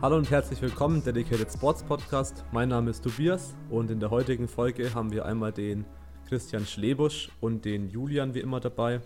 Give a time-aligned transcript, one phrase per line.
[0.00, 2.44] Hallo und herzlich willkommen, Dedicated Sports Podcast.
[2.52, 5.84] Mein Name ist Tobias und in der heutigen Folge haben wir einmal den
[6.28, 9.00] Christian Schlebusch und den Julian wie immer dabei.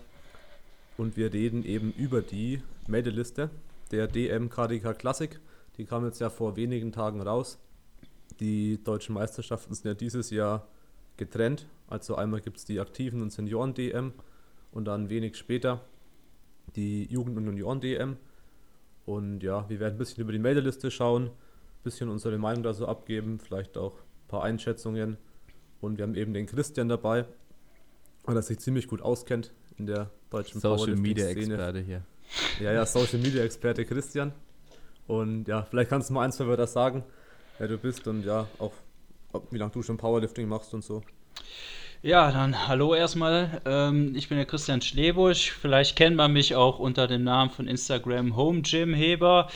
[0.97, 3.49] Und wir reden eben über die Meldeliste
[3.89, 5.39] der DM KDK Classic.
[5.77, 7.57] Die kam jetzt ja vor wenigen Tagen raus.
[8.39, 10.67] Die deutschen Meisterschaften sind ja dieses Jahr
[11.17, 11.67] getrennt.
[11.87, 14.13] Also einmal gibt es die Aktiven und Senioren DM
[14.71, 15.81] und dann wenig später
[16.75, 18.17] die Jugend- und Junioren-DM.
[19.05, 21.31] Und ja, wir werden ein bisschen über die Meldeliste schauen, ein
[21.83, 25.17] bisschen unsere Meinung da so abgeben, vielleicht auch ein paar Einschätzungen.
[25.81, 27.25] Und wir haben eben den Christian dabei,
[28.27, 32.03] der sich ziemlich gut auskennt in der deutschen Social Media Experte hier.
[32.61, 34.31] Ja, ja, Social Media Experte Christian.
[35.07, 37.03] Und ja, vielleicht kannst du mal ein, zwei Wörter sagen,
[37.57, 38.71] wer du bist und ja, auch
[39.51, 41.01] wie lange du schon Powerlifting machst und so.
[42.01, 43.61] Ja, dann hallo erstmal.
[43.65, 45.51] Ähm, ich bin der Christian Schlebusch.
[45.51, 49.47] Vielleicht kennt man mich auch unter dem Namen von Instagram Home Gym Heber.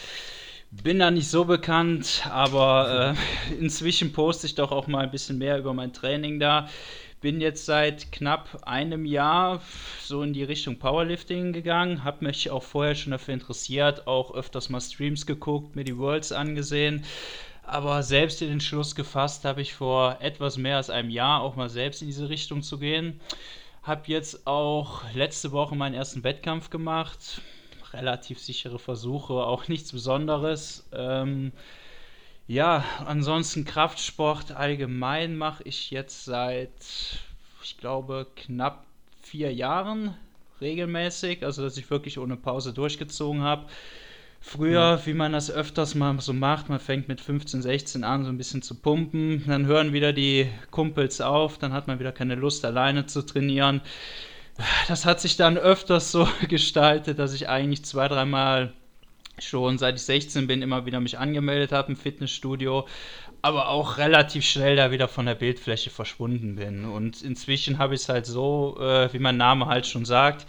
[0.72, 3.16] Bin da nicht so bekannt, aber
[3.52, 6.70] äh, inzwischen poste ich doch auch mal ein bisschen mehr über mein Training da.
[7.20, 9.62] Bin jetzt seit knapp einem Jahr
[10.02, 14.70] so in die Richtung Powerlifting gegangen, habe mich auch vorher schon dafür interessiert, auch öfters
[14.70, 17.04] mal Streams geguckt, mir die Worlds angesehen,
[17.68, 21.70] aber selbst den Entschluss gefasst habe ich vor etwas mehr als einem Jahr auch mal
[21.70, 23.20] selbst in diese Richtung zu gehen.
[23.84, 27.42] Habe jetzt auch letzte Woche meinen ersten Wettkampf gemacht.
[27.94, 30.88] Relativ sichere Versuche, auch nichts Besonderes.
[30.94, 31.52] Ähm,
[32.48, 36.72] ja, ansonsten Kraftsport allgemein mache ich jetzt seit,
[37.64, 38.86] ich glaube, knapp
[39.22, 40.16] vier Jahren
[40.62, 41.44] regelmäßig.
[41.44, 43.66] Also, dass ich wirklich ohne Pause durchgezogen habe.
[44.48, 48.30] Früher, wie man das öfters mal so macht, man fängt mit 15, 16 an, so
[48.30, 52.36] ein bisschen zu pumpen, dann hören wieder die Kumpels auf, dann hat man wieder keine
[52.36, 53.82] Lust, alleine zu trainieren.
[54.88, 58.72] Das hat sich dann öfters so gestaltet, dass ich eigentlich zwei, dreimal
[59.38, 62.88] schon seit ich 16 bin immer wieder mich angemeldet habe im Fitnessstudio,
[63.42, 66.86] aber auch relativ schnell da wieder von der Bildfläche verschwunden bin.
[66.86, 70.46] Und inzwischen habe ich es halt so, äh, wie mein Name halt schon sagt,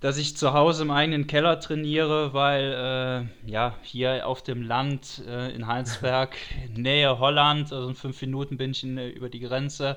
[0.00, 5.22] dass ich zu Hause im eigenen Keller trainiere, weil äh, ja, hier auf dem Land
[5.26, 6.36] äh, in Heinsberg,
[6.74, 9.96] Nähe Holland, also in fünf Minuten bin ich in, äh, über die Grenze,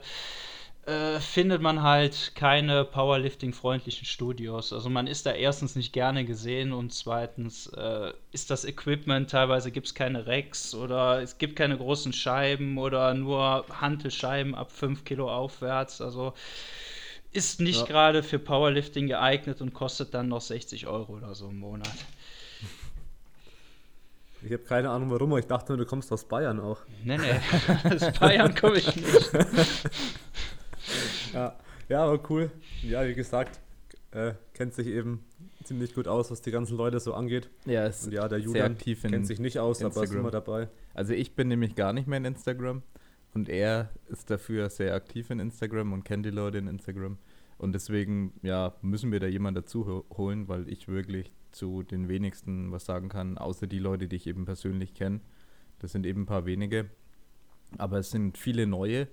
[0.87, 4.73] äh, findet man halt keine Powerlifting-freundlichen Studios.
[4.73, 9.69] Also man ist da erstens nicht gerne gesehen und zweitens äh, ist das Equipment, teilweise
[9.69, 15.05] gibt es keine Racks oder es gibt keine großen Scheiben oder nur Hantelscheiben ab 5
[15.05, 16.01] Kilo aufwärts.
[16.01, 16.33] Also
[17.33, 17.85] ist nicht ja.
[17.85, 21.93] gerade für Powerlifting geeignet und kostet dann noch 60 Euro oder so im Monat.
[24.43, 26.79] Ich habe keine Ahnung warum, aber ich dachte nur, du kommst aus Bayern auch.
[27.03, 27.39] Nee, nee,
[27.95, 29.31] aus Bayern komme ich nicht.
[31.33, 31.55] ja.
[31.89, 32.51] ja, aber cool.
[32.81, 33.59] Ja, wie gesagt,
[34.11, 35.23] äh, kennt sich eben
[35.63, 37.49] ziemlich gut aus, was die ganzen Leute so angeht.
[37.65, 39.97] Ja, ist Und ja der Julian kennt sich nicht aus, Instagram.
[39.97, 40.69] aber ist immer dabei.
[40.95, 42.81] Also ich bin nämlich gar nicht mehr in Instagram.
[43.33, 47.17] Und er ist dafür sehr aktiv in Instagram und kennt die Leute in Instagram.
[47.57, 52.71] Und deswegen, ja, müssen wir da jemanden dazu holen, weil ich wirklich zu den wenigsten
[52.71, 55.21] was sagen kann, außer die Leute, die ich eben persönlich kenne.
[55.79, 56.89] Das sind eben ein paar wenige.
[57.77, 59.07] Aber es sind viele neue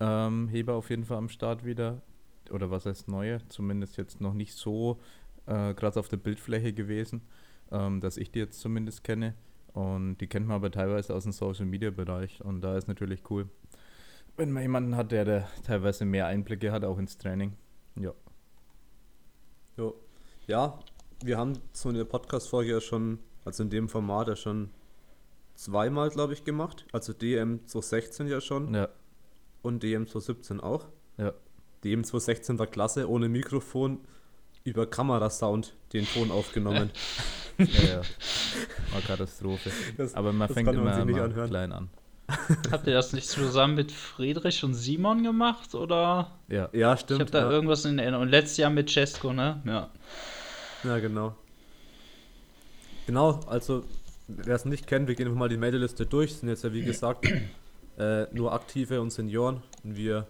[0.00, 2.02] ähm, Heber auf jeden Fall am Start wieder.
[2.50, 3.46] Oder was heißt neue?
[3.48, 5.00] Zumindest jetzt noch nicht so
[5.46, 7.22] äh, krass auf der Bildfläche gewesen,
[7.70, 9.34] ähm, dass ich die jetzt zumindest kenne.
[9.74, 12.40] Und die kennt man aber teilweise aus dem Social Media Bereich.
[12.42, 13.48] Und da ist natürlich cool,
[14.36, 17.56] wenn man jemanden hat, der, der teilweise mehr Einblicke hat, auch ins Training.
[17.96, 18.12] Ja.
[19.76, 19.94] Jo.
[20.46, 20.78] Ja,
[21.24, 24.70] wir haben so eine Podcast-Folge ja schon, also in dem Format ja schon
[25.56, 26.86] zweimal, glaube ich, gemacht.
[26.92, 28.72] Also DM 2016 ja schon.
[28.74, 28.88] Ja.
[29.62, 30.86] Und DM 2017 auch.
[31.16, 31.32] Ja.
[31.82, 34.00] DM 2016 war klasse, ohne Mikrofon,
[34.64, 36.90] über Kamerasound den Ton aufgenommen.
[37.58, 38.02] ja, ja.
[38.92, 39.70] War Katastrophe.
[39.96, 41.90] Das, Aber man fängt immer man mal klein an.
[42.70, 45.74] Habt ihr das nicht zusammen mit Friedrich und Simon gemacht?
[45.74, 46.32] Oder?
[46.48, 47.20] Ja, ja stimmt.
[47.20, 47.50] Ich habe da ja.
[47.50, 48.24] irgendwas in Erinnerung.
[48.24, 49.62] Und letztes Jahr mit Cesco, ne?
[49.66, 49.90] Ja.
[50.82, 51.36] Ja, genau.
[53.06, 53.84] Genau, also
[54.26, 56.30] wer es nicht kennt, wir gehen einfach mal die Meldeliste durch.
[56.30, 57.26] Es sind jetzt ja wie gesagt
[57.98, 59.62] äh, nur Aktive und Senioren.
[59.82, 60.26] Und wir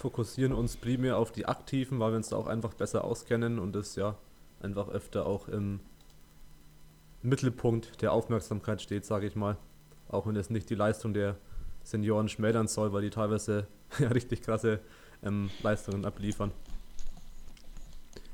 [0.00, 3.74] fokussieren uns primär auf die Aktiven, weil wir uns da auch einfach besser auskennen und
[3.74, 4.16] das ja
[4.62, 5.80] einfach öfter auch im
[7.22, 9.58] Mittelpunkt der Aufmerksamkeit steht, sage ich mal.
[10.08, 11.36] Auch wenn es nicht die Leistung der
[11.82, 13.66] Senioren schmälern soll, weil die teilweise
[13.98, 14.80] ja, richtig krasse
[15.22, 16.50] ähm, Leistungen abliefern.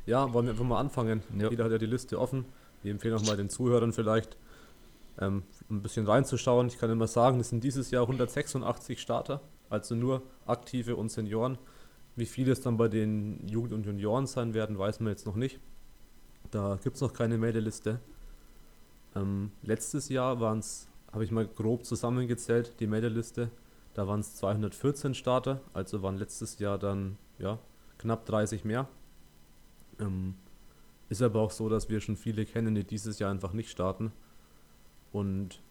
[0.06, 1.24] Ja, wollen wir einfach mal anfangen.
[1.36, 1.50] Ja.
[1.50, 2.44] Jeder hat ja die Liste offen.
[2.84, 4.36] Wir empfehlen auch mal den Zuhörern vielleicht
[5.18, 6.68] ähm, ein bisschen reinzuschauen.
[6.68, 11.58] Ich kann immer sagen, es sind dieses Jahr 186 Starter also nur Aktive und Senioren.
[12.14, 15.36] Wie viele es dann bei den Jugend- und Junioren sein werden, weiß man jetzt noch
[15.36, 15.60] nicht.
[16.50, 18.00] Da gibt es noch keine Meldeliste.
[19.14, 23.50] Ähm, letztes Jahr waren es, habe ich mal grob zusammengezählt, die Meldeliste.
[23.94, 27.58] Da waren es 214 Starter, also waren letztes Jahr dann ja,
[27.98, 28.88] knapp 30 mehr.
[29.98, 30.34] Ähm,
[31.08, 34.12] ist aber auch so, dass wir schon viele kennen, die dieses Jahr einfach nicht starten.
[35.12, 35.62] Und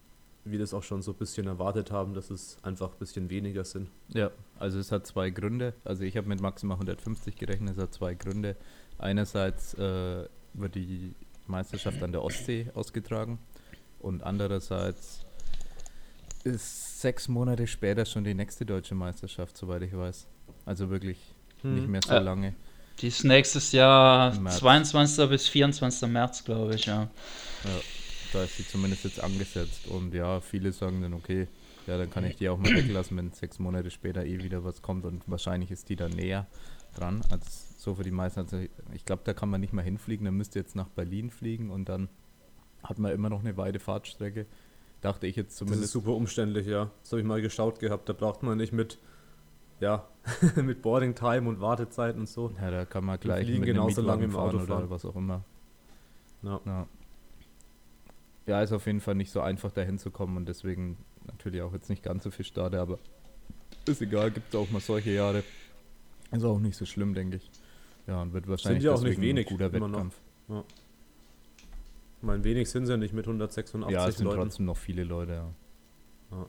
[0.46, 3.66] wir das auch schon so ein bisschen erwartet haben, dass es einfach ein bisschen weniger
[3.66, 3.90] sind.
[4.10, 5.74] Ja, also es hat zwei Gründe.
[5.84, 8.56] Also ich habe mit maximal 150 gerechnet, es hat zwei Gründe.
[9.00, 11.14] Einerseits äh, wird die
[11.48, 13.40] Meisterschaft an der Ostsee ausgetragen
[14.00, 15.26] und andererseits
[16.44, 20.28] ist sechs Monate später schon die nächste deutsche Meisterschaft, soweit ich weiß.
[20.66, 21.18] Also wirklich
[21.62, 21.76] hm.
[21.76, 22.20] nicht mehr so ja.
[22.20, 22.56] lange.
[23.02, 25.28] Die ist nächstes Jahr 22.
[25.28, 26.08] bis 24.
[26.08, 27.10] März, glaube ich, ja.
[27.64, 27.82] ja
[28.34, 29.88] da ist sie zumindest jetzt angesetzt.
[29.88, 31.48] Und ja, viele sagen dann, okay,
[31.88, 34.82] ja, dann kann ich die auch mal weglassen, wenn sechs Monate später eh wieder was
[34.82, 35.06] kommt.
[35.06, 36.48] Und wahrscheinlich ist die dann näher
[36.96, 38.40] dran als so für die meisten.
[38.40, 38.58] Also
[38.94, 40.26] ich glaube, da kann man nicht mal hinfliegen.
[40.26, 42.10] Dann müsste jetzt nach Berlin fliegen und dann
[42.84, 44.46] hat man immer noch eine weite Fahrtstrecke.
[45.02, 45.84] Dachte ich jetzt zumindest.
[45.84, 46.90] Das ist super umständlich, ja.
[47.02, 48.10] Das habe ich mal geschaut gehabt.
[48.10, 48.98] Da braucht man nicht mit,
[49.80, 50.08] ja,
[50.56, 52.52] mit Boarding Time und Wartezeit und so.
[52.60, 55.44] Ja, da kann man gleich mit genauso lange im Auto fahren oder was auch immer.
[56.42, 56.60] Ja.
[56.66, 56.88] ja
[58.48, 61.74] ja, ist auf jeden Fall nicht so einfach dahin zu kommen und deswegen natürlich auch
[61.74, 63.00] jetzt nicht ganz so viel Stade, aber
[63.88, 65.44] ist egal, gibt es auch mal solche Jahre.
[66.32, 67.50] Ist auch nicht so schlimm, denke ich.
[68.08, 70.20] Ja, und wird wahrscheinlich sind ja auch nicht wenig, ein guter Wettkampf.
[70.48, 70.64] Ja.
[72.18, 74.42] Ich meine, wenig sind sie ja nicht mit 186 Ja, es sind Leuten.
[74.42, 75.52] trotzdem noch viele Leute, ja.
[76.32, 76.46] ja.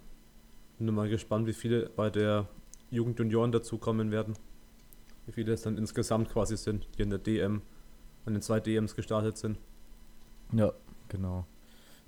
[0.79, 2.49] Bin mal gespannt, wie viele bei der
[2.91, 4.35] Jugend Junioren dazukommen werden.
[5.27, 7.63] Wie viele es dann insgesamt quasi sind, die in der DM,
[8.27, 9.59] an den zwei DMs gestartet sind.
[10.53, 10.73] Ja,
[11.09, 11.47] genau.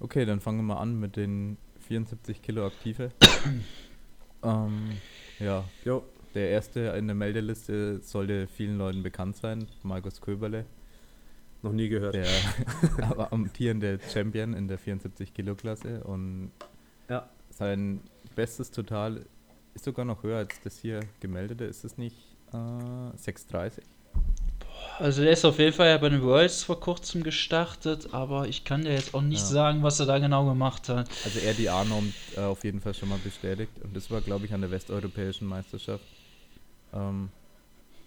[0.00, 3.10] Okay, dann fangen wir mal an mit den 74 Kilo Aktive.
[4.44, 4.90] ähm,
[5.40, 6.04] ja, jo.
[6.34, 10.66] der erste in der Meldeliste sollte vielen Leuten bekannt sein, Markus Köberle.
[11.62, 12.14] Noch nie gehört.
[12.14, 12.28] Der
[13.02, 16.52] aber amtierende Champion in der 74 Kilo Klasse und
[17.08, 17.28] ja.
[17.50, 18.00] sein
[18.36, 19.26] bestes Total
[19.74, 21.64] ist sogar noch höher als das hier gemeldete.
[21.64, 22.16] Ist es nicht
[22.52, 23.84] äh, 630?
[24.98, 28.64] Also der ist auf jeden Fall ja bei den Worlds vor kurzem gestartet, aber ich
[28.64, 29.46] kann dir jetzt auch nicht ja.
[29.46, 31.08] sagen, was er da genau gemacht hat.
[31.24, 34.46] Also er die A-Norm äh, auf jeden Fall schon mal bestätigt und das war, glaube
[34.46, 36.02] ich, an der westeuropäischen Meisterschaft.
[36.92, 37.28] Ähm,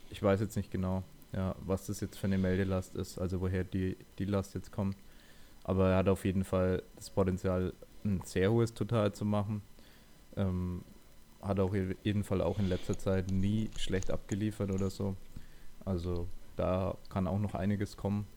[0.09, 3.63] ich weiß jetzt nicht genau, ja, was das jetzt für eine Meldelast ist, also woher
[3.63, 4.97] die, die Last jetzt kommt.
[5.63, 7.71] Aber er hat auf jeden Fall das Potenzial,
[8.03, 9.61] ein sehr hohes Total zu machen.
[10.35, 10.83] Ähm,
[11.41, 15.15] hat auf jeden Fall auch in letzter Zeit nie schlecht abgeliefert oder so.
[15.85, 16.27] Also
[16.62, 18.28] da kann auch noch einiges kommen.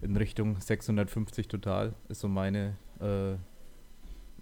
[0.00, 3.34] In Richtung 650 total ist so meine, äh,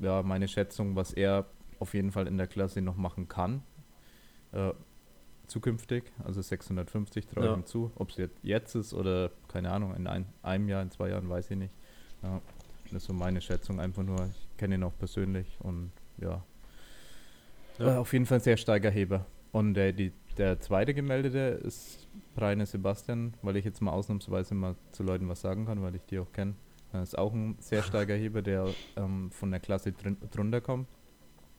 [0.05, 1.47] ja, meine Schätzung, was er
[1.81, 3.65] auf jeden Fall in der Klasse noch machen kann.
[4.53, 4.71] Äh,
[5.49, 7.55] zukünftig, also 650 traue ja.
[7.55, 7.91] ihm zu.
[7.97, 11.29] Ob es jetzt, jetzt ist oder keine Ahnung, in ein, einem Jahr, in zwei Jahren,
[11.29, 11.75] weiß ich nicht.
[12.23, 12.41] Ja,
[12.85, 14.29] das ist so meine Schätzung einfach nur.
[14.31, 16.45] Ich kenne ihn auch persönlich und ja.
[17.81, 17.97] ja.
[17.97, 19.27] Äh, auf jeden Fall ein sehr starker Heber.
[19.51, 24.77] Und äh, die, der zweite Gemeldete ist Breine Sebastian, weil ich jetzt mal ausnahmsweise mal
[24.93, 26.55] zu Leuten was sagen kann, weil ich die auch kenne.
[26.93, 30.89] Er ist auch ein sehr starker Heber, der ähm, von der Klasse drin, drunter kommt.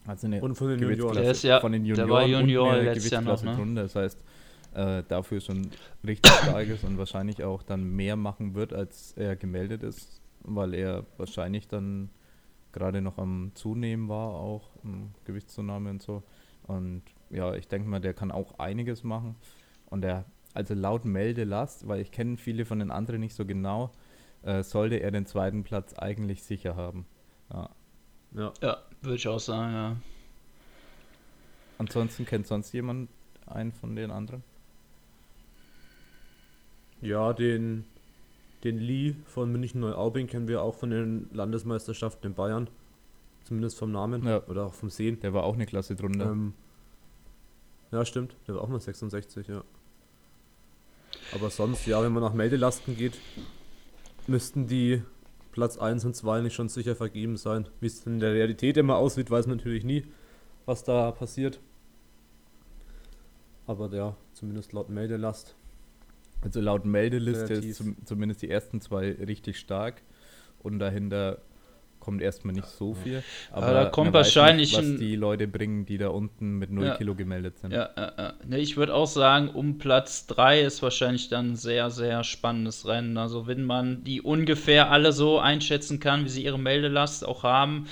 [0.05, 1.15] Also eine und von den Junioren.
[1.15, 3.55] Der ist ja, von den Junioren der war Junior letztes Jahr noch, ne?
[3.55, 3.83] drunter.
[3.83, 4.23] Das heißt,
[4.73, 5.69] äh, dafür schon
[6.05, 10.73] richtig stark ist und wahrscheinlich auch dann mehr machen wird, als er gemeldet ist, weil
[10.73, 12.09] er wahrscheinlich dann
[12.71, 16.23] gerade noch am Zunehmen war, auch um Gewichtszunahme und so.
[16.67, 17.03] Und
[17.33, 19.35] ja, ich denke mal, der kann auch einiges machen.
[19.87, 23.91] Und der also laut Meldelast, weil ich kenne viele von den anderen nicht so genau,
[24.43, 27.05] äh, sollte er den zweiten Platz eigentlich sicher haben.
[27.51, 27.69] Ja,
[28.35, 28.53] ja.
[28.61, 29.97] ja würde ich auch sagen, ja.
[31.79, 33.09] Ansonsten kennt sonst jemand
[33.47, 34.43] einen von den anderen?
[37.01, 37.83] Ja, den,
[38.63, 42.69] den Lee von München Neuaubing kennen wir auch von den Landesmeisterschaften in Bayern.
[43.43, 44.41] Zumindest vom Namen ja.
[44.47, 45.19] oder auch vom Sehen.
[45.19, 46.31] Der war auch eine Klasse drunter.
[46.31, 46.53] Ähm,
[47.93, 48.35] ja, stimmt.
[48.47, 49.63] Der war auch mal 66, ja.
[51.33, 53.19] Aber sonst, ja, wenn man nach Meldelasten geht,
[54.27, 55.03] müssten die
[55.51, 57.69] Platz 1 und 2 nicht schon sicher vergeben sein.
[57.79, 60.05] Wie es in der Realität immer aussieht, weiß man natürlich nie,
[60.65, 61.59] was da passiert.
[63.67, 65.55] Aber ja, zumindest laut Meldelast.
[66.41, 70.01] Also laut Meldeliste ist zum, zumindest die ersten zwei richtig stark
[70.59, 71.39] und dahinter
[72.03, 73.23] kommt erstmal nicht so viel.
[73.51, 74.75] Aber, aber da kommt wahrscheinlich.
[74.75, 76.95] Nicht, was die Leute bringen, die da unten mit 0 ja.
[76.97, 77.71] Kilo gemeldet sind.
[77.71, 78.57] Ja, ja, ja.
[78.57, 83.17] Ich würde auch sagen, um Platz 3 ist wahrscheinlich dann ein sehr, sehr spannendes Rennen.
[83.17, 87.87] Also, wenn man die ungefähr alle so einschätzen kann, wie sie ihre Meldelast auch haben,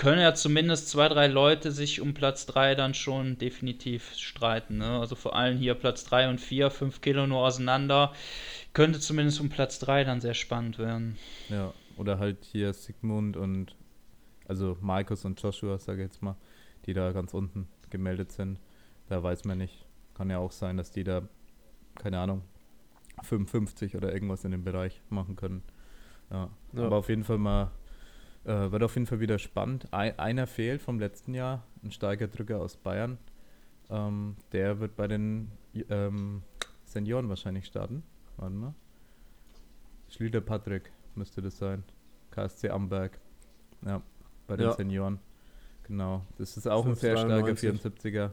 [0.00, 4.78] können ja zumindest zwei, drei Leute sich um Platz 3 dann schon definitiv streiten.
[4.78, 4.98] Ne?
[4.98, 8.14] Also vor allem hier Platz 3 und 4, 5 Kilo nur auseinander.
[8.72, 11.18] Könnte zumindest um Platz 3 dann sehr spannend werden.
[11.50, 13.76] Ja, oder halt hier Sigmund und
[14.48, 16.34] also Markus und Joshua, sage ich jetzt mal,
[16.86, 18.58] die da ganz unten gemeldet sind.
[19.08, 19.86] Da weiß man nicht.
[20.14, 21.28] Kann ja auch sein, dass die da,
[21.96, 22.42] keine Ahnung,
[23.22, 25.62] 55 oder irgendwas in dem Bereich machen können.
[26.30, 26.48] Ja.
[26.72, 26.84] ja.
[26.86, 27.70] Aber auf jeden Fall mal,
[28.44, 29.92] äh, wird auf jeden Fall wieder spannend.
[29.92, 33.18] Ein, einer fehlt vom letzten Jahr, ein starker Drücker aus Bayern.
[33.90, 35.50] Ähm, der wird bei den
[35.90, 36.42] ähm,
[36.86, 38.04] Senioren wahrscheinlich starten.
[38.38, 38.74] Warte mal.
[40.08, 41.84] Schlüter Patrick müsste das sein.
[42.30, 43.18] KSC Amberg.
[43.84, 44.02] Ja,
[44.46, 44.72] bei den ja.
[44.72, 45.18] Senioren.
[45.84, 46.24] Genau.
[46.38, 48.30] Das ist auch ein sehr starker 74er.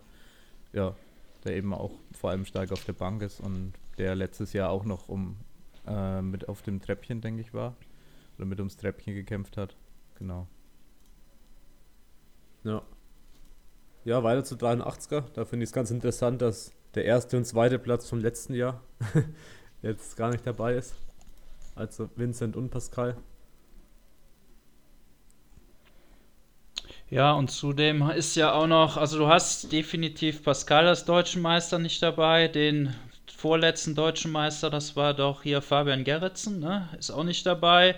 [0.74, 0.96] Ja,
[1.44, 4.86] der eben auch vor allem stark auf der Bank ist und der letztes Jahr auch
[4.86, 5.38] noch um
[5.88, 7.76] äh, mit auf dem Treppchen, denke ich, war.
[8.38, 9.76] Oder mit ums Treppchen gekämpft hat.
[10.16, 10.48] Genau.
[12.64, 12.84] Ja.
[14.04, 15.24] Ja, weiter zu 83er.
[15.34, 18.82] Da finde ich es ganz interessant, dass der erste und zweite Platz vom letzten Jahr
[19.82, 20.96] jetzt gar nicht dabei ist.
[21.78, 23.16] Also Vincent und Pascal.
[27.10, 31.80] Ja, und zudem ist ja auch noch, also du hast definitiv Pascal als deutschen Meister
[31.80, 32.94] nicht dabei, den
[33.34, 36.90] vorletzten deutschen Meister, das war doch hier Fabian Gerritsen, ne?
[36.98, 37.96] Ist auch nicht dabei.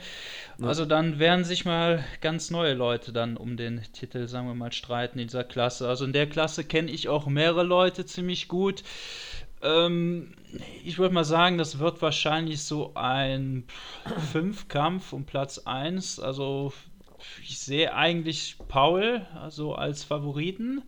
[0.60, 0.68] Ja.
[0.68, 4.74] Also dann werden sich mal ganz neue Leute dann um den Titel, sagen wir mal,
[4.74, 5.88] streiten in dieser Klasse.
[5.88, 8.84] Also in der Klasse kenne ich auch mehrere Leute ziemlich gut.
[9.62, 10.34] Ähm,
[10.84, 13.66] ich würde mal sagen, das wird wahrscheinlich so ein
[14.32, 16.20] Fünfkampf um Platz 1.
[16.20, 16.74] Also
[17.42, 20.84] ich sehe eigentlich Paul also als Favoriten.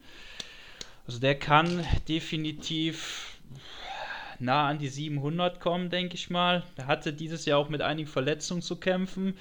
[1.05, 3.39] Also der kann definitiv
[4.39, 6.63] nah an die 700 kommen, denke ich mal.
[6.75, 9.35] Er hatte dieses Jahr auch mit einigen Verletzungen zu kämpfen,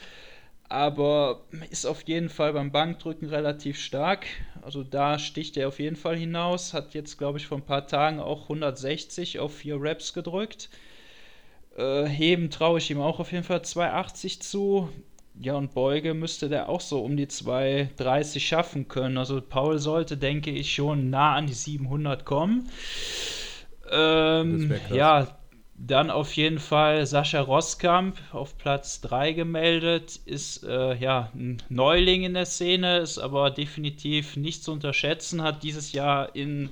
[0.71, 4.27] aber ist auf jeden Fall beim Bankdrücken relativ stark.
[4.63, 6.73] Also da sticht er auf jeden Fall hinaus.
[6.73, 10.71] Hat jetzt, glaube ich, vor ein paar Tagen auch 160 auf 4 Reps gedrückt.
[11.77, 14.89] Äh, heben traue ich ihm auch auf jeden Fall 280 zu.
[15.41, 19.19] Ja, und Beuge müsste der auch so um die 230 schaffen können.
[19.19, 22.69] Also Paul sollte, denke ich, schon nah an die 700 kommen.
[23.91, 25.40] Ähm, ja,
[25.87, 32.25] dann auf jeden Fall Sascha Roskamp auf Platz 3 gemeldet, ist äh, ja ein Neuling
[32.25, 36.69] in der Szene, ist aber definitiv nicht zu unterschätzen, hat dieses Jahr in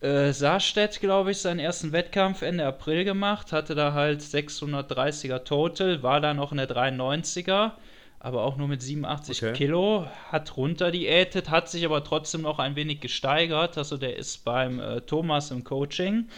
[0.00, 6.02] äh, Saarstedt, glaube ich, seinen ersten Wettkampf Ende April gemacht, hatte da halt 630er Total,
[6.02, 7.72] war da noch in der 93er
[8.24, 9.52] aber auch nur mit 87 okay.
[9.52, 13.76] Kilo, hat runter diätet, hat sich aber trotzdem noch ein wenig gesteigert.
[13.76, 16.28] Also der ist beim äh, Thomas im Coaching.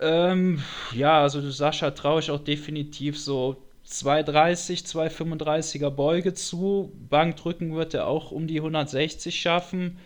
[0.00, 0.62] Ähm,
[0.92, 6.92] ja, also Sascha traue ich auch definitiv so 230, 235er Beuge zu.
[7.08, 9.98] Bankdrücken wird er auch um die 160 schaffen.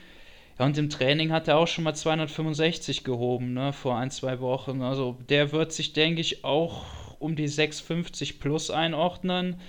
[0.58, 4.40] Ja, und im Training hat er auch schon mal 265 gehoben, ne, vor ein, zwei
[4.40, 4.82] Wochen.
[4.82, 6.84] Also der wird sich, denke ich, auch
[7.18, 9.60] um die 650 plus einordnen.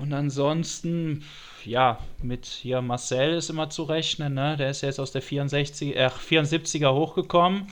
[0.00, 1.24] Und ansonsten,
[1.64, 4.56] ja, mit hier Marcel ist immer zu rechnen, ne?
[4.56, 7.66] Der ist jetzt aus der 64, äh, 74er hochgekommen,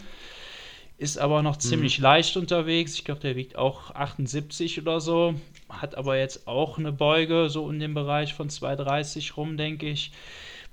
[1.00, 1.60] ist aber noch mhm.
[1.60, 2.04] ziemlich mhm.
[2.04, 2.94] leicht unterwegs.
[2.94, 5.34] Ich glaube, der wiegt auch 78 oder so,
[5.70, 10.12] hat aber jetzt auch eine Beuge so in dem Bereich von 230 rum, denke ich.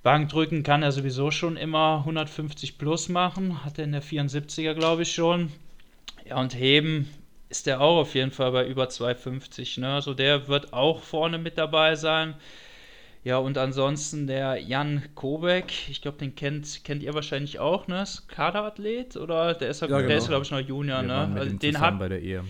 [0.03, 5.03] Bankdrücken kann er sowieso schon immer 150 plus machen, hat er in der 74er, glaube
[5.03, 5.50] ich, schon.
[6.27, 7.10] Ja, und heben
[7.48, 9.77] ist der auch auf jeden Fall bei über 250.
[9.77, 9.93] Ne?
[9.93, 12.36] Also der wird auch vorne mit dabei sein.
[13.24, 18.03] Ja, und ansonsten der Jan Kobek, ich glaube, den kennt, kennt ihr wahrscheinlich auch, ne?
[18.03, 20.15] Ist Kaderathlet oder der ist, ja, genau.
[20.15, 21.31] ist glaube ich, noch Junior, Wir ne?
[21.36, 22.47] Also den habe bei der EM.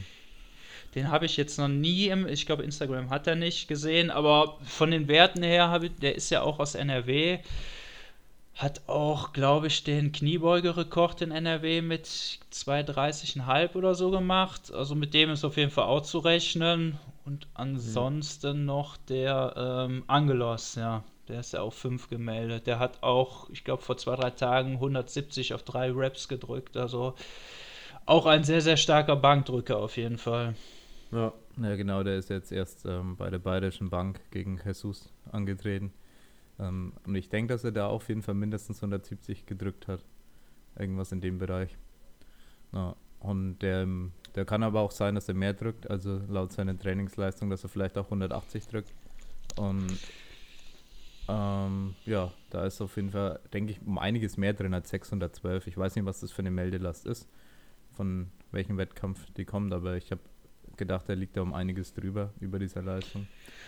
[0.96, 4.58] Den habe ich jetzt noch nie im, ich glaube, Instagram hat er nicht gesehen, aber
[4.64, 7.40] von den Werten her, habe der ist ja auch aus NRW.
[8.56, 14.72] Hat auch, glaube ich, den Kniebeugerekord in NRW mit 2,30,5 oder so gemacht.
[14.74, 16.98] Also mit dem ist auf jeden Fall auch zu rechnen.
[17.28, 18.66] Und ansonsten mhm.
[18.66, 21.04] noch der ähm, Angelos, ja.
[21.28, 22.68] Der ist ja auch 5 gemeldet.
[22.68, 26.78] Der hat auch, ich glaube, vor zwei, drei Tagen 170 auf drei Reps gedrückt.
[26.78, 27.16] Also
[28.06, 30.56] auch ein sehr, sehr starker Bankdrücker auf jeden Fall.
[31.12, 32.02] Ja, ja genau.
[32.04, 35.92] Der ist jetzt erst ähm, bei der Bayerischen Bank gegen Jesus angetreten.
[36.60, 40.06] Ähm, und ich denke, dass er da auf jeden Fall mindestens 170 gedrückt hat.
[40.80, 41.78] Irgendwas in dem Bereich.
[42.72, 43.86] Ja, und der,
[44.36, 47.70] der kann aber auch sein, dass er mehr drückt, also laut seiner Trainingsleistung, dass er
[47.70, 48.94] vielleicht auch 180 drückt.
[49.58, 49.98] Und
[51.28, 55.68] ähm, ja, da ist auf jeden Fall, denke ich, um einiges mehr drin als 612.
[55.68, 57.28] Ich weiß nicht, was das für eine Meldelast ist,
[57.96, 60.22] von welchem Wettkampf die kommt, aber ich habe
[60.78, 63.28] gedacht, er liegt da um einiges drüber, über dieser Leistung.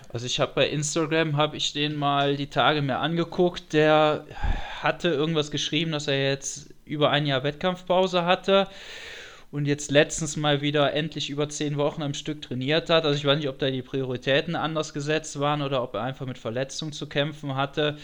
[0.09, 4.25] Also ich habe bei Instagram, habe ich den mal die Tage mir angeguckt, der
[4.81, 8.67] hatte irgendwas geschrieben, dass er jetzt über ein Jahr Wettkampfpause hatte
[9.51, 13.05] und jetzt letztens mal wieder endlich über zehn Wochen am Stück trainiert hat.
[13.05, 16.27] Also ich weiß nicht, ob da die Prioritäten anders gesetzt waren oder ob er einfach
[16.27, 17.97] mit Verletzungen zu kämpfen hatte.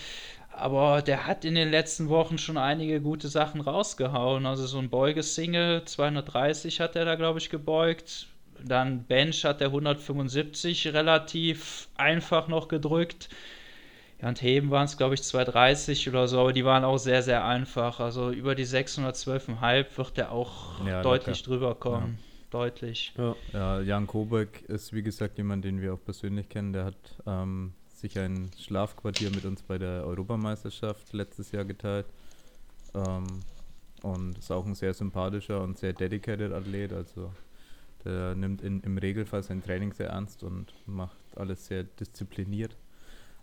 [0.52, 4.46] Aber der hat in den letzten Wochen schon einige gute Sachen rausgehauen.
[4.46, 8.28] Also so ein Beugesingle, 230 hat er da, glaube ich, gebeugt.
[8.64, 13.30] Dann Bench hat er 175 relativ einfach noch gedrückt.
[14.22, 17.22] Ja, und Heben waren es, glaube ich, 230 oder so, aber die waren auch sehr,
[17.22, 18.00] sehr einfach.
[18.00, 21.50] Also über die 612,5 wird er auch ja, deutlich locker.
[21.50, 22.18] drüber kommen.
[22.18, 22.26] Ja.
[22.52, 23.14] Deutlich.
[23.18, 23.36] Ja.
[23.52, 26.72] ja, Jan Kobeck ist, wie gesagt, jemand, den wir auch persönlich kennen.
[26.72, 26.96] Der hat
[27.26, 32.06] ähm, sich ein Schlafquartier mit uns bei der Europameisterschaft letztes Jahr geteilt.
[32.94, 33.26] Ähm,
[34.04, 36.94] und ist auch ein sehr sympathischer und sehr dedicated Athlet.
[36.94, 37.32] Also
[38.06, 42.78] der nimmt in, im Regelfall sein Training sehr ernst und macht alles sehr diszipliniert,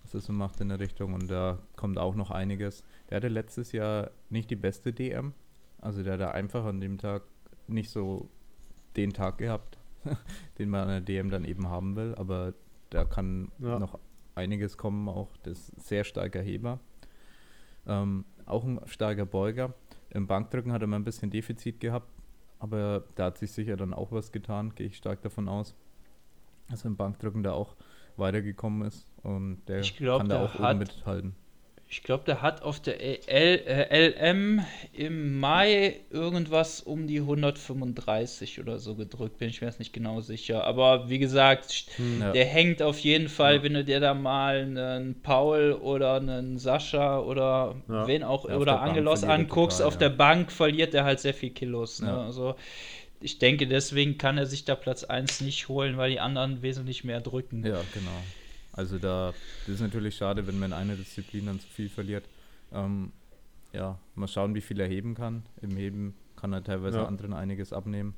[0.02, 1.14] was er so macht in der Richtung.
[1.14, 2.82] Und da kommt auch noch einiges.
[3.08, 5.32] Der hatte letztes Jahr nicht die beste DM.
[5.78, 7.22] Also der hat einfach an dem Tag
[7.66, 8.28] nicht so
[8.96, 9.78] den Tag gehabt,
[10.58, 12.14] den man an der DM dann eben haben will.
[12.16, 12.54] Aber
[12.90, 13.78] da kann ja.
[13.78, 13.98] noch
[14.34, 16.80] einiges kommen, auch das sehr starker Heber.
[17.86, 19.74] Ähm, auch ein starker Beuger.
[20.10, 22.08] Im Bankdrücken hat er mal ein bisschen Defizit gehabt,
[22.58, 25.74] aber da hat sich sicher dann auch was getan, gehe ich stark davon aus.
[26.70, 27.76] Dass im Bankdrücken da auch
[28.16, 31.34] weitergekommen ist und der glaub, kann da auch oben mithalten.
[31.94, 34.64] Ich glaube, der hat auf der L, äh, LM
[34.94, 40.22] im Mai irgendwas um die 135 oder so gedrückt, bin ich mir jetzt nicht genau
[40.22, 40.64] sicher.
[40.64, 42.32] Aber wie gesagt, hm, ja.
[42.32, 43.62] der hängt auf jeden Fall, ja.
[43.62, 48.06] wenn du dir da mal einen Paul oder einen Sascha oder ja.
[48.06, 52.00] wen auch oder Angelos anguckst, total, auf der Bank verliert er halt sehr viel Kilos.
[52.00, 52.10] Ne?
[52.10, 52.54] Also
[53.22, 57.04] ich denke, deswegen kann er sich da Platz 1 nicht holen, weil die anderen wesentlich
[57.04, 57.64] mehr drücken.
[57.64, 58.22] Ja, genau.
[58.72, 59.34] Also da
[59.66, 62.24] das ist natürlich schade, wenn man in einer Disziplin dann zu viel verliert.
[62.72, 63.12] Ähm,
[63.72, 65.44] ja, mal schauen, wie viel er heben kann.
[65.60, 67.06] Im Heben kann er teilweise ja.
[67.06, 68.14] anderen einiges abnehmen.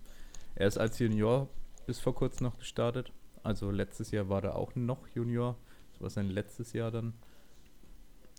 [0.55, 1.49] Er ist als Junior
[1.87, 3.13] bis vor kurzem noch gestartet.
[3.43, 5.57] Also letztes Jahr war er auch noch Junior.
[5.93, 7.15] Das war sein letztes Jahr dann.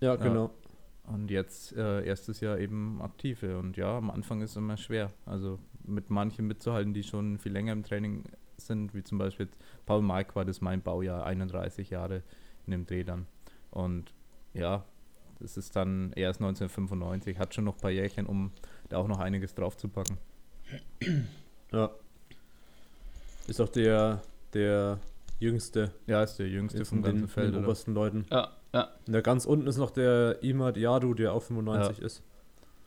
[0.01, 0.51] Ja, genau.
[1.03, 3.59] Und jetzt äh, erstes Jahr eben aktive.
[3.59, 5.11] Und ja, am Anfang ist es immer schwer.
[5.25, 8.23] Also mit manchen mitzuhalten, die schon viel länger im Training
[8.57, 9.47] sind, wie zum Beispiel
[9.85, 12.23] Paul Mike war das mein Baujahr, 31 Jahre
[12.65, 13.27] in dem Dreh dann.
[13.71, 14.13] Und
[14.53, 14.85] ja,
[15.39, 18.51] das ist dann erst 1995, hat schon noch ein paar Jährchen, um
[18.89, 20.17] da auch noch einiges drauf zu packen.
[21.71, 21.91] Ja.
[23.47, 24.21] Ist auch der,
[24.53, 24.99] der
[25.39, 25.91] jüngste.
[26.07, 28.25] Ja, ist der jüngste von den, Feld, den obersten Leuten.
[28.31, 28.89] Ja, ja.
[29.05, 32.05] Und da ganz unten ist noch der Imad Yadu, der auch 95 ja.
[32.05, 32.23] ist.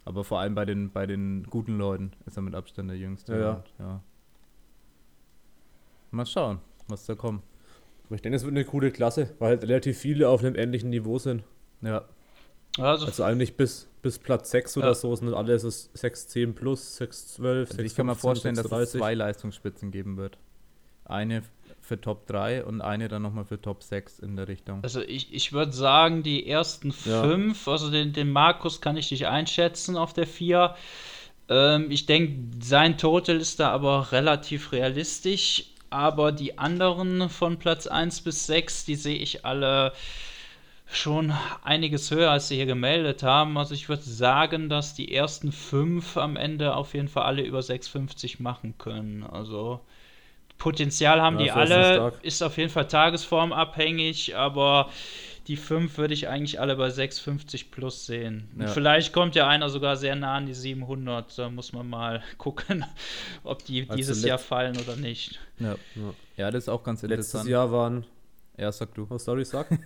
[0.09, 3.35] Aber vor allem bei den, bei den guten Leuten ist er mit Abstand der jüngste.
[3.35, 3.64] Ja, ja.
[3.79, 4.03] ja.
[6.12, 7.42] Mal schauen, was da kommt.
[8.07, 10.88] Aber ich denke, es wird eine coole Klasse, weil halt relativ viele auf einem ähnlichen
[10.88, 11.44] Niveau sind.
[11.83, 12.07] Ja.
[12.79, 14.83] Also, also eigentlich bis, bis Platz 6 ja.
[14.83, 18.55] oder so sind alles 6, 10 plus, 6, 12, also 6, Ich kann mir vorstellen,
[18.55, 20.38] 6, dass es zwei Leistungsspitzen geben wird.
[21.05, 21.42] Eine
[21.88, 24.83] für Top 3 und eine dann nochmal für Top 6 in der Richtung.
[24.83, 27.22] Also ich, ich würde sagen, die ersten ja.
[27.22, 30.74] fünf, also den, den Markus kann ich nicht einschätzen auf der 4.
[31.48, 37.87] Ähm, ich denke, sein Total ist da aber relativ realistisch aber die anderen von Platz
[37.87, 39.92] 1 bis 6, die sehe ich alle
[40.90, 43.59] schon einiges höher, als sie hier gemeldet haben.
[43.59, 47.61] Also ich würde sagen, dass die ersten fünf am Ende auf jeden Fall alle über
[47.61, 49.22] 6,50 machen können.
[49.22, 49.81] Also
[50.59, 54.90] Potenzial haben ja, die alle, ist auf jeden Fall tagesformabhängig, aber
[55.49, 58.49] die 5 würde ich eigentlich alle bei 650 plus sehen.
[58.59, 58.66] Ja.
[58.66, 61.38] Vielleicht kommt ja einer sogar sehr nah an die 700.
[61.38, 62.85] Da muss man mal gucken,
[63.44, 65.40] ob die also dieses Jahr fallen oder nicht.
[65.59, 65.77] Ja.
[66.37, 67.44] ja, das ist auch ganz interessant.
[67.44, 68.05] Letztes Jahr waren.
[68.59, 69.07] Ja, sag du.
[69.09, 69.68] Oh, sorry, sag.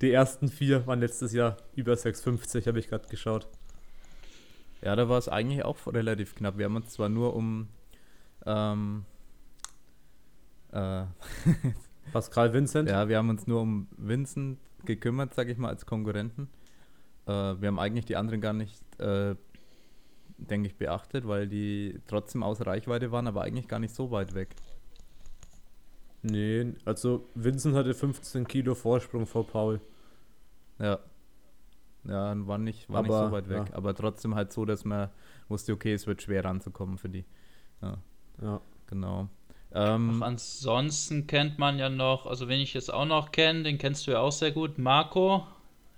[0.00, 3.46] die ersten vier waren letztes Jahr über 650, habe ich gerade geschaut.
[4.82, 6.56] Ja, da war es eigentlich auch relativ knapp.
[6.56, 7.68] Wir haben uns zwar nur um
[8.46, 9.04] ähm,
[10.72, 11.04] äh,
[12.12, 12.88] Pascal Vincent?
[12.88, 16.48] Ja, wir haben uns nur um Vincent gekümmert, sage ich mal, als Konkurrenten.
[17.26, 19.36] Äh, wir haben eigentlich die anderen gar nicht, äh,
[20.38, 24.34] denke ich, beachtet, weil die trotzdem außer Reichweite waren, aber eigentlich gar nicht so weit
[24.34, 24.54] weg.
[26.22, 29.80] Nee, also Vincent hatte 15 Kilo Vorsprung vor Paul.
[30.78, 31.00] Ja.
[32.04, 33.68] Ja, war nicht, war aber, nicht so weit weg.
[33.70, 33.76] Ja.
[33.76, 35.10] Aber trotzdem halt so, dass man
[35.48, 37.24] wusste, okay, es wird schwer ranzukommen für die.
[37.80, 37.98] Ja.
[38.42, 38.60] Ja.
[38.88, 39.28] Genau.
[39.74, 44.06] Ähm, ansonsten kennt man ja noch, also wenn ich jetzt auch noch kenne, den kennst
[44.06, 45.46] du ja auch sehr gut, Marco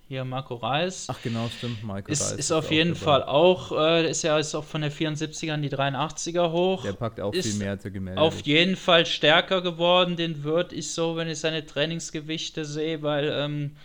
[0.08, 1.06] hier Marco Reis.
[1.08, 2.32] Ach genau, stimmt, Marco ist, Reis.
[2.32, 5.70] Ist, auf jeden Fall auch, äh, ist ja ist auch von der 74er an die
[5.70, 6.82] 83er hoch.
[6.82, 10.74] Der packt auch ist viel mehr, er gemeldet Auf jeden Fall stärker geworden, den würde
[10.74, 13.76] ich so, wenn ich seine Trainingsgewichte sehe, weil ähm,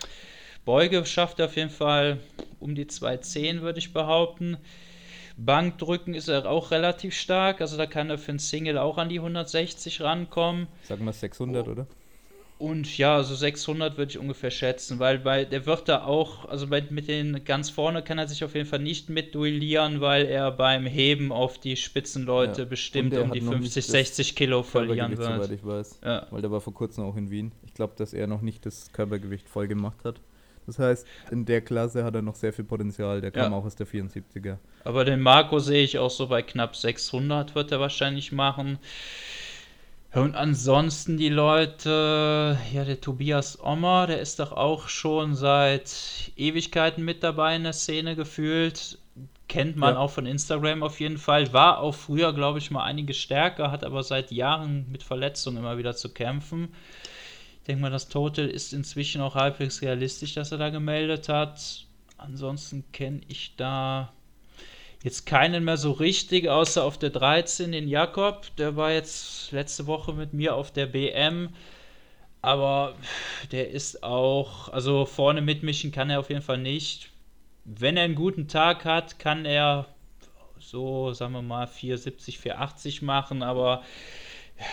[0.66, 2.20] Beuge schafft er auf jeden Fall
[2.60, 4.58] um die 210, würde ich behaupten.
[5.46, 9.10] Bankdrücken ist er auch relativ stark, also da kann er für ein Single auch an
[9.10, 10.68] die 160 rankommen.
[10.84, 11.72] Sagen wir 600, oh.
[11.72, 11.88] oder?
[12.60, 16.68] Und ja, so 600 würde ich ungefähr schätzen, weil bei, der wird da auch, also
[16.68, 20.26] bei, mit den ganz vorne kann er sich auf jeden Fall nicht mit duellieren, weil
[20.26, 22.68] er beim Heben auf die Spitzenleute ja.
[22.68, 25.36] bestimmt um die 50, 60 Kilo verlieren wird.
[25.36, 26.02] Soweit ich weiß.
[26.04, 26.28] Ja.
[26.32, 27.54] Weil der war vor kurzem auch in Wien.
[27.66, 30.20] Ich glaube, dass er noch nicht das Körpergewicht voll gemacht hat.
[30.66, 33.22] Das heißt, in der Klasse hat er noch sehr viel Potenzial.
[33.22, 33.58] Der kam ja.
[33.58, 34.58] auch aus der 74er.
[34.84, 38.80] Aber den Marco sehe ich auch so bei knapp 600 wird er wahrscheinlich machen.
[40.14, 47.06] Und ansonsten die Leute, ja, der Tobias Ommer, der ist doch auch schon seit Ewigkeiten
[47.06, 48.98] mit dabei in der Szene gefühlt.
[49.48, 50.00] Kennt man ja.
[50.00, 51.54] auch von Instagram auf jeden Fall.
[51.54, 55.78] War auch früher, glaube ich, mal einige stärker, hat aber seit Jahren mit Verletzungen immer
[55.78, 56.70] wieder zu kämpfen.
[57.70, 61.86] Denke mal, das Total ist inzwischen auch halbwegs realistisch, dass er da gemeldet hat.
[62.18, 64.12] Ansonsten kenne ich da
[65.04, 68.48] jetzt keinen mehr so richtig, außer auf der 13 den Jakob.
[68.58, 71.50] Der war jetzt letzte Woche mit mir auf der BM.
[72.42, 72.96] Aber
[73.52, 77.12] der ist auch, also vorne mitmischen kann er auf jeden Fall nicht.
[77.66, 79.86] Wenn er einen guten Tag hat, kann er
[80.60, 83.84] so, sagen wir mal, 470, 480 machen, aber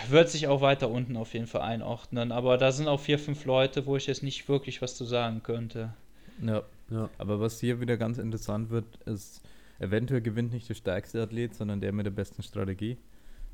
[0.09, 2.31] wird sich auch weiter unten auf jeden Fall einordnen.
[2.31, 5.43] Aber da sind auch vier, fünf Leute, wo ich jetzt nicht wirklich was zu sagen
[5.43, 5.93] könnte.
[6.41, 7.09] Ja, ja.
[7.17, 9.41] aber was hier wieder ganz interessant wird, ist,
[9.79, 12.97] eventuell gewinnt nicht der stärkste Athlet, sondern der mit der besten Strategie.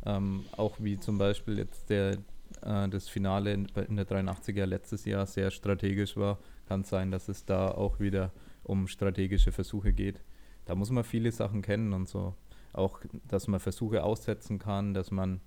[0.05, 2.17] Ähm, auch wie zum Beispiel jetzt der,
[2.61, 7.29] äh, das Finale in, in, der 83er letztes Jahr sehr strategisch war, kann sein, dass
[7.29, 8.31] es da auch wieder
[8.63, 10.21] um strategische Versuche geht.
[10.65, 12.35] Da muss man viele Sachen kennen und so.
[12.73, 15.41] Auch, dass man Versuche aussetzen kann, dass man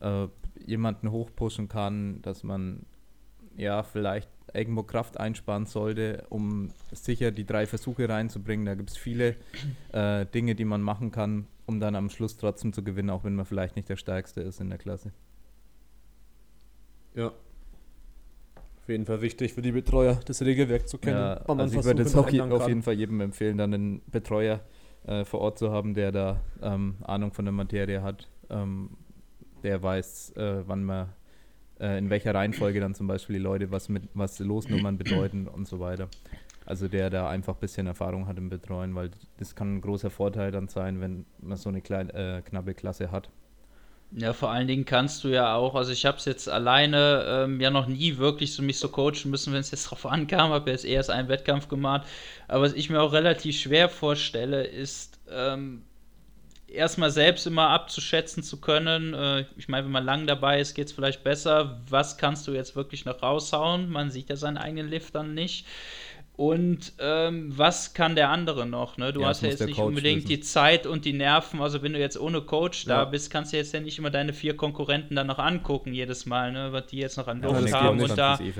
[0.00, 0.28] äh,
[0.64, 2.86] jemanden hochpushen kann, dass man
[3.56, 8.66] ja vielleicht irgendwo Kraft einsparen sollte, um sicher die drei Versuche reinzubringen.
[8.66, 9.36] Da gibt es viele
[9.92, 13.34] äh, Dinge, die man machen kann, um dann am Schluss trotzdem zu gewinnen, auch wenn
[13.34, 15.12] man vielleicht nicht der Stärkste ist in der Klasse.
[17.14, 17.28] Ja.
[17.28, 21.16] Auf jeden Fall wichtig für die Betreuer, das Regelwerk zu kennen.
[21.16, 24.60] Ja, also ich würde es auch je, auf jeden Fall jedem empfehlen, dann einen Betreuer
[25.06, 28.90] äh, vor Ort zu haben, der da ähm, Ahnung von der Materie hat, ähm,
[29.62, 31.08] der weiß, äh, wann man
[31.80, 35.66] äh, in welcher Reihenfolge dann zum Beispiel die Leute was mit was Losnummern bedeuten und
[35.66, 36.08] so weiter.
[36.66, 40.10] Also der da einfach ein bisschen Erfahrung hat im Betreuen, weil das kann ein großer
[40.10, 43.30] Vorteil dann sein, wenn man so eine kleine, äh, knappe Klasse hat.
[44.12, 47.60] Ja, vor allen Dingen kannst du ja auch, also ich habe es jetzt alleine ähm,
[47.60, 50.70] ja noch nie wirklich so mich so coachen müssen, wenn es jetzt drauf ankam, habe
[50.70, 52.06] jetzt erst einen Wettkampf gemacht.
[52.48, 55.84] Aber was ich mir auch relativ schwer vorstelle, ist, ähm,
[56.70, 59.14] erstmal selbst immer abzuschätzen zu können.
[59.14, 61.80] Äh, ich meine, wenn man lang dabei ist, geht es vielleicht besser.
[61.88, 63.90] Was kannst du jetzt wirklich noch raushauen?
[63.90, 65.66] Man sieht ja seinen eigenen Lift dann nicht.
[66.36, 68.96] Und ähm, was kann der andere noch?
[68.96, 69.12] Ne?
[69.12, 70.28] Du ja, hast ja jetzt nicht Coach unbedingt wissen.
[70.28, 71.60] die Zeit und die Nerven.
[71.60, 72.96] Also wenn du jetzt ohne Coach ja.
[72.96, 76.24] da bist, kannst du jetzt ja nicht immer deine vier Konkurrenten dann noch angucken jedes
[76.24, 76.72] Mal, ne?
[76.72, 78.38] was die jetzt noch an Luft ja, haben und da.
[78.40, 78.52] Eh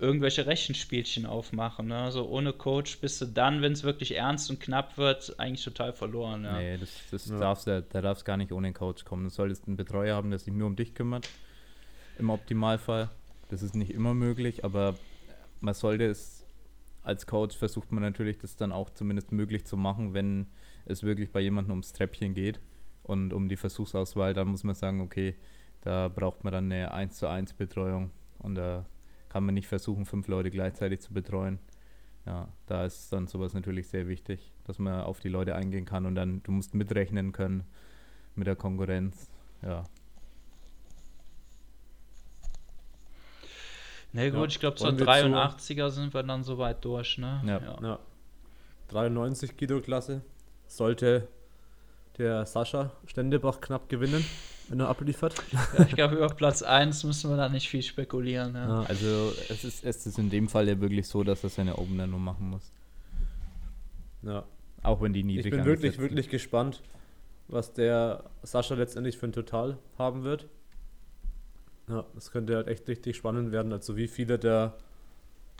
[0.00, 1.88] irgendwelche Rechenspielchen aufmachen.
[1.88, 1.98] Ne?
[1.98, 5.92] Also ohne Coach bist du dann, wenn es wirklich ernst und knapp wird, eigentlich total
[5.92, 6.44] verloren.
[6.44, 6.58] Ja.
[6.58, 7.38] Nee, das, das ja.
[7.38, 9.24] darfst, da, da darfst gar nicht ohne Coach kommen.
[9.24, 11.28] Du solltest einen Betreuer haben, der sich nur um dich kümmert.
[12.18, 13.10] Im Optimalfall.
[13.48, 14.96] Das ist nicht immer möglich, aber
[15.60, 16.40] man sollte es
[17.02, 20.46] als Coach versucht man natürlich, das dann auch zumindest möglich zu machen, wenn
[20.84, 22.60] es wirklich bei jemandem ums Treppchen geht
[23.02, 25.34] und um die Versuchsauswahl, dann muss man sagen, okay,
[25.80, 28.84] da braucht man dann eine 1 zu 1 Betreuung und da
[29.30, 31.58] kann man nicht versuchen, fünf Leute gleichzeitig zu betreuen.
[32.26, 36.04] Ja, da ist dann sowas natürlich sehr wichtig, dass man auf die Leute eingehen kann
[36.04, 37.64] und dann, du musst mitrechnen können
[38.34, 39.30] mit der Konkurrenz.
[39.62, 39.84] Ja.
[44.12, 47.42] Na nee, gut, ja, ich glaube, so 83er sind wir dann soweit durch, ne?
[47.46, 47.60] Ja.
[47.60, 47.78] ja.
[47.82, 47.98] ja.
[48.88, 50.22] 93 Kilo Klasse
[50.66, 51.28] sollte
[52.18, 54.24] der Sascha Stendebach knapp gewinnen
[54.70, 55.34] wenn er abliefert.
[55.52, 58.54] Ja, ich glaube, über Platz 1 müssen wir da nicht viel spekulieren.
[58.54, 58.82] Ja.
[58.82, 61.76] Ja, also es ist, es ist in dem Fall ja wirklich so, dass er seine
[61.76, 62.72] Opener nur machen muss.
[64.22, 64.44] Ja.
[64.82, 66.82] Auch wenn die niedrig Ich bin wirklich, wirklich gespannt,
[67.48, 70.46] was der Sascha letztendlich für ein Total haben wird.
[71.88, 73.72] Ja, das könnte halt echt richtig spannend werden.
[73.72, 74.76] Also wie viele der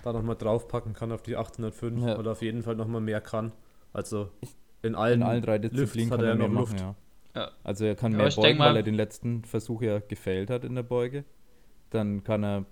[0.05, 2.17] da nochmal draufpacken kann auf die 805 ja.
[2.17, 3.53] oder auf jeden Fall nochmal mehr kann.
[3.93, 4.31] Also
[4.83, 6.75] in allen, in allen drei Disziplinen kann er noch Luft.
[6.75, 6.95] Machen, ja.
[7.35, 7.51] Ja.
[7.63, 10.83] Also er kann mehr beugen, weil er den letzten Versuch ja gefällt hat in der
[10.83, 11.25] Beuge.
[11.91, 12.65] Dann kann er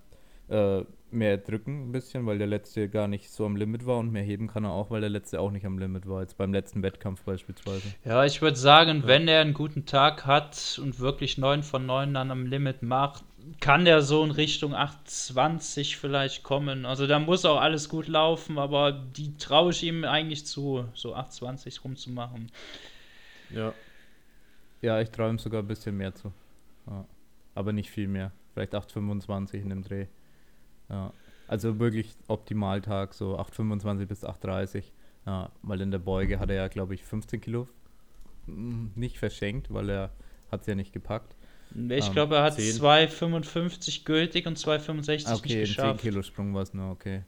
[0.49, 4.11] äh, mehr drücken ein bisschen, weil der letzte gar nicht so am Limit war und
[4.11, 6.53] mehr heben kann er auch, weil der letzte auch nicht am Limit war, jetzt beim
[6.53, 7.93] letzten Wettkampf beispielsweise.
[8.05, 9.07] Ja, ich würde sagen, ja.
[9.07, 13.23] wenn er einen guten Tag hat und wirklich 9 von 9 dann am Limit macht,
[13.59, 16.85] kann der so in Richtung 820 vielleicht kommen.
[16.85, 21.15] Also da muss auch alles gut laufen, aber die traue ich ihm eigentlich zu, so
[21.15, 22.51] 820 rumzumachen.
[23.49, 23.73] Ja.
[24.81, 26.31] Ja, ich traue ihm sogar ein bisschen mehr zu.
[26.87, 27.05] Ja.
[27.55, 28.31] Aber nicht viel mehr.
[28.53, 30.07] Vielleicht 825 in dem Dreh.
[30.89, 31.13] Ja.
[31.47, 34.93] Also wirklich Optimaltag, so 825 bis 830.
[35.25, 37.67] Ja, weil in der Beuge hat er ja, glaube ich, 15 Kilo
[38.45, 40.11] hm, nicht verschenkt, weil er
[40.51, 41.35] hat es ja nicht gepackt.
[41.71, 46.01] Ich ähm, glaube, er hat 2,55 gültig und 2,65 ah, okay, nicht geschafft.
[46.01, 47.23] 10 Kilo Sprung war es nur, okay.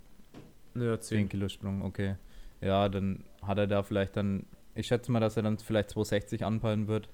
[0.74, 1.20] Ja, 10.
[1.20, 2.16] 10 Kilo Sprung, okay.
[2.60, 6.44] Ja, dann hat er da vielleicht dann, ich schätze mal, dass er dann vielleicht 260
[6.44, 7.10] anpeilen wird.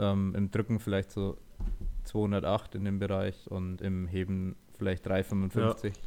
[0.00, 1.36] Ähm, Im Drücken vielleicht so
[2.04, 5.94] 208 in dem Bereich und im Heben vielleicht 355.
[5.94, 6.00] Ja,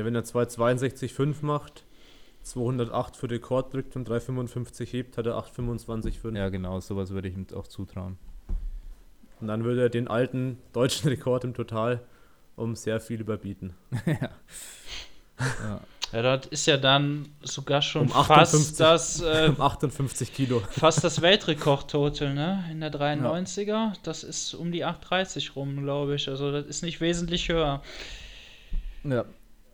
[0.00, 1.86] ja wenn er 262,5 macht,
[2.42, 6.36] 208 für Rekord drückt und 355 hebt, hat er 825,5.
[6.36, 8.18] Ja, genau, sowas würde ich ihm auch zutrauen.
[9.40, 12.02] Und dann würde er den alten deutschen Rekord im Total
[12.56, 13.74] um sehr viel überbieten.
[14.06, 14.30] ja.
[15.40, 15.80] ja.
[16.14, 20.60] Ja, das ist ja dann sogar schon um 58, fast das äh, um 58 Kilo.
[20.60, 22.64] Fast das Weltrekord-Total, ne?
[22.70, 23.66] In der 93er.
[23.66, 23.92] Ja.
[24.04, 26.28] Das ist um die 830 rum, glaube ich.
[26.28, 27.82] Also das ist nicht wesentlich höher.
[29.02, 29.24] Ja.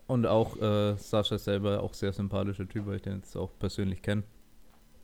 [0.07, 4.01] Und auch äh, Sascha selber auch sehr sympathischer Typ, weil ich den jetzt auch persönlich
[4.01, 4.23] kenne.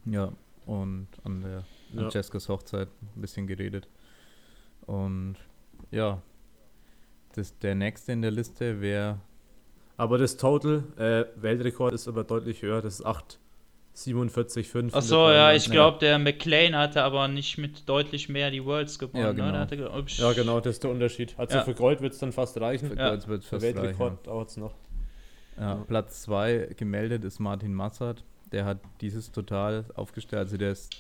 [0.07, 0.33] Ja.
[0.65, 2.09] Und an der ja.
[2.09, 3.89] Jessicas Hochzeit ein bisschen geredet.
[4.87, 5.37] Und
[5.91, 6.23] ja.
[7.35, 9.21] Das, der nächste in der Liste wäre
[9.97, 14.95] aber das Total, äh, Weltrekord ist aber deutlich höher, das ist 8,47,5.
[14.95, 19.23] Achso, ja, ich glaube, der McLean hatte aber nicht mit deutlich mehr die Worlds gewonnen.
[19.23, 19.35] Ja, ne?
[19.35, 19.59] genau, ne?
[19.59, 19.77] hatte,
[20.19, 21.35] ja, genau das ist der Unterschied.
[21.39, 21.65] Also ja.
[21.65, 22.91] für Gold wird es dann fast reichen.
[22.91, 24.75] Für Gold wird es fast Weltrekord dauert es noch.
[25.59, 28.23] Ja, Platz 2 gemeldet ist Martin Massad.
[28.53, 30.41] Der hat dieses total aufgestellt.
[30.41, 30.95] Also der ist,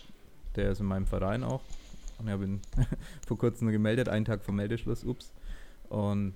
[0.56, 1.60] der ist in meinem Verein auch.
[2.18, 2.62] Und ich habe ihn
[3.26, 5.34] vor kurzem gemeldet, einen Tag vor Meldeschluss, ups.
[5.90, 6.34] Und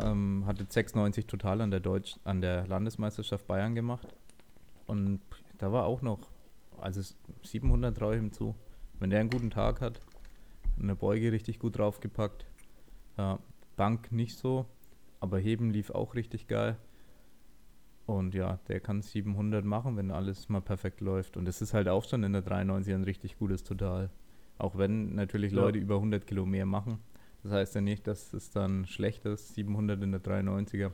[0.00, 4.08] ähm, hatte 96 total an der Deutsch, an der Landesmeisterschaft Bayern gemacht.
[4.86, 5.20] Und
[5.58, 6.20] da war auch noch,
[6.80, 7.02] also
[7.42, 8.54] 700 traue ich ihm zu.
[8.98, 10.00] Wenn der einen guten Tag hat,
[10.80, 12.46] eine Beuge richtig gut draufgepackt.
[13.16, 13.38] Ja,
[13.76, 14.66] Bank nicht so,
[15.20, 16.76] aber Heben lief auch richtig geil.
[18.06, 21.36] Und ja, der kann 700 machen, wenn alles mal perfekt läuft.
[21.36, 24.08] Und es ist halt auch schon in der 93 ein richtig gutes Total.
[24.56, 25.60] Auch wenn natürlich ja.
[25.60, 27.00] Leute über 100 Kilo mehr machen.
[27.42, 30.90] Das heißt ja nicht, dass es dann schlecht ist, 700 in der 93er.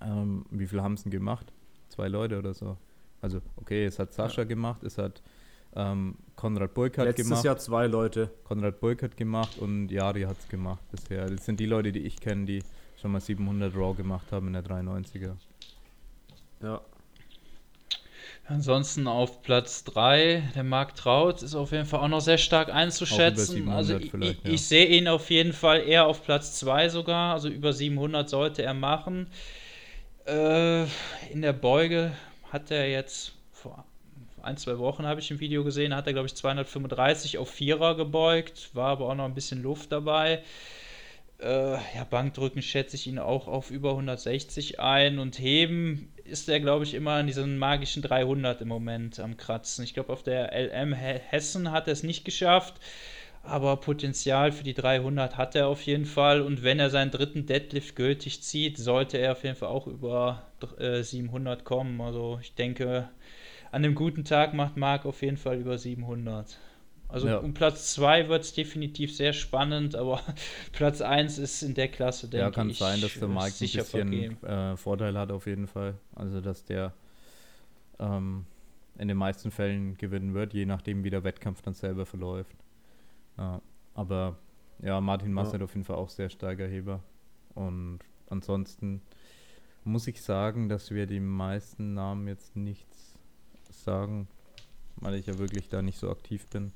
[0.00, 1.52] Ähm, wie viel haben es denn gemacht?
[1.88, 2.76] Zwei Leute oder so.
[3.20, 4.48] Also, okay, es hat Sascha ja.
[4.48, 5.22] gemacht, es hat
[5.74, 7.44] ähm, Konrad Burkhardt Letztes gemacht.
[7.44, 8.30] Letztes Jahr zwei Leute.
[8.44, 11.26] Konrad Burkhardt gemacht und Jari hat es gemacht bisher.
[11.26, 12.62] Das sind die Leute, die ich kenne, die
[13.00, 15.34] schon mal 700 Raw gemacht haben in der 93er.
[16.62, 16.80] Ja,
[18.48, 22.72] Ansonsten auf Platz 3, der Marc Traut ist auf jeden Fall auch noch sehr stark
[22.72, 23.68] einzuschätzen.
[23.68, 24.34] Also ich, ja.
[24.44, 28.62] ich sehe ihn auf jeden Fall eher auf Platz 2 sogar, also über 700 sollte
[28.62, 29.26] er machen.
[30.26, 30.84] Äh,
[31.32, 32.12] in der Beuge
[32.52, 33.84] hat er jetzt vor
[34.42, 37.96] ein, zwei Wochen habe ich ein Video gesehen, hat er glaube ich 235 auf Vierer
[37.96, 40.42] gebeugt, war aber auch noch ein bisschen Luft dabei.
[41.38, 46.60] Äh, ja, Bankdrücken schätze ich ihn auch auf über 160 ein und heben ist er,
[46.60, 49.84] glaube ich, immer in diesen magischen 300 im Moment am Kratzen.
[49.84, 52.80] Ich glaube, auf der LM Hessen hat er es nicht geschafft,
[53.42, 56.40] aber Potenzial für die 300 hat er auf jeden Fall.
[56.40, 60.42] Und wenn er seinen dritten Deadlift gültig zieht, sollte er auf jeden Fall auch über
[60.78, 62.00] äh, 700 kommen.
[62.00, 63.08] Also ich denke,
[63.70, 66.58] an einem guten Tag macht Marc auf jeden Fall über 700.
[67.08, 67.38] Also ja.
[67.38, 70.20] um Platz 2 wird es definitiv sehr spannend, aber
[70.72, 72.42] Platz 1 ist in der Klasse, denke ich.
[72.42, 75.94] Ja, kann ich, sein, dass der Mike ein bisschen äh, Vorteil hat auf jeden Fall.
[76.14, 76.92] Also dass der
[77.98, 78.44] ähm,
[78.98, 82.56] in den meisten Fällen gewinnen wird, je nachdem wie der Wettkampf dann selber verläuft.
[83.38, 83.60] Ja,
[83.94, 84.36] aber
[84.82, 85.60] ja, Martin Mass ja.
[85.60, 87.02] auf jeden Fall auch sehr starker Heber.
[87.54, 89.00] Und ansonsten
[89.84, 93.18] muss ich sagen, dass wir die meisten Namen jetzt nichts
[93.70, 94.28] sagen,
[94.96, 96.72] weil ich ja wirklich da nicht so aktiv bin.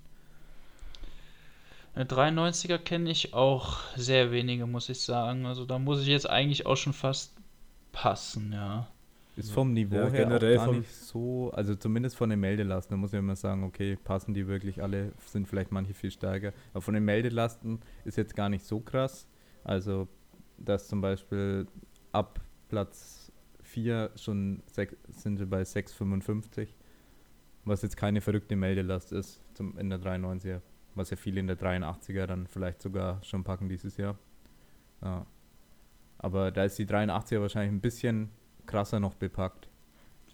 [1.92, 5.46] Eine 93er kenne ich auch sehr wenige, muss ich sagen.
[5.46, 7.36] Also da muss ich jetzt eigentlich auch schon fast
[7.92, 8.88] passen, ja.
[9.36, 12.96] Ist vom Niveau ja, her generell gar nicht so, also zumindest von den Meldelasten, da
[12.96, 16.52] muss ich immer sagen, okay, passen die wirklich alle, sind vielleicht manche viel stärker.
[16.72, 19.26] Aber von den Meldelasten ist jetzt gar nicht so krass.
[19.64, 20.08] Also,
[20.58, 21.66] dass zum Beispiel
[22.12, 26.68] ab Platz 4 schon sind sie bei 6,55,
[27.64, 30.60] was jetzt keine verrückte Meldelast ist zum, in der 93er
[30.94, 34.16] was ja viele in der 83er dann vielleicht sogar schon packen dieses Jahr.
[35.02, 35.26] Ja.
[36.18, 38.30] Aber da ist die 83er wahrscheinlich ein bisschen
[38.66, 39.68] krasser noch bepackt.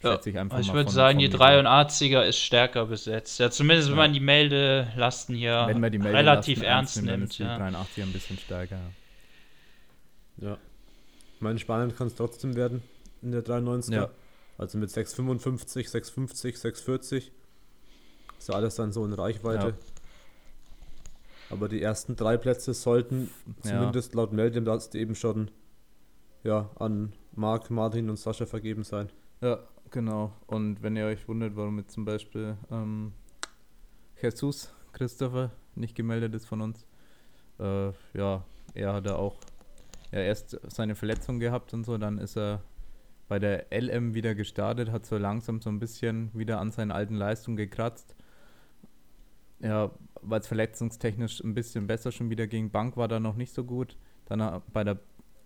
[0.03, 3.39] Ja, ich, also ich würde sagen, die 83er ist stärker besetzt.
[3.39, 7.09] Ja, zumindest wenn man die Meldelasten hier die Meldelasten relativ ernst nimmt.
[7.09, 7.57] Dann ist die ja.
[7.57, 8.79] 83er ein bisschen stärker.
[10.37, 10.57] Ja.
[11.33, 12.83] Ich meine, spannend kann es trotzdem werden
[13.23, 13.93] in der 93er.
[13.93, 14.09] Ja.
[14.59, 17.31] Also mit 655, 650, 640.
[18.37, 19.67] Ist ja alles dann so in Reichweite.
[19.67, 19.73] Ja.
[21.49, 23.29] Aber die ersten drei Plätze sollten
[23.61, 25.49] zumindest laut Meldemlast eben schon
[26.43, 29.09] ja, an Marc, Martin und Sascha vergeben sein.
[29.41, 29.59] Ja,
[29.91, 30.33] genau.
[30.47, 33.13] Und wenn ihr euch wundert, warum jetzt zum Beispiel ähm,
[34.21, 36.85] Jesus Christopher nicht gemeldet ist von uns,
[37.59, 39.37] äh, ja, er hat auch
[40.11, 42.61] ja, erst seine Verletzung gehabt und so, dann ist er
[43.27, 47.15] bei der LM wieder gestartet, hat so langsam so ein bisschen wieder an seinen alten
[47.15, 48.15] Leistungen gekratzt.
[49.59, 49.91] Ja,
[50.29, 52.69] weil es verletzungstechnisch ein bisschen besser schon wieder ging.
[52.69, 53.97] Bank war da noch nicht so gut.
[54.25, 54.99] Dann äh, bei der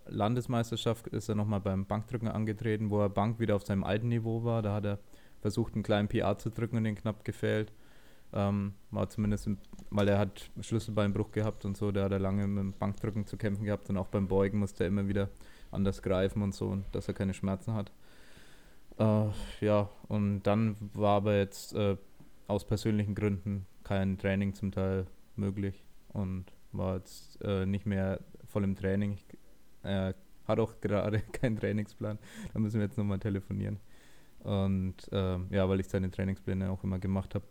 [0.08, 4.44] Landesmeisterschaft ist er nochmal beim Bankdrücken angetreten, wo er Bank wieder auf seinem alten Niveau
[4.44, 4.62] war.
[4.62, 5.00] Da hat er
[5.42, 7.72] versucht, einen kleinen PA zu drücken und den knapp gefällt.
[8.34, 9.58] Ähm, war zumindest, im,
[9.90, 13.36] weil er hat Schlüsselbeinbruch gehabt und so, da hat er lange mit dem Bankdrücken zu
[13.36, 15.30] kämpfen gehabt und auch beim Beugen musste er immer wieder
[15.70, 17.92] anders greifen und so, dass er keine Schmerzen hat.
[18.98, 19.26] Äh,
[19.60, 21.98] ja, und dann war aber jetzt äh,
[22.48, 28.64] aus persönlichen Gründen kein Training zum Teil möglich und war jetzt äh, nicht mehr voll
[28.64, 29.18] im Training.
[29.84, 30.16] Er
[30.48, 32.18] hat auch gerade keinen Trainingsplan.
[32.54, 33.82] Da müssen wir jetzt nochmal telefonieren.
[34.40, 37.44] Und ähm, ja, weil ich seine Trainingspläne auch immer gemacht habe.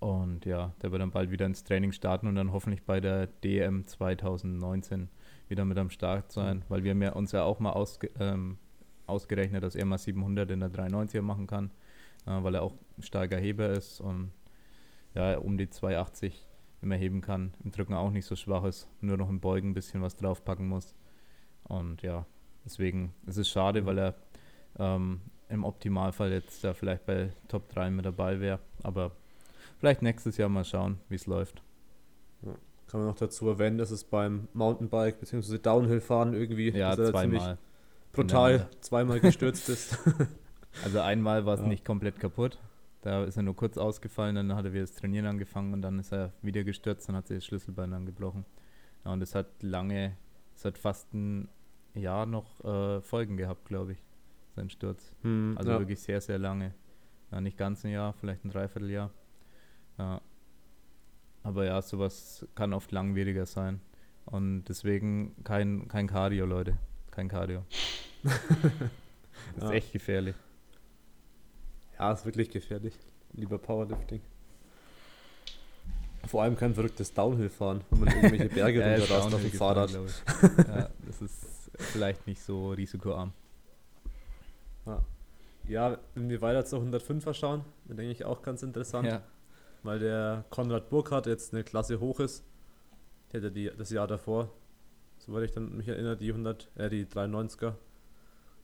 [0.00, 3.26] Und ja, der wird dann bald wieder ins Training starten und dann hoffentlich bei der
[3.26, 5.10] DM 2019
[5.48, 6.62] wieder mit am Start sein, mhm.
[6.68, 8.56] weil wir haben ja uns ja auch mal ausge, ähm,
[9.06, 11.70] ausgerechnet, dass er mal 700 in der 390er machen kann,
[12.24, 14.30] äh, weil er auch ein starker Heber ist und
[15.14, 16.46] ja, um die 280
[16.80, 19.74] immer heben kann, im Drücken auch nicht so schwach ist, nur noch im Beugen ein
[19.74, 20.94] bisschen was draufpacken muss.
[21.64, 22.26] Und ja,
[22.64, 23.86] deswegen ist es schade, mhm.
[23.86, 24.14] weil er
[24.78, 29.12] ähm, im Optimalfall jetzt da vielleicht bei Top 3 mit dabei wäre, aber
[29.82, 31.60] Vielleicht nächstes Jahr mal schauen, wie es läuft.
[32.42, 32.52] Ja.
[32.86, 35.58] Kann man noch dazu erwähnen, dass es beim Mountainbike bzw.
[35.58, 37.58] Downhill-Fahren irgendwie ja, zweimal.
[38.12, 39.98] brutal zweimal gestürzt ist.
[40.84, 41.66] Also einmal war es ja.
[41.66, 42.58] nicht komplett kaputt.
[43.02, 45.98] Da ist er nur kurz ausgefallen, dann hat er wieder das Trainieren angefangen und dann
[45.98, 48.44] ist er wieder gestürzt, dann hat sich das Schlüsselbein angebrochen.
[49.04, 50.16] Ja, und es hat lange,
[50.54, 51.48] es hat fast ein
[51.94, 53.98] Jahr noch äh, Folgen gehabt, glaube ich,
[54.54, 55.14] sein Sturz.
[55.22, 55.78] Hm, also ja.
[55.80, 56.74] wirklich sehr, sehr lange.
[57.32, 59.10] Ja, nicht ganz ein Jahr, vielleicht ein Dreivierteljahr.
[59.98, 60.20] Ja.
[61.42, 63.80] Aber ja, sowas kann oft langwieriger sein.
[64.26, 66.78] Und deswegen kein, kein Cardio, Leute.
[67.10, 67.64] Kein Cardio.
[68.22, 70.36] das ist echt gefährlich.
[72.02, 72.98] Ja, ist wirklich gefährlich.
[73.32, 74.20] Lieber Powerlifting.
[76.26, 79.90] Vor allem kein verrücktes Downhill-Fahren, wenn man irgendwelche Berge ja, runterrast auf dem Fahrrad.
[80.68, 83.32] ja, das ist vielleicht nicht so risikoarm.
[84.84, 85.04] Ja.
[85.68, 89.06] ja, wenn wir weiter zur 105er schauen, dann denke ich auch ganz interessant.
[89.06, 89.22] Ja
[89.82, 92.44] weil der Konrad Burkhardt jetzt eine Klasse hoch ist.
[93.32, 94.50] Der hätte die, das Jahr davor,
[95.18, 97.74] soweit ich dann mich erinnere, die 100, äh, die 93er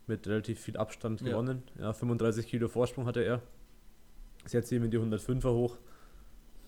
[0.08, 1.28] mit relativ viel Abstand ja.
[1.28, 1.62] gewonnen.
[1.78, 3.42] Ja, 35 Kilo Vorsprung hatte er.
[4.44, 5.76] Ist jetzt eben in die 105er hoch.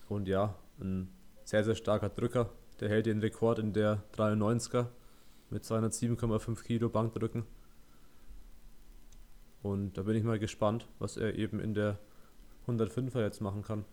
[0.09, 1.09] Und ja, ein
[1.45, 2.51] sehr, sehr starker Drücker.
[2.81, 4.87] Der hält den Rekord in der 93er
[5.51, 7.45] mit 207,5 Kilo Bankdrücken.
[9.63, 11.99] Und da bin ich mal gespannt, was er eben in der
[12.67, 13.85] 105er jetzt machen kann.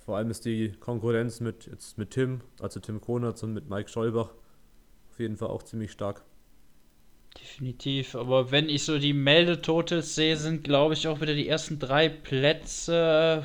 [0.00, 3.88] Vor allem ist die Konkurrenz mit, jetzt mit Tim, also Tim Konatz und mit Mike
[3.88, 4.30] Scholbach
[5.10, 6.24] auf jeden Fall auch ziemlich stark.
[7.40, 11.78] Definitiv, aber wenn ich so die Meldetotals sehe, sind glaube ich auch wieder die ersten
[11.78, 13.44] drei Plätze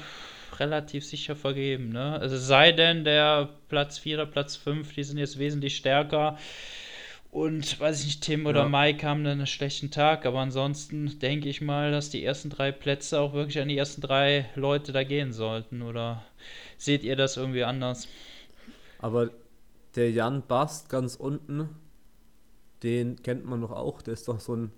[0.60, 1.90] relativ sicher vergeben.
[1.90, 2.20] Ne?
[2.20, 6.38] Also sei denn, der Platz 4 oder Platz 5, die sind jetzt wesentlich stärker.
[7.32, 8.70] Und weiß ich nicht, Tim oder ja.
[8.70, 12.72] Mike haben dann einen schlechten Tag, aber ansonsten denke ich mal, dass die ersten drei
[12.72, 15.82] Plätze auch wirklich an die ersten drei Leute da gehen sollten.
[15.82, 16.24] Oder
[16.78, 18.08] seht ihr das irgendwie anders?
[19.00, 19.32] Aber
[19.96, 21.70] der Jan Bast ganz unten,
[22.84, 24.72] den kennt man doch auch, der ist doch so ein.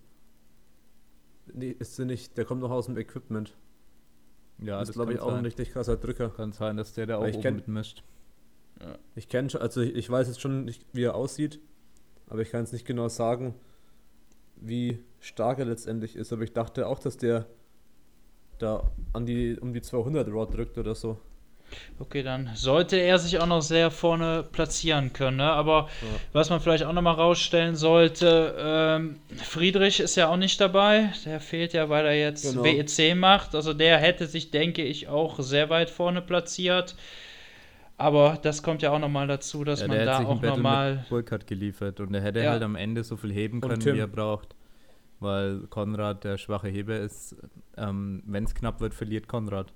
[1.53, 3.55] Nee, ist der nicht, der kommt doch aus dem Equipment.
[4.59, 5.39] Ja, das ist, glaube ich, auch sein.
[5.39, 6.29] ein richtig krasser Drücker.
[6.29, 8.03] Kann sein, dass der da auch oben mitmischt.
[8.81, 8.97] Ja.
[9.15, 11.59] Ich kenne schon, also ich, ich weiß jetzt schon nicht, wie er aussieht
[12.27, 13.55] aber ich kann es nicht genau sagen,
[14.55, 16.33] wie stark er letztendlich ist.
[16.33, 17.47] Aber ich dachte auch, dass der
[18.57, 21.19] da an die, um die 200 Raw drückt oder so.
[21.99, 25.37] Okay, dann sollte er sich auch noch sehr vorne platzieren können.
[25.37, 25.49] Ne?
[25.49, 26.07] Aber ja.
[26.33, 31.11] was man vielleicht auch noch mal rausstellen sollte, ähm, Friedrich ist ja auch nicht dabei.
[31.25, 32.63] Der fehlt ja, weil er jetzt genau.
[32.63, 33.55] WEC macht.
[33.55, 36.95] Also der hätte sich, denke ich, auch sehr weit vorne platziert.
[37.97, 41.05] Aber das kommt ja auch nochmal dazu, dass ja, man da auch nochmal.
[41.09, 42.51] Burkhardt geliefert und er hätte ja.
[42.51, 44.55] halt am Ende so viel heben können, wie er braucht.
[45.21, 47.37] Weil Konrad der schwache Heber ist.
[47.77, 49.71] Ähm, Wenn es knapp wird, verliert Konrad.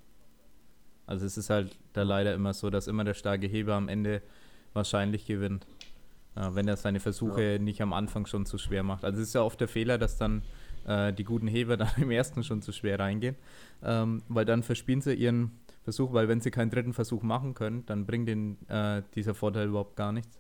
[1.10, 4.22] Also es ist halt da leider immer so, dass immer der starke Heber am Ende
[4.74, 5.66] wahrscheinlich gewinnt.
[6.36, 7.58] Äh, wenn er seine Versuche ja.
[7.58, 9.04] nicht am Anfang schon zu schwer macht.
[9.04, 10.44] Also es ist ja oft der Fehler, dass dann
[10.86, 13.36] äh, die guten Heber dann im ersten schon zu schwer reingehen.
[13.84, 15.52] Ähm, weil dann verspielen sie ihren
[15.84, 19.70] Versuch, weil wenn sie keinen dritten Versuch machen können, dann bringt ihnen äh, dieser Vorteil
[19.70, 20.39] überhaupt gar nichts,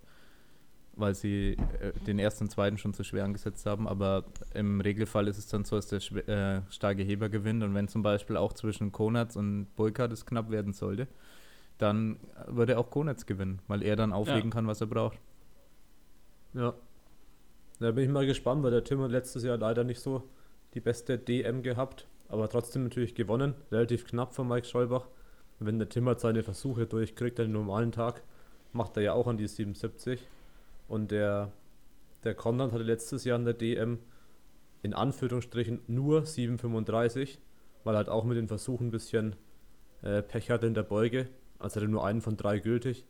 [0.93, 3.87] weil sie äh, den ersten und zweiten schon zu schwer angesetzt haben.
[3.87, 7.87] Aber im Regelfall ist es dann so, dass der äh, starke Heber gewinnt und wenn
[7.87, 11.07] zum Beispiel auch zwischen Konatz und Boyka es knapp werden sollte,
[11.77, 12.17] dann
[12.47, 14.55] würde auch Konatz gewinnen, weil er dann auflegen ja.
[14.55, 15.17] kann, was er braucht.
[16.53, 16.73] Ja.
[17.79, 20.23] Da bin ich mal gespannt, weil der Tim hat letztes Jahr leider nicht so
[20.73, 25.07] die beste DM gehabt, aber trotzdem natürlich gewonnen, relativ knapp von Mike Scheubach
[25.59, 28.23] wenn der Timmer seine Versuche durchkriegt, an normalen Tag,
[28.71, 30.25] macht er ja auch an die 77.
[30.89, 31.53] Und der,
[32.25, 33.99] der Konrad hatte letztes Jahr in der DM
[34.81, 37.37] in Anführungsstrichen nur 7,35,
[37.83, 39.35] weil er halt auch mit den Versuchen ein bisschen
[40.01, 41.29] äh, Pech hatte in der Beuge.
[41.59, 43.05] Also hatte nur einen von drei gültig.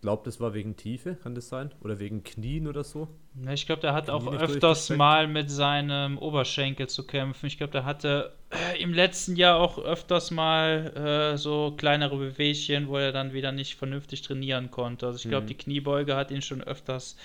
[0.00, 1.72] Ich glaube, das war wegen Tiefe, kann das sein?
[1.82, 3.06] Oder wegen Knien oder so?
[3.44, 7.44] Ja, ich glaube, der hat Knie auch öfters mal mit seinem Oberschenkel zu kämpfen.
[7.44, 12.88] Ich glaube, der hatte äh, im letzten Jahr auch öfters mal äh, so kleinere Bewegchen,
[12.88, 15.06] wo er dann wieder nicht vernünftig trainieren konnte.
[15.06, 15.48] Also ich glaube, mhm.
[15.48, 17.18] die Kniebeuge hat ihn schon öfters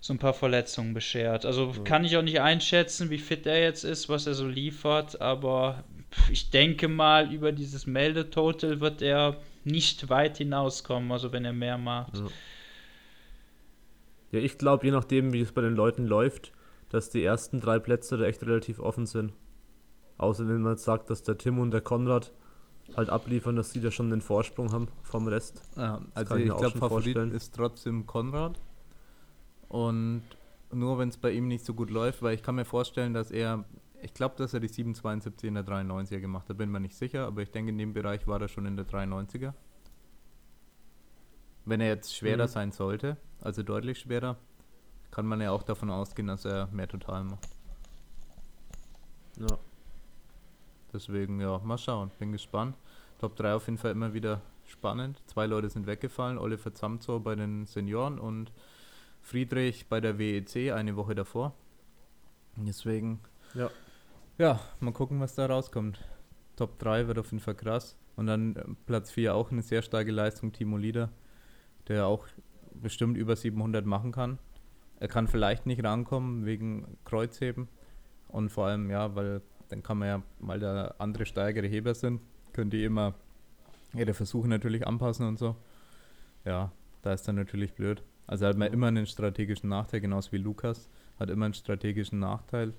[0.00, 1.44] so ein paar Verletzungen beschert.
[1.44, 1.82] Also mhm.
[1.82, 5.82] kann ich auch nicht einschätzen, wie fit er jetzt ist, was er so liefert, aber
[6.30, 11.78] ich denke mal, über dieses Meldetotal wird er nicht weit hinauskommen, also wenn er mehr
[11.78, 12.16] macht.
[12.16, 12.26] Ja,
[14.32, 16.52] ja ich glaube, je nachdem, wie es bei den Leuten läuft,
[16.90, 19.32] dass die ersten drei Plätze da echt relativ offen sind.
[20.18, 22.32] Außer wenn man sagt, dass der Tim und der Konrad
[22.96, 25.62] halt abliefern, dass sie da schon den Vorsprung haben vom Rest.
[25.76, 27.32] Ja, also ich, ich glaube, Favorit vorstellen.
[27.32, 28.60] ist trotzdem Konrad.
[29.68, 30.22] Und
[30.72, 33.30] nur wenn es bei ihm nicht so gut läuft, weil ich kann mir vorstellen, dass
[33.30, 33.64] er
[34.02, 37.26] ich glaube, dass er die 772 in der 93er gemacht hat, bin mir nicht sicher,
[37.26, 39.52] aber ich denke, in dem Bereich war er schon in der 93er.
[41.64, 42.50] Wenn er jetzt schwerer mhm.
[42.50, 44.36] sein sollte, also deutlich schwerer,
[45.10, 47.48] kann man ja auch davon ausgehen, dass er mehr total macht.
[49.36, 49.58] Ja.
[50.92, 52.10] Deswegen, ja, mal schauen.
[52.18, 52.76] Bin gespannt.
[53.18, 55.22] Top 3 auf jeden Fall immer wieder spannend.
[55.26, 56.38] Zwei Leute sind weggefallen.
[56.38, 58.52] Oliver Zamzo bei den Senioren und
[59.22, 61.54] Friedrich bei der WEC eine Woche davor.
[62.56, 63.20] Deswegen
[63.54, 63.70] ja.
[64.38, 66.00] Ja, mal gucken, was da rauskommt.
[66.56, 67.96] Top 3 wird auf jeden Fall krass.
[68.16, 71.10] Und dann äh, Platz 4 auch eine sehr starke Leistung, Timo Lieder,
[71.88, 72.26] der auch
[72.74, 74.38] bestimmt über 700 machen kann.
[74.98, 77.68] Er kann vielleicht nicht rankommen wegen Kreuzheben.
[78.28, 82.20] Und vor allem, ja, weil dann kann man ja, weil da andere steigere Heber sind,
[82.52, 83.14] können die immer
[83.94, 85.56] ihre Versuche natürlich anpassen und so.
[86.44, 86.72] Ja,
[87.02, 88.02] da ist dann natürlich blöd.
[88.26, 92.72] Also hat man immer einen strategischen Nachteil, genauso wie Lukas hat immer einen strategischen Nachteil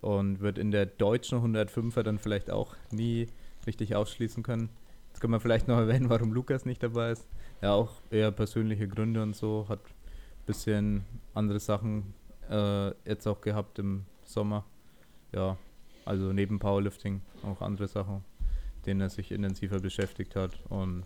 [0.00, 3.28] und wird in der deutschen 105er dann vielleicht auch nie
[3.66, 4.70] richtig ausschließen können.
[5.08, 7.28] Jetzt können wir vielleicht noch erwähnen, warum Lukas nicht dabei ist.
[7.60, 12.14] Ja, auch eher persönliche Gründe und so, hat ein bisschen andere Sachen
[12.50, 14.64] äh, jetzt auch gehabt im Sommer.
[15.34, 15.56] Ja,
[16.04, 18.24] also neben Powerlifting auch andere Sachen,
[18.86, 20.58] denen er sich intensiver beschäftigt hat.
[20.68, 21.04] Und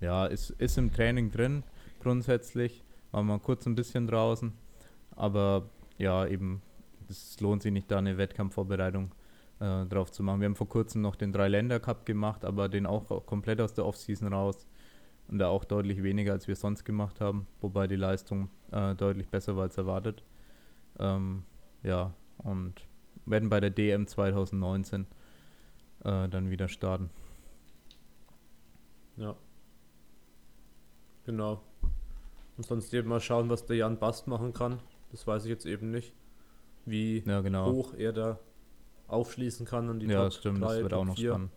[0.00, 1.62] ja, ist, ist im Training drin
[2.02, 4.52] grundsätzlich, war mal kurz ein bisschen draußen,
[5.16, 6.62] aber ja, eben
[7.08, 9.14] es lohnt sich nicht, da eine Wettkampfvorbereitung
[9.60, 10.40] äh, drauf zu machen.
[10.40, 14.32] Wir haben vor kurzem noch den Drei-Länder-Cup gemacht, aber den auch komplett aus der Offseason
[14.32, 14.66] raus.
[15.28, 19.28] Und da auch deutlich weniger, als wir sonst gemacht haben, wobei die Leistung äh, deutlich
[19.28, 20.22] besser war als erwartet.
[20.98, 21.44] Ähm,
[21.82, 22.74] ja, und
[23.24, 25.06] werden bei der DM 2019
[26.04, 27.08] äh, dann wieder starten.
[29.16, 29.34] Ja.
[31.24, 31.62] Genau.
[32.58, 34.78] Und sonst eben mal schauen, was der Jan Bast machen kann.
[35.10, 36.12] Das weiß ich jetzt eben nicht
[36.86, 37.72] wie ja, genau.
[37.72, 38.38] hoch er da
[39.08, 41.30] aufschließen kann und die ja, Top stimmt, 3, das wird Top auch noch 4.
[41.30, 41.50] spannend.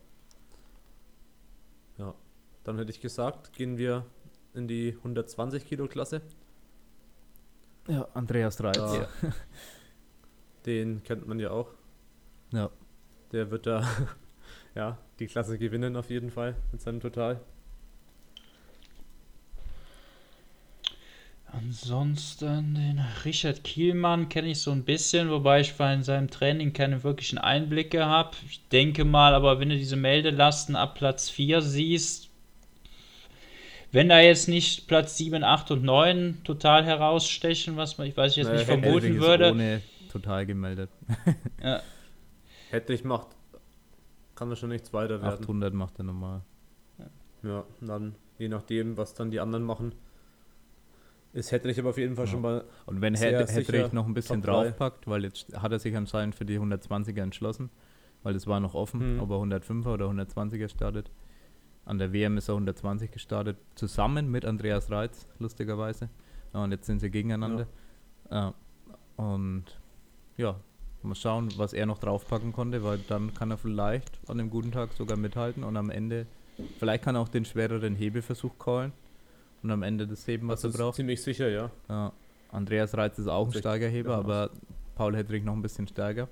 [1.97, 2.15] Ja,
[2.63, 4.05] dann hätte ich gesagt, gehen wir
[4.53, 6.21] in die 120 Kilo Klasse.
[7.87, 8.77] Ja, Andreas Reitz.
[8.77, 9.07] Ja.
[10.65, 11.69] Den kennt man ja auch.
[12.51, 12.69] Ja.
[13.31, 13.87] Der wird da
[14.75, 17.39] ja, die Klasse gewinnen auf jeden Fall mit seinem Total.
[21.53, 27.03] Ansonsten den Richard Kielmann kenne ich so ein bisschen, wobei ich in seinem Training keine
[27.03, 28.35] wirklichen Einblicke habe.
[28.49, 32.29] Ich denke mal, aber wenn du diese Meldelasten ab Platz 4 siehst,
[33.91, 38.35] wenn da jetzt nicht Platz 7, 8 und 9 total herausstechen, was man, ich weiß
[38.35, 39.51] jetzt naja, nicht vermuten würde.
[39.51, 39.81] ohne
[40.11, 40.89] total gemeldet.
[41.63, 41.81] ja.
[42.69, 43.27] Hätte ich macht,
[44.35, 45.41] kann er schon nichts weiter werden.
[45.41, 46.41] 800 macht er normal.
[46.99, 47.05] Ja,
[47.49, 49.93] Ja, dann je nachdem, was dann die anderen machen.
[51.37, 52.31] Ist Hedrich aber auf jeden Fall ja.
[52.31, 52.63] schon mal.
[52.87, 56.59] Und wenn Hedrich noch ein bisschen draufpackt, weil jetzt hat er sich anscheinend für die
[56.59, 57.69] 120er entschlossen,
[58.23, 59.19] weil es war noch offen, mhm.
[59.19, 61.11] ob er 105er oder 120er startet.
[61.85, 66.09] An der WM ist er 120 gestartet, zusammen mit Andreas Reitz, lustigerweise.
[66.53, 67.67] Und jetzt sind sie gegeneinander.
[68.31, 68.55] Ja.
[69.15, 69.65] Und
[70.37, 70.59] ja,
[71.03, 74.71] mal schauen, was er noch draufpacken konnte, weil dann kann er vielleicht an einem guten
[74.71, 76.25] Tag sogar mithalten und am Ende,
[76.79, 78.91] vielleicht kann er auch den schwereren Hebeversuch callen
[79.63, 80.95] und am Ende das heben, was das er braucht.
[80.95, 81.71] Ziemlich sicher, ja.
[81.89, 82.13] ja.
[82.51, 84.51] Andreas Reitz ist auch ein starker Heber, aber
[84.95, 86.27] Paul Hedrick noch ein bisschen stärker.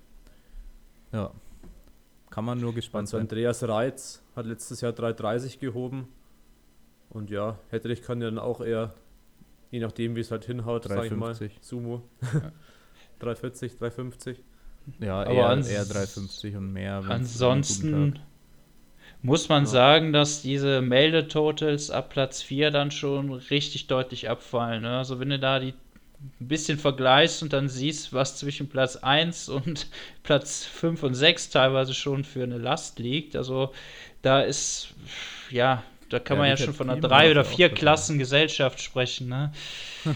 [1.11, 1.31] Ja.
[2.29, 3.21] Kann man nur gespannt also sein.
[3.21, 6.07] Andreas Reitz hat letztes Jahr 3,30 gehoben.
[7.09, 8.93] Und ja, Hedrich kann ja dann auch eher,
[9.71, 12.03] je nachdem wie es halt hinhaut, sag ich mal, Sumo.
[12.21, 12.51] Ja.
[13.19, 14.43] 340, 350.
[14.99, 17.03] Ja, aber eher, eher 350 und mehr.
[17.07, 18.19] Ansonsten
[19.25, 19.69] muss man ja.
[19.69, 24.83] sagen, dass diese Meldetotals ab Platz 4 dann schon richtig deutlich abfallen.
[24.83, 24.97] Ne?
[24.97, 25.73] Also wenn du da die
[26.39, 29.87] ein bisschen vergleichst und dann siehst, was zwischen Platz 1 und
[30.23, 33.35] Platz 5 und 6 teilweise schon für eine Last liegt.
[33.35, 33.73] Also
[34.21, 34.93] da ist,
[35.49, 39.27] ja, da kann ja, man ja schon von einer 3 oder 4 Klassen Gesellschaft sprechen.
[39.27, 39.51] Ne?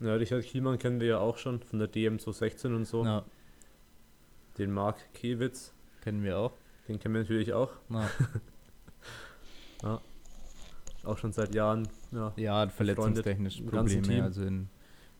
[0.00, 3.04] ja, Richard Kielmann kennen wir ja auch schon von der DM 216 und so.
[3.04, 3.22] Ja.
[4.56, 5.74] Den Marc Kewitz.
[6.02, 6.52] Kennen wir auch.
[6.90, 7.70] Den kennen wir natürlich auch.
[7.88, 8.10] Ja.
[9.84, 10.00] ja.
[11.04, 11.86] Auch schon seit Jahren.
[12.10, 14.24] Ja, ja verletzungstechnisch Probleme.
[14.24, 14.68] Also in,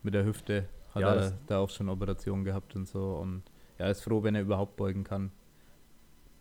[0.02, 3.12] mit der Hüfte hat ja, er da auch schon Operationen gehabt und so.
[3.14, 3.44] Und
[3.78, 5.30] ja, ist froh, wenn er überhaupt beugen kann.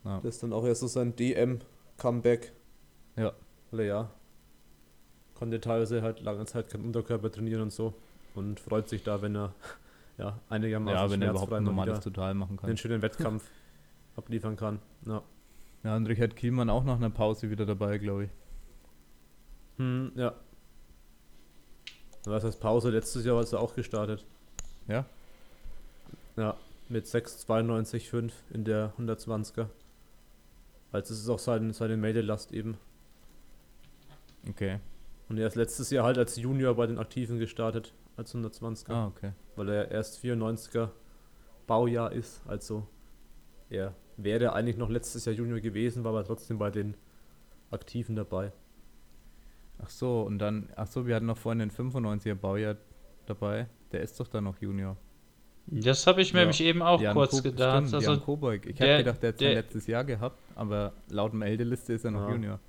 [0.03, 2.51] Das ist dann auch erst so sein DM-Comeback.
[3.15, 3.33] Ja.
[3.69, 4.09] Weil er ja
[5.35, 7.93] konnte teilweise halt lange Zeit keinen Unterkörper trainieren und so.
[8.33, 9.53] Und freut sich da, wenn er
[10.17, 12.67] ja einigermaßen ja, wenn er überhaupt ein normales Total machen kann.
[12.67, 13.43] Den schönen Wettkampf
[14.15, 14.79] abliefern kann.
[15.05, 15.23] Ja.
[15.83, 18.29] Ja, und Richard Kielmann auch nach einer Pause wieder dabei, glaube ich.
[19.77, 20.33] Hm, ja.
[22.25, 22.89] Was heißt Pause?
[22.89, 24.25] Letztes Jahr hast du auch gestartet.
[24.87, 25.05] Ja?
[26.35, 26.57] Ja,
[26.89, 29.67] mit 6,92,5 in der 120er.
[30.91, 32.77] Also es ist auch seine, seine Meldelast eben.
[34.49, 34.79] Okay.
[35.29, 38.91] Und er ist letztes Jahr halt als Junior bei den Aktiven gestartet, als 120er.
[38.91, 39.31] Ah, okay.
[39.55, 40.89] Weil er erst 94er
[41.67, 42.87] Baujahr ist, also
[43.69, 46.95] er wäre eigentlich noch letztes Jahr Junior gewesen, war aber trotzdem bei den
[47.71, 48.51] Aktiven dabei.
[49.81, 52.75] Ach so, und dann, ach so, wir hatten noch vorhin den 95er Baujahr
[53.25, 53.67] dabei.
[53.91, 54.97] Der ist doch dann noch Junior.
[55.67, 56.45] Das habe ich mir ja.
[56.45, 57.87] nämlich eben auch Jan kurz Ko gedacht.
[57.87, 58.65] Stimmt, also, Jan Kobeck.
[58.65, 62.27] Ich habe gedacht, der hat sein letztes Jahr gehabt, aber laut Meldeliste ist er noch
[62.27, 62.31] ja.
[62.33, 62.59] Junior.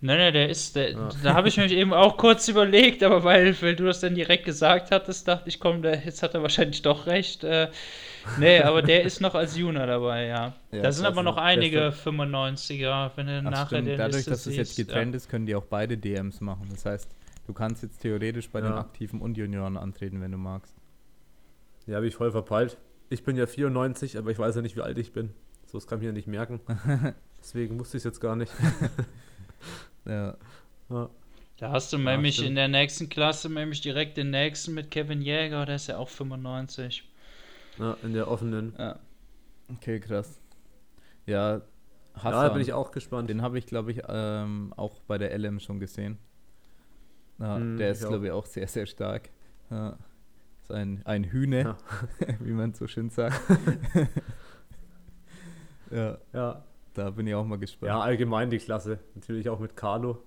[0.00, 1.08] Nein, nein, der ist, der, ja.
[1.24, 4.44] da habe ich mich eben auch kurz überlegt, aber weil, weil du das dann direkt
[4.44, 7.42] gesagt hattest, dachte ich, komm, der, jetzt hat er wahrscheinlich doch recht.
[7.42, 7.68] Äh,
[8.38, 10.54] nee, aber der ist noch als Junior dabei, ja.
[10.70, 13.88] ja da sind aber noch einige 95er, wenn du Ach, nachher stimmt.
[13.88, 15.16] den Dadurch, dass es jetzt getrennt ja.
[15.16, 16.68] ist, können die auch beide DMs machen.
[16.70, 17.14] Das heißt,
[17.46, 20.74] du kannst jetzt theoretisch bei den Aktiven und Junioren antreten, wenn du magst.
[21.86, 22.76] Ja, habe ich voll verpeilt.
[23.10, 25.30] Ich bin ja 94, aber ich weiß ja nicht, wie alt ich bin.
[25.66, 26.60] So, das kann ich ja nicht merken.
[27.40, 28.52] Deswegen wusste ich es jetzt gar nicht.
[30.04, 30.36] Ja.
[30.88, 31.10] ja.
[31.58, 35.66] Da hast du nämlich in der nächsten Klasse nämlich direkt den nächsten mit Kevin Jäger,
[35.66, 37.04] der ist ja auch 95.
[37.78, 38.74] Ja, in der offenen.
[38.78, 38.98] Ja.
[39.70, 40.40] Okay, krass.
[41.26, 41.62] Ja,
[42.14, 43.30] Hassan, ja, da bin ich auch gespannt.
[43.30, 46.18] Den habe ich, glaube ich, ähm, auch bei der LM schon gesehen.
[47.38, 49.30] Ja, hm, der ist, glaube ich, auch sehr, sehr stark.
[49.70, 49.96] Ja.
[50.62, 51.76] Ist ein, ein Hühne, ja.
[52.40, 53.40] wie man so schön sagt.
[55.90, 56.18] ja.
[56.32, 56.64] ja.
[56.94, 57.88] Da bin ich auch mal gespannt.
[57.88, 58.98] Ja, allgemein die Klasse.
[59.14, 60.24] Natürlich auch mit Carlo.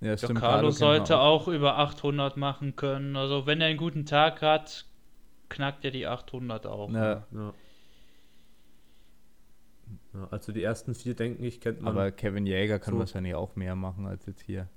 [0.00, 0.38] Ja, stimmt.
[0.38, 1.42] Carlo, Carlo sollte auch.
[1.46, 3.16] auch über 800 machen können.
[3.16, 4.84] Also, wenn er einen guten Tag hat,
[5.52, 6.90] knackt er die 800 auch.
[6.90, 7.26] Ja.
[7.32, 7.54] ja.
[10.14, 11.92] ja also, die ersten vier, denke ich, kennt man.
[11.92, 13.00] Aber Kevin Jäger kann so.
[13.00, 14.68] wahrscheinlich auch mehr machen als jetzt hier.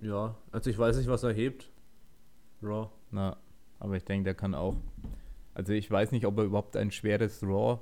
[0.00, 1.70] Ja, also ich weiß nicht, was er hebt.
[2.62, 2.90] Raw.
[3.10, 3.36] Na,
[3.78, 4.76] aber ich denke, der kann auch.
[5.54, 7.80] Also, ich weiß nicht, ob er überhaupt ein schweres Raw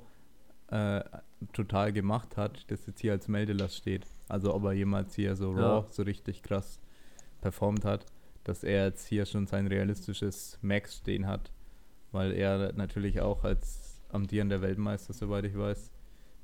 [0.67, 1.03] äh,
[1.51, 4.07] total gemacht hat, das jetzt hier als Meldelast steht.
[4.27, 5.77] Also ob er jemals hier so ja.
[5.77, 6.79] Raw so richtig krass
[7.41, 8.05] performt hat,
[8.43, 11.51] dass er jetzt hier schon sein realistisches Max stehen hat,
[12.11, 15.91] weil er natürlich auch als amtierender Weltmeister, soweit ich weiß,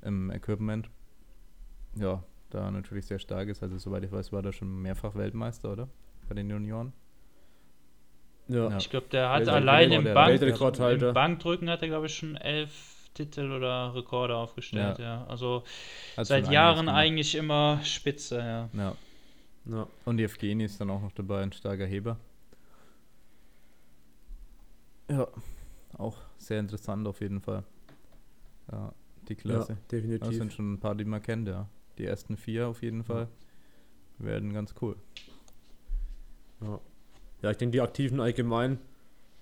[0.02, 0.90] im Equipment,
[1.94, 3.62] ja, da natürlich sehr stark ist.
[3.62, 5.88] Also soweit ich weiß, war er schon mehrfach Weltmeister, oder?
[6.28, 6.92] Bei den Junioren.
[8.48, 8.76] Ja.
[8.78, 13.00] Ich glaube, der hat allein im, Bank, im Bankdrücken hat er, glaube ich, schon elf
[13.14, 15.04] Titel oder Rekorde aufgestellt, ja.
[15.04, 15.26] ja.
[15.28, 15.64] Also
[16.16, 18.68] Hat seit Jahren eigentlich immer Spitze, ja.
[18.72, 18.94] ja.
[19.66, 19.86] Ja.
[20.04, 22.18] Und Evgeny ist dann auch noch dabei, ein starker Heber.
[25.08, 25.26] Ja,
[25.98, 27.64] auch sehr interessant auf jeden Fall.
[28.70, 28.92] Ja,
[29.28, 29.72] die Klasse.
[29.72, 30.28] Ja, definitiv.
[30.28, 31.68] Das sind schon ein paar, die man kennt, ja.
[31.98, 33.28] Die ersten vier auf jeden Fall
[34.18, 34.96] werden ganz cool.
[36.60, 36.80] Ja,
[37.42, 38.78] ja ich denke, die Aktiven allgemein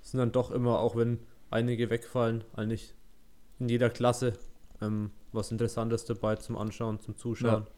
[0.00, 1.18] sind dann doch immer, auch wenn
[1.50, 2.94] einige wegfallen, eigentlich
[3.58, 4.38] in jeder Klasse
[4.80, 7.64] ähm, was Interessantes dabei zum Anschauen, zum Zuschauen.
[7.64, 7.70] Ja.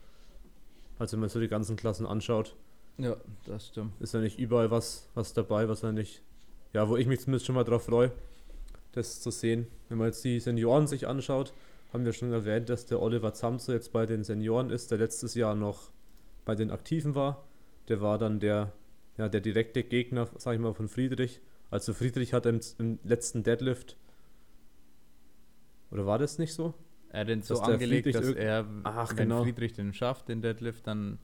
[1.01, 2.55] Also wenn man so die ganzen Klassen anschaut.
[2.98, 3.98] Ja, das stimmt.
[4.01, 6.22] Ist ja nicht überall was, was dabei, was er nicht,
[6.74, 8.12] ja, wo ich mich zumindest schon mal drauf freue,
[8.92, 9.66] das zu sehen.
[9.88, 11.55] Wenn man jetzt die Senioren sich anschaut,
[11.94, 15.34] haben wir schon erwähnt, dass der Oliver Zamzo jetzt bei den Senioren ist, der letztes
[15.34, 15.90] Jahr noch
[16.44, 17.44] bei den Aktiven war.
[17.88, 18.74] Der war dann der,
[19.16, 21.40] ja, der direkte Gegner, sag ich mal, von Friedrich.
[21.70, 23.96] Also Friedrich hat im, im letzten Deadlift,
[25.90, 26.74] oder war das nicht so?
[27.12, 29.42] Er hat den so angelegt, dass er, Ach, wenn genau.
[29.42, 31.18] Friedrich den schafft, den Deadlift, dann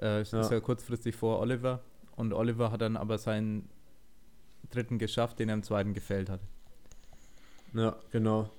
[0.00, 0.48] äh, ist ja.
[0.48, 1.80] er kurzfristig vor Oliver.
[2.14, 3.68] Und Oliver hat dann aber seinen
[4.70, 6.40] dritten geschafft, den er im zweiten gefällt hat.
[7.74, 8.50] Ja, genau.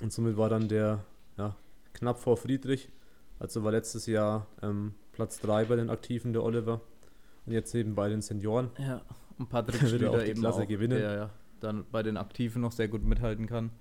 [0.00, 1.04] Und somit war dann der
[1.36, 1.56] ja,
[1.94, 2.88] knapp vor Friedrich.
[3.40, 6.80] Also war letztes Jahr ähm, Platz 3 bei den Aktiven der Oliver.
[7.44, 8.70] Und jetzt eben bei den Senioren.
[8.78, 9.00] Ja,
[9.36, 10.98] und Patrick Schlüter auch die eben Klasse auch, gewinnen.
[10.98, 13.72] Der ja dann bei den Aktiven noch sehr gut mithalten kann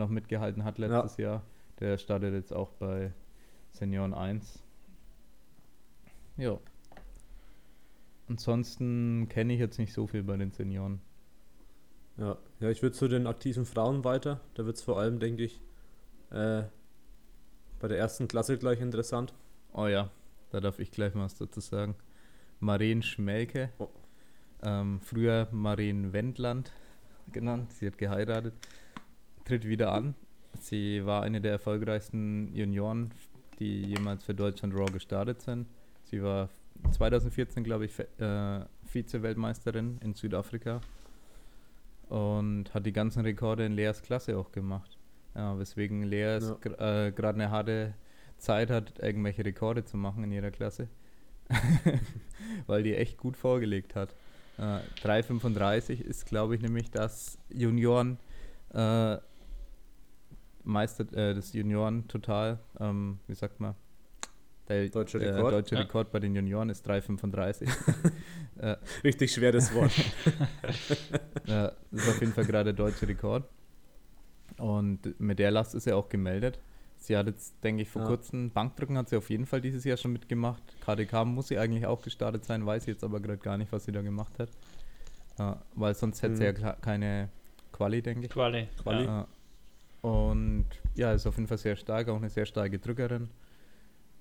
[0.00, 1.24] auch mitgehalten hat letztes ja.
[1.24, 1.42] Jahr.
[1.80, 3.12] Der startet jetzt auch bei
[3.72, 4.62] Senioren 1.
[6.36, 6.58] Ja.
[8.28, 11.00] Ansonsten kenne ich jetzt nicht so viel bei den Senioren.
[12.16, 14.40] Ja, ja ich würde zu den aktiven Frauen weiter.
[14.54, 15.60] Da wird es vor allem, denke ich,
[16.30, 16.62] äh,
[17.80, 19.34] bei der ersten Klasse gleich interessant.
[19.72, 20.10] Oh ja,
[20.50, 21.94] da darf ich gleich mal was dazu sagen.
[22.60, 23.88] Maren Schmelke, oh.
[24.62, 26.72] ähm, früher Maren Wendland
[27.32, 28.54] genannt, sie hat geheiratet,
[29.44, 30.14] tritt wieder an.
[30.60, 33.10] Sie war eine der erfolgreichsten Junioren,
[33.58, 35.66] die jemals für Deutschland Raw gestartet sind.
[36.04, 36.48] Sie war
[36.90, 40.80] 2014, glaube ich, äh, Vize-Weltmeisterin in Südafrika
[42.08, 44.98] und hat die ganzen Rekorde in Leas Klasse auch gemacht.
[45.34, 47.06] Ja, weswegen Lea ja.
[47.06, 47.94] äh, gerade eine harte
[48.36, 50.88] Zeit hat, irgendwelche Rekorde zu machen in ihrer Klasse.
[52.66, 54.14] Weil die echt gut vorgelegt hat.
[54.58, 58.18] Äh, 3,35 ist, glaube ich, nämlich das Junioren
[58.74, 59.16] äh,
[60.64, 63.74] Meister, äh, das Junioren total, ähm, wie sagt man,
[64.68, 65.80] der deutsche Rekord, der deutsche ja.
[65.80, 67.68] Rekord bei den Junioren ist 3,35.
[68.58, 69.92] äh, Richtig schweres Wort.
[71.46, 73.44] ja, das ist auf jeden Fall gerade der deutsche Rekord.
[74.58, 76.60] Und mit der Last ist er auch gemeldet.
[76.96, 78.08] Sie hat jetzt, denke ich, vor ja.
[78.08, 80.62] kurzem Bankdrücken hat sie auf jeden Fall dieses Jahr schon mitgemacht.
[80.84, 83.92] KDK muss sie eigentlich auch gestartet sein, weiß jetzt aber gerade gar nicht, was sie
[83.92, 84.50] da gemacht hat.
[85.38, 86.36] Ja, weil sonst hätte mhm.
[86.36, 87.28] sie ja keine
[87.72, 88.30] Quali, denke ich.
[88.30, 88.68] Quali.
[88.80, 89.04] Quali.
[89.04, 89.26] Ja.
[90.02, 93.30] Und ja, ist auf jeden Fall sehr stark, auch eine sehr starke Drückerin.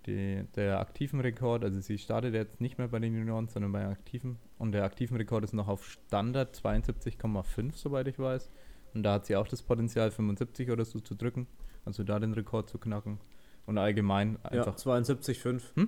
[0.05, 3.85] Die, der aktiven Rekord, also sie startet jetzt nicht mehr bei den Junioren, sondern bei
[3.85, 4.37] aktiven.
[4.57, 8.49] Und der aktiven Rekord ist noch auf Standard 72,5, soweit ich weiß.
[8.93, 11.47] Und da hat sie auch das Potenzial, 75 oder so zu drücken.
[11.85, 13.19] Also da den Rekord zu knacken.
[13.65, 14.77] Und allgemein einfach.
[14.85, 15.61] Ja, 72,5.
[15.75, 15.87] Hm?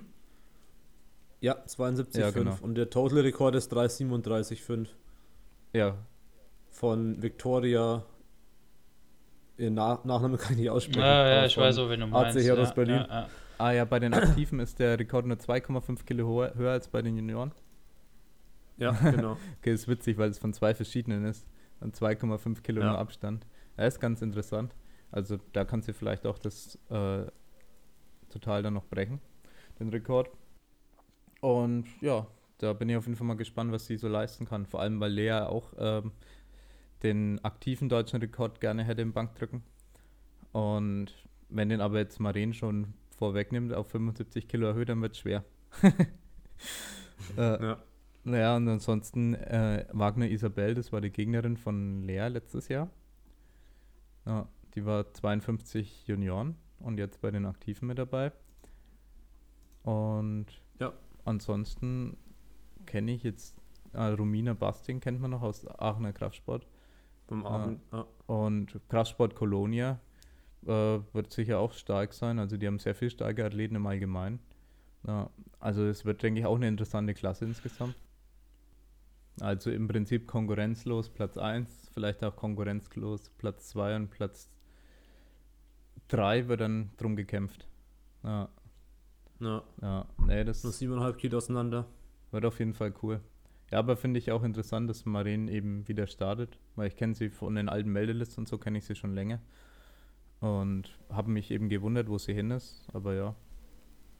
[1.40, 2.18] Ja, 72,5.
[2.18, 2.56] Ja, genau.
[2.62, 4.88] Und der Total-Rekord ist 337,5.
[5.72, 5.98] Ja.
[6.70, 8.04] Von Victoria
[9.56, 11.00] Ihren Nach Nachnamen kann ich nicht aussprechen.
[11.00, 12.36] Ja, ja, ich weiß so, wenn du meinst.
[12.36, 12.96] AC ja, Berlin.
[12.96, 13.28] Ja, ja.
[13.58, 17.02] Ah ja, bei den Aktiven ist der Rekord nur 2,5 Kilo höher, höher, als bei
[17.02, 17.52] den Junioren.
[18.76, 19.36] Ja, genau.
[19.60, 21.46] okay, ist witzig, weil es von zwei verschiedenen ist.
[21.80, 22.88] Und 2,5 Kilo ja.
[22.88, 23.46] nur Abstand.
[23.76, 24.74] Ja, ist ganz interessant.
[25.10, 27.26] Also da kannst du vielleicht auch das äh,
[28.30, 29.20] total dann noch brechen,
[29.78, 30.30] den Rekord.
[31.40, 32.26] Und ja,
[32.58, 34.66] da bin ich auf jeden Fall mal gespannt, was sie so leisten kann.
[34.66, 36.12] Vor allem, weil Lea auch ähm,
[37.04, 39.62] den aktiven deutschen Rekord gerne hätte im Bankdrücken.
[40.52, 41.06] Und
[41.48, 45.44] wenn den aber jetzt Maren schon vorwegnimmt, auf 75 Kilo erhöht, dann wird es schwer.
[47.36, 47.82] äh, ja.
[48.24, 52.88] Naja, und ansonsten äh, Wagner Isabel, das war die Gegnerin von Lea letztes Jahr.
[54.24, 58.32] Ja, die war 52 Junioren und jetzt bei den Aktiven mit dabei.
[59.82, 60.46] Und
[60.80, 60.94] ja.
[61.26, 62.16] ansonsten
[62.86, 63.56] kenne ich jetzt,
[63.92, 66.66] äh, Romina Basting kennt man noch aus Aachener Kraftsport.
[67.26, 68.06] Beim Aachen, ja.
[68.26, 70.00] Und Kraftsport Kolonia
[70.66, 70.68] äh,
[71.12, 72.38] wird sicher auch stark sein.
[72.38, 74.40] Also die haben sehr viel starke Athleten im Allgemeinen.
[75.06, 77.94] Ja, also es wird, denke ich, auch eine interessante Klasse insgesamt.
[79.40, 84.48] Also im Prinzip konkurrenzlos Platz 1, vielleicht auch konkurrenzlos Platz 2 und Platz
[86.08, 87.66] 3 wird dann drum gekämpft.
[88.22, 88.48] Ja.
[89.40, 89.62] Ja.
[89.82, 90.06] ja.
[90.24, 91.86] Nee, das Nur 7,5 Kilo auseinander.
[92.30, 93.20] Wird auf jeden Fall cool.
[93.74, 97.28] Ja, aber finde ich auch interessant, dass Maren eben wieder startet, weil ich kenne sie
[97.28, 99.40] von den alten Meldelisten und so kenne ich sie schon länger.
[100.38, 103.34] Und habe mich eben gewundert, wo sie hin ist, aber ja,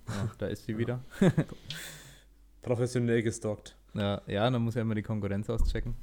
[0.09, 1.05] ja da ist sie wieder.
[2.63, 3.77] Professionell gestockt.
[3.95, 5.95] Ja, ja, dann muss ja immer die Konkurrenz auschecken.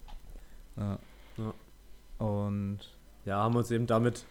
[0.78, 0.98] Ja.
[1.38, 2.26] ja.
[2.26, 2.80] Und
[3.26, 4.24] ja, haben uns eben damit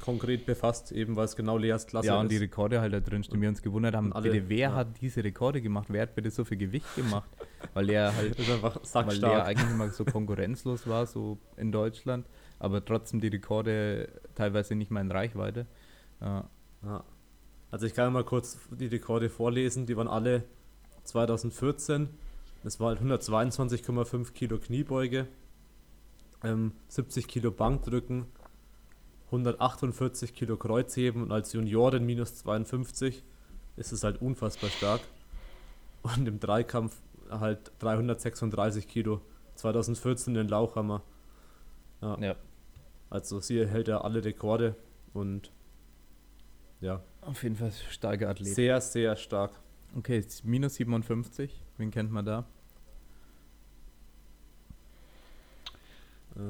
[0.00, 2.12] konkret befasst, eben weil es genau Leas Klasse ist.
[2.12, 3.40] Ja, und die Rekorde halt da drin stehen.
[3.40, 4.74] Wir uns gewundert haben, alle, bitte, wer ja.
[4.74, 5.86] hat diese Rekorde gemacht?
[5.90, 7.28] Wer hat bitte so viel Gewicht gemacht?
[7.72, 12.26] weil er halt ist weil er eigentlich immer so konkurrenzlos war, so in Deutschland,
[12.58, 15.66] aber trotzdem die Rekorde teilweise nicht mal in Reichweite.
[16.20, 16.48] Ja.
[16.82, 17.04] ja.
[17.70, 20.44] Also ich kann mal kurz die Rekorde vorlesen, die waren alle
[21.04, 22.08] 2014.
[22.62, 25.26] Es war halt 122,5 Kilo Kniebeuge,
[26.42, 28.26] ähm, 70 Kilo Bankdrücken,
[29.26, 33.24] 148 Kilo Kreuzheben und als Juniorin minus 52
[33.76, 35.00] ist es halt unfassbar stark.
[36.02, 37.00] Und im Dreikampf
[37.30, 39.20] halt 336 Kilo.
[39.56, 41.02] 2014 den Lauchhammer.
[42.02, 42.18] Ja.
[42.18, 42.36] ja.
[43.10, 44.76] Also sie hält ja alle Rekorde
[45.12, 45.50] und
[46.80, 47.02] ja.
[47.22, 48.54] Auf jeden Fall starke Athlet.
[48.54, 49.52] Sehr, sehr stark.
[49.96, 51.62] Okay, minus 57.
[51.78, 52.44] Wen kennt man da?
[56.36, 56.40] Äh,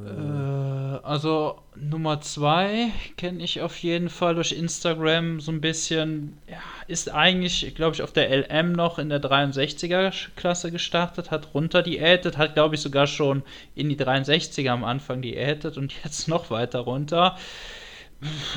[1.02, 6.38] also Nummer zwei kenne ich auf jeden Fall durch Instagram so ein bisschen.
[6.48, 6.56] Ja,
[6.86, 12.38] ist eigentlich, glaube ich, auf der LM noch in der 63er-Klasse gestartet, hat runter diätet,
[12.38, 13.42] hat, glaube ich, sogar schon
[13.74, 17.36] in die 63er am Anfang diätet und jetzt noch weiter runter.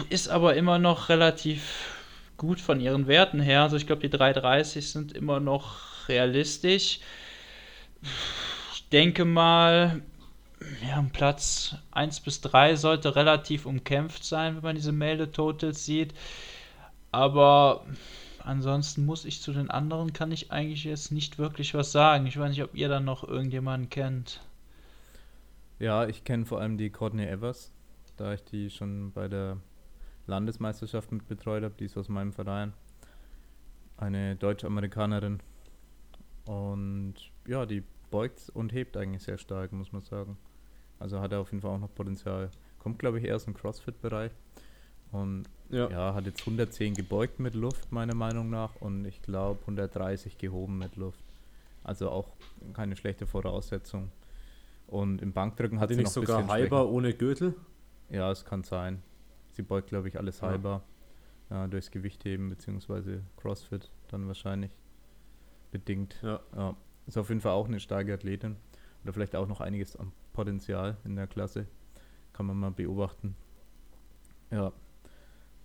[0.09, 1.93] Ist aber immer noch relativ
[2.37, 3.63] gut von ihren Werten her.
[3.63, 6.99] Also ich glaube, die 330 sind immer noch realistisch.
[8.73, 10.01] Ich denke mal,
[10.87, 16.13] ja, Platz 1 bis 3 sollte relativ umkämpft sein, wenn man diese Meldetotals sieht.
[17.11, 17.85] Aber
[18.43, 22.25] ansonsten muss ich zu den anderen, kann ich eigentlich jetzt nicht wirklich was sagen.
[22.25, 24.41] Ich weiß nicht, ob ihr dann noch irgendjemanden kennt.
[25.79, 27.71] Ja, ich kenne vor allem die Courtney Evers,
[28.17, 29.57] da ich die schon bei der
[30.25, 31.75] Landesmeisterschaft mit betreut habe.
[31.79, 32.73] Die ist aus meinem Verein.
[33.97, 35.39] Eine Deutsch-Amerikanerin.
[36.45, 40.37] Und ja, die beugt und hebt eigentlich sehr stark, muss man sagen.
[40.99, 42.49] Also hat er auf jeden Fall auch noch Potenzial.
[42.79, 44.31] Kommt, glaube ich, eher aus dem CrossFit-Bereich.
[45.11, 45.89] Und ja.
[45.89, 46.13] ja.
[46.13, 48.75] hat jetzt 110 gebeugt mit Luft, meiner Meinung nach.
[48.79, 51.23] Und ich glaube 130 gehoben mit Luft.
[51.83, 52.29] Also auch
[52.73, 54.11] keine schlechte Voraussetzung.
[54.87, 57.53] Und im Bankdrücken hat, hat sie nicht sogar halber ohne Gürtel?
[58.09, 59.03] Ja, es kann sein.
[59.51, 60.49] Sie beugt, glaube ich, alles ja.
[60.49, 60.83] halber.
[61.49, 63.19] Ja, durchs Gewichtheben bzw.
[63.37, 64.71] CrossFit dann wahrscheinlich
[65.71, 66.19] bedingt.
[66.21, 66.39] Ja.
[66.55, 66.75] ja.
[67.05, 68.57] Ist auf jeden Fall auch eine starke Athletin.
[69.03, 71.65] Oder vielleicht auch noch einiges am Potenzial in der Klasse.
[72.31, 73.35] Kann man mal beobachten.
[74.51, 74.71] Ja.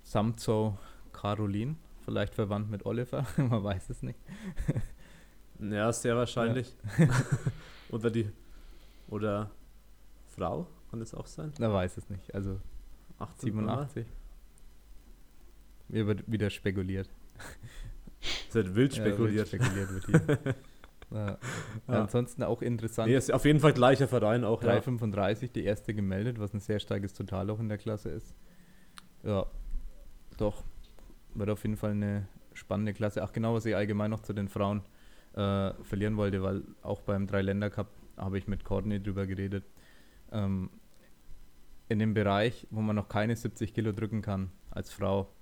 [0.02, 0.78] Samzo
[1.12, 4.18] Caroline, vielleicht verwandt mit Oliver, man weiß es nicht.
[5.58, 6.74] ja, sehr wahrscheinlich.
[6.98, 7.06] Ja.
[7.90, 8.30] oder die
[9.08, 9.50] oder
[10.28, 11.52] Frau, kann das auch sein?
[11.58, 12.34] Na, weiß es nicht.
[12.34, 12.58] Also
[13.40, 14.06] 87.
[15.88, 17.10] Mir wird wieder spekuliert.
[18.48, 19.52] Es wird wild spekuliert.
[19.52, 20.54] Ja, wild spekuliert wird hier.
[21.12, 21.26] Ja.
[21.26, 21.38] Ja.
[21.86, 23.08] Ansonsten auch interessant.
[23.08, 24.60] Nee, ist auf jeden Fall gleicher Verein auch.
[24.60, 25.52] 335, ja.
[25.54, 28.34] die erste gemeldet, was ein sehr starkes Total auch in der Klasse ist.
[29.22, 29.46] Ja,
[30.38, 30.64] doch.
[31.34, 33.22] Wird auf jeden Fall eine spannende Klasse.
[33.22, 34.82] Ach, genau, was ich allgemein noch zu den Frauen
[35.34, 39.64] äh, verlieren wollte, weil auch beim Dreiländer-Cup habe ich mit Courtney drüber geredet.
[40.30, 40.70] Ähm,
[41.88, 45.32] in dem Bereich, wo man noch keine 70 Kilo drücken kann als Frau,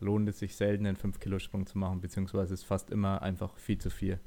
[0.00, 3.90] lohnt es sich selten, einen 5-Kilo-Sprung zu machen, beziehungsweise ist fast immer einfach viel zu
[3.90, 4.20] viel.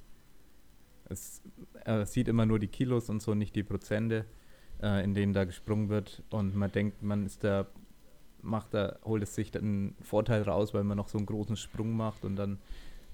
[1.12, 1.42] Es,
[1.84, 4.26] er sieht immer nur die Kilos und so, nicht die Prozente,
[4.82, 6.24] äh, in denen da gesprungen wird.
[6.30, 7.68] Und man denkt, man ist da,
[8.42, 11.96] macht da, holt es sich einen Vorteil raus, weil man noch so einen großen Sprung
[11.96, 12.60] macht und dann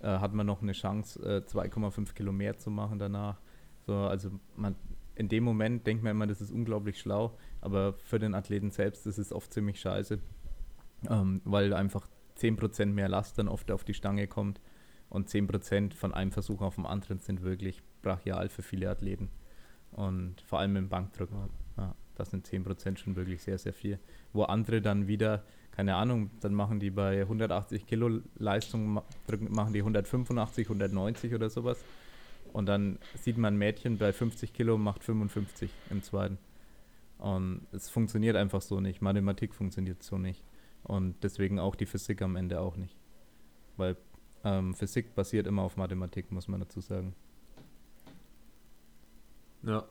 [0.02, 3.40] äh, hat man noch eine Chance, äh, 2,5 Kilo mehr zu machen danach.
[3.86, 4.76] So, also man,
[5.16, 9.08] in dem Moment denkt man immer, das ist unglaublich schlau, aber für den Athleten selbst
[9.08, 10.20] ist es oft ziemlich scheiße,
[11.10, 14.62] ähm, weil einfach 10% mehr Last dann oft auf die Stange kommt
[15.10, 19.30] und 10% von einem Versuch auf den anderen sind wirklich brachial für viele Athleten.
[19.92, 21.38] Und vor allem im Bankdrücken.
[21.78, 24.00] Ja, das sind 10% schon wirklich sehr, sehr viel.
[24.34, 29.02] Wo andere dann wieder, keine Ahnung, dann machen die bei 180 Kilo Leistung,
[29.50, 31.84] machen die 185, 190 oder sowas.
[32.54, 36.38] Und dann sieht man ein Mädchen bei 50 Kilo macht 55 im zweiten.
[37.18, 39.02] Und es funktioniert einfach so nicht.
[39.02, 40.44] Mathematik funktioniert so nicht.
[40.84, 42.96] Und deswegen auch die Physik am Ende auch nicht.
[43.76, 43.98] Weil
[44.44, 47.16] ähm, Physik basiert immer auf Mathematik, muss man dazu sagen.
[49.68, 49.84] Ja.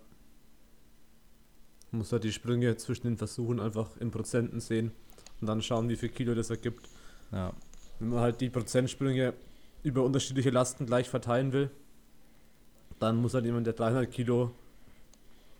[1.90, 4.90] Man muss halt die Sprünge zwischen den Versuchen einfach in Prozenten sehen
[5.40, 6.88] und dann schauen, wie viel Kilo das ergibt.
[7.30, 7.52] Ja.
[7.98, 9.34] Wenn man halt die Prozentsprünge
[9.82, 11.70] über unterschiedliche Lasten gleich verteilen will,
[12.98, 14.52] dann muss halt jemand, der 300 Kilo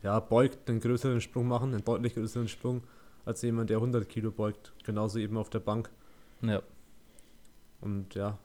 [0.03, 2.83] ja, beugt, einen größeren Sprung machen, einen deutlich größeren Sprung,
[3.25, 4.73] als jemand, der 100 Kilo beugt.
[4.85, 5.91] Genauso eben auf der Bank.
[6.41, 6.63] Ja.
[7.81, 8.39] Und ja,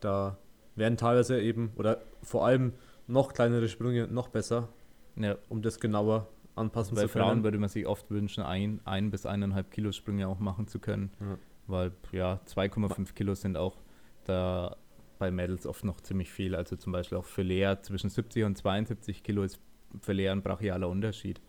[0.00, 0.36] da
[0.76, 2.74] werden teilweise eben, oder vor allem
[3.06, 4.68] noch kleinere Sprünge noch besser,
[5.16, 5.36] ja.
[5.48, 7.22] um das genauer anpassen Bei zu können.
[7.24, 10.66] Bei Frauen würde man sich oft wünschen, ein, ein bis eineinhalb Kilo Sprünge auch machen
[10.66, 11.10] zu können.
[11.20, 11.38] Ja.
[11.66, 13.76] Weil ja, 2,5 Kilo sind auch
[14.24, 14.76] da
[15.18, 16.54] bei Mädels oft noch ziemlich viel.
[16.54, 19.58] Also zum Beispiel auch für Lea zwischen 70 und 72 Kilo ist
[20.00, 21.40] für Lea ein brachialer Unterschied.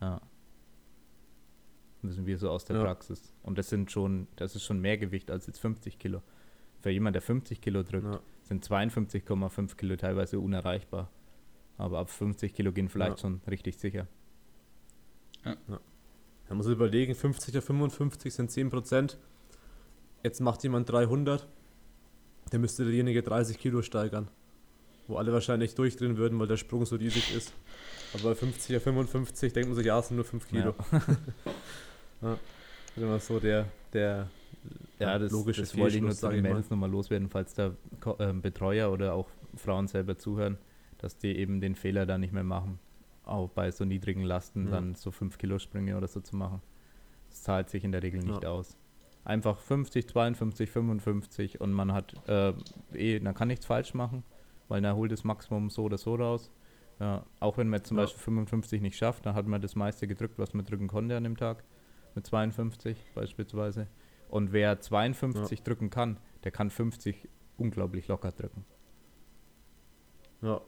[0.00, 0.20] Ja.
[2.02, 2.84] Wissen wir so aus der ja.
[2.84, 3.34] Praxis.
[3.42, 6.22] Und das sind schon, das ist schon mehr Gewicht als jetzt 50 Kilo.
[6.80, 8.20] Für jemand, der 50 Kilo drückt.
[8.48, 11.10] Sind 52,5 Kilo teilweise unerreichbar.
[11.76, 14.08] Aber ab 50 Kilo gehen vielleicht schon richtig sicher.
[15.44, 15.56] Ja.
[16.48, 19.18] Man muss überlegen, 50 oder 55 sind 10 Prozent.
[20.24, 21.46] Jetzt macht jemand 300,
[22.50, 24.28] der müsste derjenige 30 Kilo steigern.
[25.06, 27.52] Wo alle wahrscheinlich durchdrehen würden, weil der Sprung so riesig ist.
[28.14, 30.74] Aber bei 50 oder 55 denkt man sich, ja, es sind nur 5 Kilo.
[30.92, 30.98] Ja.
[32.22, 32.38] ja.
[32.40, 34.28] Das ist immer so der, der
[34.98, 37.74] ja, das, logische das wollte ich nur zu den Mädels nochmal loswerden, falls da
[38.18, 40.58] äh, Betreuer oder auch Frauen selber zuhören,
[40.98, 42.78] dass die eben den Fehler da nicht mehr machen,
[43.24, 44.72] auch bei so niedrigen Lasten ja.
[44.72, 46.60] dann so 5 Kilo Sprünge oder so zu machen.
[47.28, 48.50] Das zahlt sich in der Regel nicht ja.
[48.50, 48.76] aus
[49.28, 52.54] einfach 50, 52, 55 und man hat äh,
[52.94, 54.24] eh, man kann nichts falsch machen,
[54.68, 56.50] weil er holt das Maximum so oder so raus.
[56.98, 57.96] Ja, auch wenn man zum.
[57.96, 61.22] Beispiel 55 nicht schafft, dann hat man das meiste gedrückt, was man drücken konnte an
[61.22, 61.62] dem Tag.
[62.14, 63.86] Mit 52 beispielsweise.
[64.28, 65.64] Und wer 52 ja.
[65.64, 68.64] drücken kann, der kann 50 unglaublich locker drücken.
[70.42, 70.60] Ja.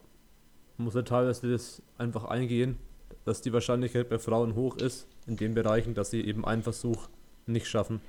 [0.76, 2.78] Man muss ja teilweise das einfach eingehen,
[3.24, 7.08] dass die Wahrscheinlichkeit bei Frauen hoch ist, in den Bereichen, dass sie eben einen Versuch
[7.46, 8.00] nicht schaffen.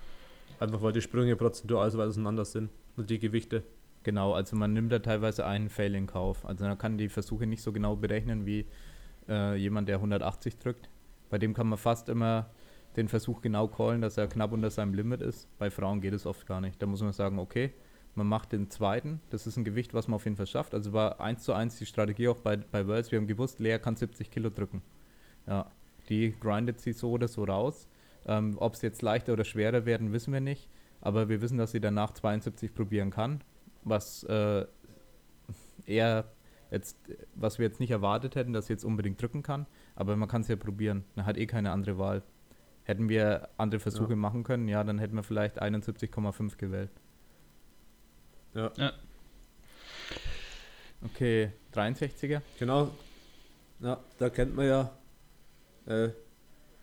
[0.60, 3.64] Einfach weil die Sprünge prozentual so weit auseinander sind und die Gewichte.
[4.04, 6.46] Genau, also man nimmt da teilweise einen Fail in Kauf.
[6.46, 8.66] Also man kann die Versuche nicht so genau berechnen wie
[9.28, 10.90] äh, jemand, der 180 drückt.
[11.30, 12.50] Bei dem kann man fast immer
[12.96, 15.48] den Versuch genau callen, dass er knapp unter seinem Limit ist.
[15.58, 16.82] Bei Frauen geht es oft gar nicht.
[16.82, 17.72] Da muss man sagen, okay,
[18.16, 19.22] man macht den zweiten.
[19.30, 20.74] Das ist ein Gewicht, was man auf jeden Fall schafft.
[20.74, 23.12] Also war eins zu eins die Strategie auch bei, bei Worlds.
[23.12, 24.82] Wir haben gewusst, Lea kann 70 Kilo drücken.
[25.48, 25.72] Ja,
[26.10, 27.88] die grindet sie so oder so raus.
[28.26, 30.70] Ähm, Ob es jetzt leichter oder schwerer werden, wissen wir nicht.
[31.00, 33.42] Aber wir wissen, dass sie danach 72 probieren kann,
[33.84, 34.66] was äh,
[35.86, 36.26] eher
[36.70, 36.98] jetzt,
[37.36, 39.66] was wir jetzt nicht erwartet hätten, dass sie jetzt unbedingt drücken kann.
[39.96, 41.06] Aber man kann es ja probieren.
[41.16, 42.24] Man hat eh keine andere Wahl.
[42.92, 44.16] Hätten wir andere Versuche ja.
[44.18, 46.92] machen können, ja, dann hätten wir vielleicht 71,5 gewählt.
[48.54, 48.70] Ja.
[48.76, 48.92] ja.
[51.02, 52.42] Okay, 63er.
[52.60, 52.92] Genau.
[53.80, 54.92] Ja, da kennt man ja
[55.86, 56.10] äh,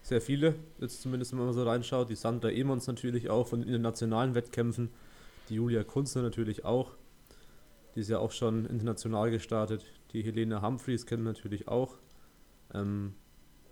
[0.00, 2.08] sehr viele, jetzt zumindest wenn man so reinschaut.
[2.08, 4.88] Die Sandra Emons natürlich auch von internationalen Wettkämpfen.
[5.50, 6.92] Die Julia Kunzner natürlich auch.
[7.94, 9.84] Die ist ja auch schon international gestartet.
[10.14, 11.98] Die Helene Humphreys kennen natürlich auch.
[12.72, 13.12] Ähm,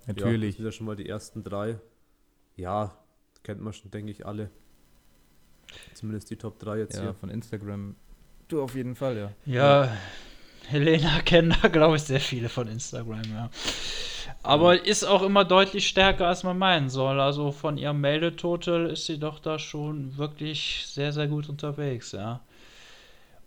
[0.06, 0.42] natürlich.
[0.42, 1.80] Ja, das sind ja schon mal die ersten drei.
[2.56, 2.96] Ja,
[3.42, 4.50] kennt man schon, denke ich, alle.
[5.94, 7.14] Zumindest die Top 3 jetzt ja, hier.
[7.14, 7.96] von Instagram.
[8.48, 9.32] Du auf jeden Fall, ja.
[9.44, 9.96] Ja,
[10.66, 13.50] Helena kennen da, glaube ich, sehr viele von Instagram, ja.
[14.42, 14.84] Aber mhm.
[14.84, 17.20] ist auch immer deutlich stärker, als man meinen soll.
[17.20, 22.40] Also von ihrem Meldetotal ist sie doch da schon wirklich sehr, sehr gut unterwegs, ja.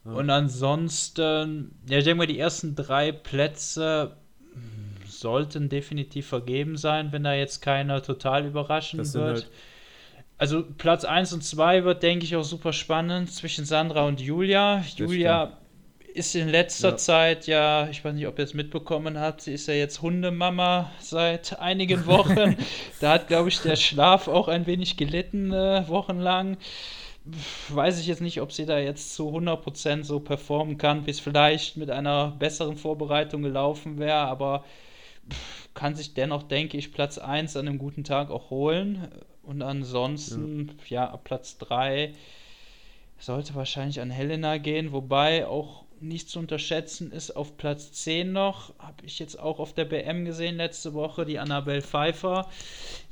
[0.05, 0.11] ja.
[0.11, 4.17] Und ansonsten, ja, ich denke mal, die ersten drei Plätze
[5.19, 9.15] sollten definitiv vergeben sein, wenn da jetzt keiner total überraschen wird.
[9.15, 9.49] Halt
[10.39, 14.83] also Platz 1 und 2 wird, denke ich, auch super spannend zwischen Sandra und Julia.
[14.95, 15.57] Julia
[16.13, 16.97] ist in letzter ja.
[16.97, 20.91] Zeit ja, ich weiß nicht, ob ihr es mitbekommen habt, sie ist ja jetzt Hundemama
[20.99, 22.55] seit einigen Wochen.
[23.01, 26.57] da hat, glaube ich, der Schlaf auch ein wenig gelitten äh, wochenlang.
[27.67, 31.19] Weiß ich jetzt nicht, ob sie da jetzt zu 100% so performen kann, wie es
[31.19, 34.63] vielleicht mit einer besseren Vorbereitung gelaufen wäre, aber
[35.73, 39.07] kann sich dennoch, denke ich, Platz 1 an einem guten Tag auch holen.
[39.43, 42.13] Und ansonsten, ja, ja Platz 3
[43.17, 48.73] sollte wahrscheinlich an Helena gehen, wobei auch nicht zu unterschätzen ist auf Platz 10 noch,
[48.79, 52.49] habe ich jetzt auch auf der BM gesehen letzte Woche, die Annabelle Pfeiffer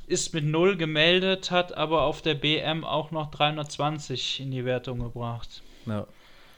[0.06, 5.00] ist mit 0 gemeldet, hat aber auf der BM auch noch 320 in die Wertung
[5.00, 5.62] gebracht.
[5.84, 6.06] Ja.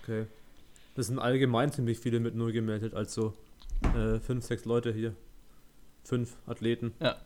[0.03, 0.27] Okay.
[0.95, 3.35] Das sind allgemein ziemlich viele mit 0 gemeldet, also
[3.83, 5.15] 5, äh, 6 Leute hier.
[6.05, 6.95] 5 Athleten.
[7.01, 7.17] Ja.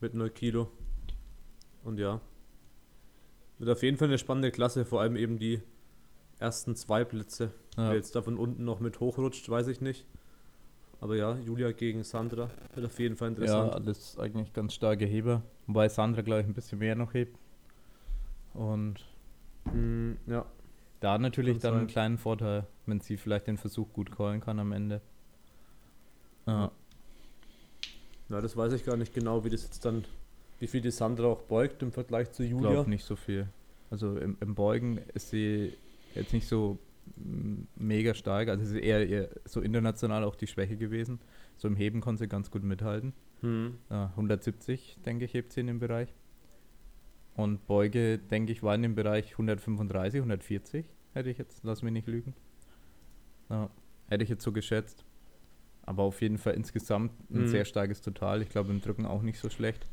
[0.00, 0.68] Mit 0 Kilo.
[1.84, 2.20] Und ja.
[3.58, 5.62] Wird auf jeden Fall eine spannende Klasse, vor allem eben die
[6.38, 7.52] ersten zwei Plätze.
[7.76, 7.88] Ja.
[7.88, 10.06] Wer jetzt da von unten noch mit hochrutscht, weiß ich nicht.
[11.00, 13.72] Aber ja, Julia gegen Sandra wird auf jeden Fall interessant.
[13.72, 15.42] Ja, alles eigentlich ganz starke Heber.
[15.66, 17.36] Wobei Sandra, glaube ich, ein bisschen mehr noch hebt.
[18.54, 19.04] Und
[19.64, 20.46] mm, ja.
[21.00, 21.78] Da natürlich dann sein.
[21.78, 25.00] einen kleinen Vorteil, wenn sie vielleicht den Versuch gut callen kann am Ende.
[26.46, 26.70] Ja.
[28.32, 30.06] Na, das weiß ich gar nicht genau, wie das jetzt dann,
[30.58, 32.68] wie viel die Sandra auch beugt im Vergleich zu Julia.
[32.68, 33.46] Ich glaube nicht so viel.
[33.90, 35.74] Also im, im Beugen ist sie
[36.14, 36.78] jetzt nicht so
[37.76, 38.48] mega stark.
[38.48, 41.20] Also es ist eher, eher, so international auch die Schwäche gewesen.
[41.58, 43.12] So im Heben konnte sie ganz gut mithalten.
[43.42, 43.74] Hm.
[43.90, 46.14] Ja, 170, denke ich, hebt sie in dem Bereich.
[47.36, 51.92] Und Beuge, denke ich, war in dem Bereich 135, 140, hätte ich jetzt, lass mich
[51.92, 52.32] nicht lügen.
[53.50, 53.68] Ja,
[54.08, 55.04] hätte ich jetzt so geschätzt.
[55.84, 57.48] Aber auf jeden Fall insgesamt ein mhm.
[57.48, 58.42] sehr starkes Total.
[58.42, 59.86] Ich glaube im Drücken auch nicht so schlecht.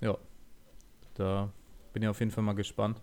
[0.00, 0.16] Ja,
[1.14, 1.52] da
[1.92, 3.00] bin ich auf jeden Fall mal gespannt,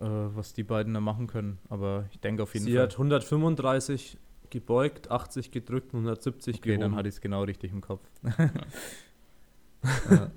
[0.00, 1.58] äh, was die beiden da machen können.
[1.68, 2.78] Aber ich denke auf jeden Sie Fall.
[2.78, 4.18] Sie hat 135
[4.50, 6.80] gebeugt, 80 gedrückt und 170 okay, gehoben.
[6.80, 8.02] dann hatte ich es genau richtig im Kopf.
[10.10, 10.30] ja.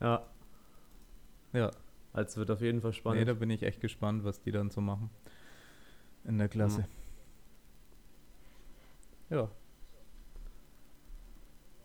[0.00, 0.26] ja.
[1.52, 1.70] Ja.
[2.12, 3.20] Also wird auf jeden Fall spannend.
[3.20, 5.10] Nee, da bin ich echt gespannt, was die dann so machen
[6.24, 6.80] in der Klasse.
[6.80, 6.86] Ja.
[9.30, 9.50] Ja.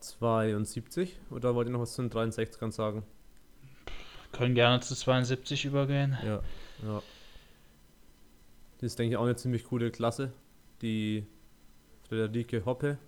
[0.00, 3.04] 72 oder wollt ihr noch was zu den 63ern sagen?
[4.32, 6.16] Können gerne zu 72 übergehen.
[6.24, 6.42] Ja,
[6.82, 7.02] ja.
[8.78, 10.32] Das ist, denke ich, auch eine ziemlich coole Klasse.
[10.80, 11.26] Die
[12.08, 12.98] Frederike Hoppe,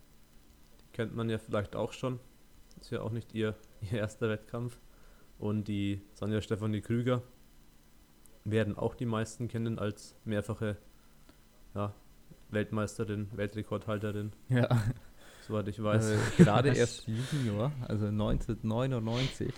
[0.80, 2.20] die kennt man ja vielleicht auch schon.
[2.80, 4.78] Ist ja auch nicht ihr, ihr erster Wettkampf.
[5.38, 7.22] Und die Sonja Stefanie Krüger
[8.44, 10.76] werden auch die meisten kennen als mehrfache
[11.74, 11.92] ja,
[12.54, 14.32] Weltmeisterin, Weltrekordhalterin.
[14.48, 14.68] Ja.
[15.46, 16.10] Soweit ich weiß.
[16.10, 19.52] Äh, gerade erst Junior, also 1999,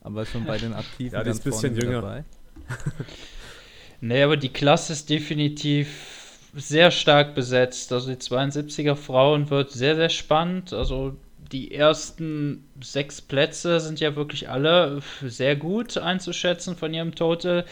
[0.00, 1.14] aber schon bei den Aktiven.
[1.14, 2.02] ja, die ist ein bisschen jünger.
[2.02, 2.24] Dabei.
[4.00, 6.18] nee, aber die Klasse ist definitiv
[6.54, 7.92] sehr stark besetzt.
[7.92, 10.72] Also die 72er Frauen wird sehr, sehr spannend.
[10.72, 11.16] Also
[11.52, 17.64] die ersten sechs Plätze sind ja wirklich alle sehr gut einzuschätzen von ihrem Total.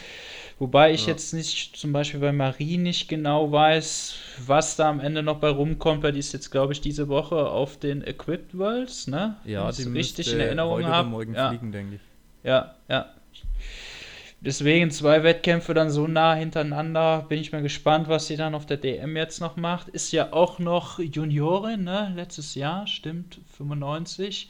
[0.59, 1.13] Wobei ich ja.
[1.13, 5.49] jetzt nicht, zum Beispiel bei Marie nicht genau weiß, was da am Ende noch bei
[5.49, 9.35] rumkommt, weil die ist jetzt, glaube ich, diese Woche auf den Equipped Worlds, ne?
[9.45, 11.09] Ja, die richtig in Erinnerung habe.
[11.09, 11.49] morgen ja.
[11.49, 12.01] fliegen, denke ich.
[12.43, 13.13] Ja, ja.
[14.39, 17.25] Deswegen zwei Wettkämpfe dann so nah hintereinander.
[17.27, 19.89] Bin ich mal gespannt, was sie dann auf der DM jetzt noch macht.
[19.89, 22.13] Ist ja auch noch Juniorin, ne?
[22.15, 24.49] Letztes Jahr, stimmt, 95.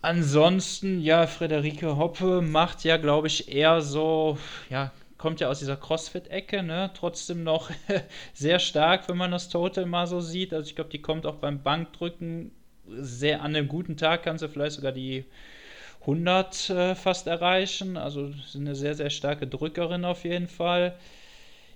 [0.00, 4.38] Ansonsten, ja, Frederike Hoppe macht ja, glaube ich, eher so,
[4.70, 4.92] ja,
[5.24, 6.90] kommt ja aus dieser CrossFit-Ecke, ne?
[6.92, 7.70] Trotzdem noch
[8.34, 10.52] sehr stark, wenn man das Total mal so sieht.
[10.52, 12.50] Also ich glaube, die kommt auch beim Bankdrücken
[12.86, 15.24] sehr an einem guten Tag, kann sie vielleicht sogar die
[16.02, 17.96] 100 äh, fast erreichen.
[17.96, 20.94] Also ist eine sehr, sehr starke Drückerin auf jeden Fall.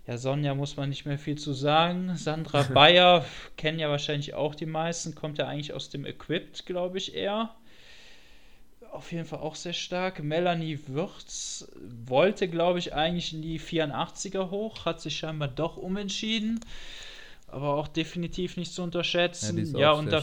[0.06, 2.16] Ja, Sonja muss man nicht mehr viel zu sagen.
[2.16, 3.24] Sandra Bayer
[3.56, 7.54] kennen ja wahrscheinlich auch die meisten, kommt ja eigentlich aus dem Equipped, glaube ich, eher
[8.92, 10.22] auf jeden Fall auch sehr stark.
[10.22, 11.68] Melanie Würz
[12.06, 16.60] wollte, glaube ich, eigentlich in die 84er hoch, hat sich scheinbar doch umentschieden.
[17.46, 19.72] Aber auch definitiv nicht zu unterschätzen.
[19.72, 20.22] Ja, ja und da,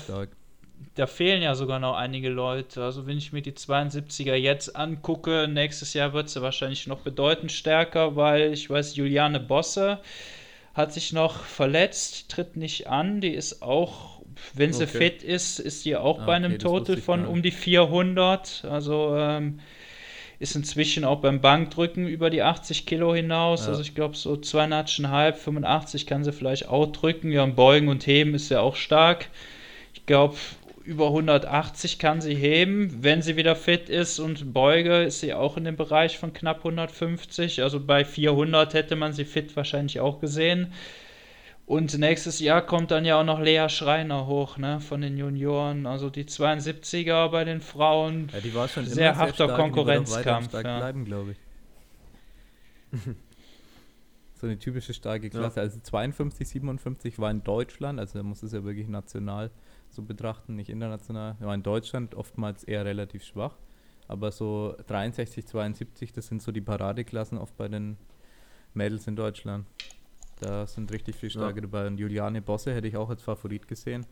[0.93, 2.83] da, fehlen ja sogar noch einige Leute.
[2.83, 7.51] Also, wenn ich mir die 72er jetzt angucke, nächstes Jahr wird sie wahrscheinlich noch bedeutend
[7.51, 9.99] stärker, weil ich weiß, Juliane Bosse
[10.75, 13.21] hat sich noch verletzt, tritt nicht an.
[13.21, 14.14] Die ist auch
[14.53, 14.97] wenn sie okay.
[14.97, 18.65] fit ist, ist sie auch ah, bei einem okay, Total von um die 400.
[18.69, 19.59] Also ähm,
[20.39, 23.65] ist inzwischen auch beim Bankdrücken über die 80 Kilo hinaus.
[23.65, 23.69] Ja.
[23.69, 27.31] Also ich glaube so 200,5, 85 kann sie vielleicht auch drücken.
[27.31, 29.27] Ja, und Beugen und Heben ist ja auch stark.
[29.93, 30.35] Ich glaube,
[30.85, 34.19] über 180 kann sie heben, wenn sie wieder fit ist.
[34.19, 37.63] Und Beuge ist sie auch in dem Bereich von knapp 150.
[37.63, 40.73] Also bei 400 hätte man sie fit wahrscheinlich auch gesehen.
[41.65, 45.87] Und nächstes Jahr kommt dann ja auch noch Lea Schreiner hoch, ne, von den Junioren.
[45.87, 48.29] Also die 72er bei den Frauen.
[48.31, 50.49] Ja, die war schon sehr immer harter sehr Konkurrenzkampf.
[50.49, 50.77] Stark ja.
[50.77, 51.37] bleiben, glaube ich.
[54.35, 55.59] so eine typische starke Klasse.
[55.59, 55.63] Ja.
[55.63, 59.49] Also 52, 57 war in Deutschland, also da muss es ja wirklich national
[59.89, 61.35] so betrachten, nicht international.
[61.39, 63.57] War in Deutschland oftmals eher relativ schwach.
[64.07, 67.97] Aber so 63, 72, das sind so die Paradeklassen oft bei den
[68.75, 69.65] Mädels in Deutschland.
[70.39, 71.61] Da sind richtig viel starke ja.
[71.61, 71.87] dabei.
[71.87, 74.05] Und Juliane Bosse hätte ich auch als Favorit gesehen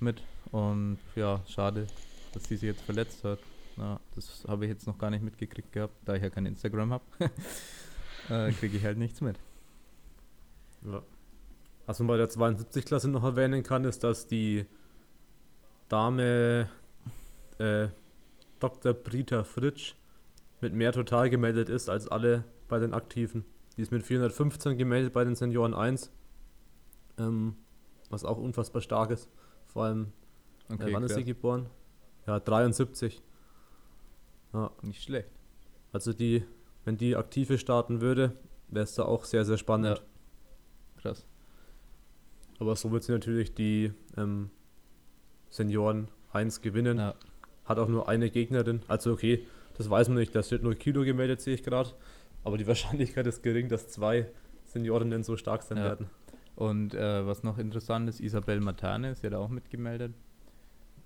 [0.00, 0.22] mit.
[0.50, 1.86] Und ja, schade,
[2.32, 3.38] dass sie sich jetzt verletzt hat.
[3.76, 6.92] Ja, das habe ich jetzt noch gar nicht mitgekriegt gehabt, da ich ja kein Instagram
[6.92, 7.04] habe.
[8.28, 9.38] äh, Kriege ich halt nichts mit.
[10.84, 11.02] Ja.
[11.86, 14.66] Was man bei der 72-Klasse noch erwähnen kann, ist, dass die
[15.88, 16.68] Dame
[17.58, 17.88] äh,
[18.58, 18.92] Dr.
[18.92, 19.94] Brita Fritsch
[20.60, 23.44] mit mehr total gemeldet ist als alle bei den Aktiven.
[23.78, 26.10] Die ist mit 415 gemeldet bei den Senioren 1.
[27.16, 27.54] Ähm,
[28.10, 29.30] was auch unfassbar stark ist.
[29.66, 30.12] Vor allem,
[30.68, 31.66] äh, okay, äh, wann ist sie geboren?
[32.26, 33.22] Ja, 73.
[34.52, 34.72] Ja.
[34.82, 35.30] Nicht schlecht.
[35.92, 36.42] Also die,
[36.84, 38.32] wenn die aktive starten würde,
[38.66, 39.98] wäre es da auch sehr, sehr spannend.
[39.98, 41.00] Ja.
[41.00, 41.24] Krass.
[42.58, 44.50] Aber so wird sie natürlich die ähm,
[45.50, 46.98] Senioren 1 gewinnen.
[46.98, 47.14] Ja.
[47.64, 48.82] Hat auch nur eine Gegnerin.
[48.88, 50.34] Also okay, das weiß man nicht.
[50.34, 51.90] Da steht nur Kilo gemeldet, sehe ich gerade.
[52.44, 54.26] Aber die Wahrscheinlichkeit ist gering, dass zwei
[54.64, 55.84] Seniorinnen so stark sein ja.
[55.84, 56.10] werden.
[56.56, 60.14] Und äh, was noch interessant ist, Isabel Matane ist ja da auch mitgemeldet.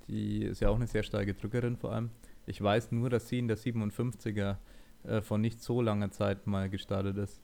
[0.09, 2.11] Die ist ja auch eine sehr starke Drückerin vor allem.
[2.47, 4.57] Ich weiß nur, dass sie in der 57er
[5.05, 7.41] äh, vor nicht so langer Zeit mal gestartet ist.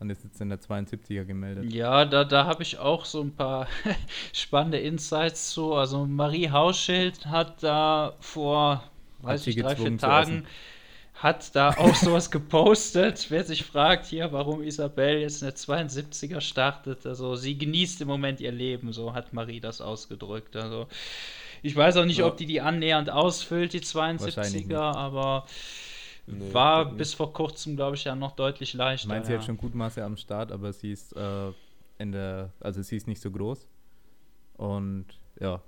[0.00, 1.72] Und ist jetzt in der 72er gemeldet.
[1.72, 3.68] Ja, da, da habe ich auch so ein paar
[4.32, 5.74] spannende Insights zu.
[5.74, 8.82] Also Marie Hauschild hat da vor,
[9.22, 10.44] weiß ich, drei, vier Tagen
[11.14, 13.26] hat da auch sowas gepostet.
[13.30, 18.40] Wer sich fragt hier, warum Isabel jetzt eine 72er startet, also sie genießt im Moment
[18.40, 20.56] ihr Leben, so hat Marie das ausgedrückt.
[20.56, 20.88] Also
[21.62, 22.26] ich weiß auch nicht, ja.
[22.26, 25.46] ob die die annähernd ausfüllt, die 72er, aber
[26.26, 29.08] nee, war bis vor kurzem, glaube ich, ja noch deutlich leichter.
[29.08, 29.38] Meint, sie ja.
[29.38, 31.52] hat schon gut Masse am Start, aber sie ist äh,
[31.98, 33.66] in der, also sie ist nicht so groß.
[34.56, 35.06] Und
[35.40, 35.62] ja,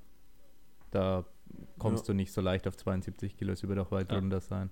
[0.91, 1.25] da
[1.79, 2.13] kommst ja.
[2.13, 4.19] du nicht so leicht auf 72 Kilo, es wird auch weit ja.
[4.19, 4.71] runter sein.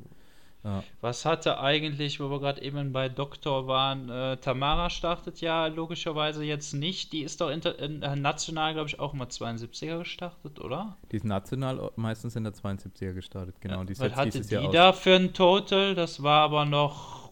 [0.65, 0.83] Ja.
[1.03, 6.43] Was hatte eigentlich, wo wir gerade eben bei Doktor waren, äh, Tamara startet ja logischerweise
[6.43, 7.13] jetzt nicht.
[7.13, 10.97] Die ist doch inter, in, äh, national, glaube ich, auch immer 72er gestartet, oder?
[11.13, 13.81] Die ist national meistens in der 72er gestartet, genau.
[13.81, 15.95] Ja, die was hatte die Jahr da für ein Total?
[15.95, 17.31] Das war aber noch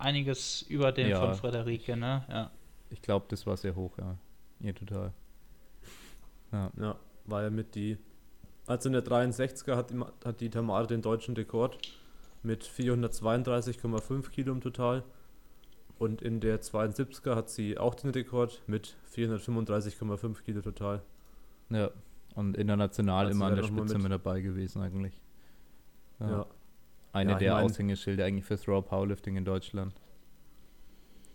[0.00, 1.20] einiges über dem ja.
[1.20, 2.24] von Frederike, ne?
[2.28, 2.50] Ja.
[2.90, 4.16] Ich glaube, das war sehr hoch, ja.
[4.58, 5.12] Ihr total.
[6.50, 6.70] Ja.
[6.80, 6.96] ja,
[7.26, 7.96] war ja mit die.
[8.66, 11.78] Also in der 63er hat die, hat die Tamara den deutschen Rekord
[12.46, 15.02] mit 432,5 Kilo im Total.
[15.98, 21.02] Und in der 72er hat sie auch den Rekord mit 435,5 Kilo total.
[21.70, 21.90] Ja,
[22.34, 25.14] und international also immer an der Spitze mit, mit, dabei gewesen eigentlich.
[26.20, 26.30] Ja.
[26.30, 26.46] ja.
[27.12, 29.94] Eine ja, der mein, Aushängeschilder eigentlich fürs Raw Powerlifting in Deutschland.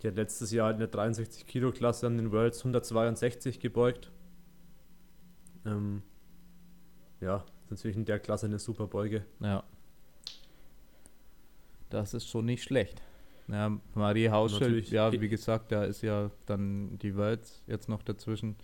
[0.01, 4.12] Die hat letztes Jahr in der 63 Kilo Klasse an den Worlds 162 gebeugt.
[5.66, 6.03] Ähm,
[7.20, 9.26] ja, ist natürlich in der Klasse eine super Beuge.
[9.39, 9.64] Ja.
[11.91, 13.01] Das ist schon nicht schlecht.
[13.47, 18.55] Ja, Marie Hauschild, ja, wie gesagt, da ist ja dann die Worlds jetzt noch dazwischen,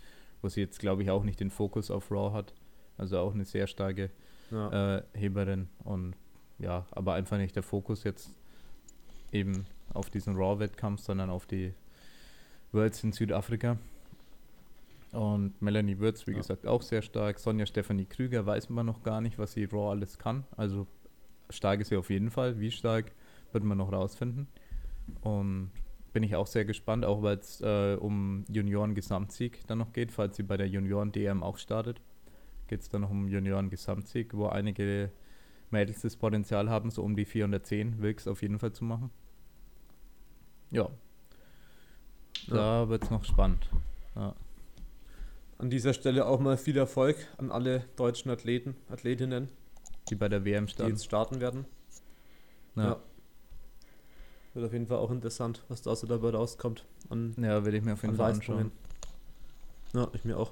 [0.42, 2.54] wo sie jetzt, glaube ich, auch nicht den Fokus auf Raw hat.
[2.98, 4.10] Also auch eine sehr starke
[4.50, 4.98] ja.
[4.98, 5.68] äh, Heberin.
[5.84, 6.16] Und
[6.58, 8.34] ja, aber einfach nicht der Fokus jetzt
[9.32, 11.74] eben auf diesen Raw-Wettkampf, sondern auf die
[12.72, 13.78] Worlds in Südafrika.
[15.12, 16.38] Und Melanie Würz, wie ja.
[16.38, 17.40] gesagt, auch sehr stark.
[17.40, 20.46] Sonja Stefanie Krüger weiß man noch gar nicht, was sie Raw alles kann.
[20.56, 20.88] Also
[21.50, 22.60] stark ist sie auf jeden Fall.
[22.60, 23.12] Wie stark
[23.52, 24.48] wird man noch rausfinden.
[25.22, 25.72] Und
[26.14, 30.36] bin ich auch sehr gespannt, auch weil es äh, um Junioren-Gesamtsieg dann noch geht, falls
[30.36, 32.02] sie bei der Junioren-DM auch startet.
[32.68, 35.12] Geht es dann noch um Junioren-Gesamtsieg, wo einige
[35.70, 39.12] Mädels das Potenzial haben, so um die 410 Wilks auf jeden Fall zu machen.
[40.72, 40.90] Ja.
[42.48, 42.90] Da ja.
[42.90, 43.70] wird es noch spannend.
[44.16, 44.36] Ja.
[45.58, 49.50] An dieser Stelle auch mal viel Erfolg an alle deutschen Athleten, Athletinnen,
[50.10, 50.90] die bei der WM starten.
[50.90, 51.66] Die jetzt starten werden.
[52.76, 52.84] Ja.
[52.84, 53.00] ja.
[54.54, 56.86] Wird auf jeden Fall auch interessant, was da so dabei rauskommt.
[57.10, 58.72] An, ja, werde ich mir auf jeden Fall anschauen.
[59.94, 60.52] Ja, ich mir auch.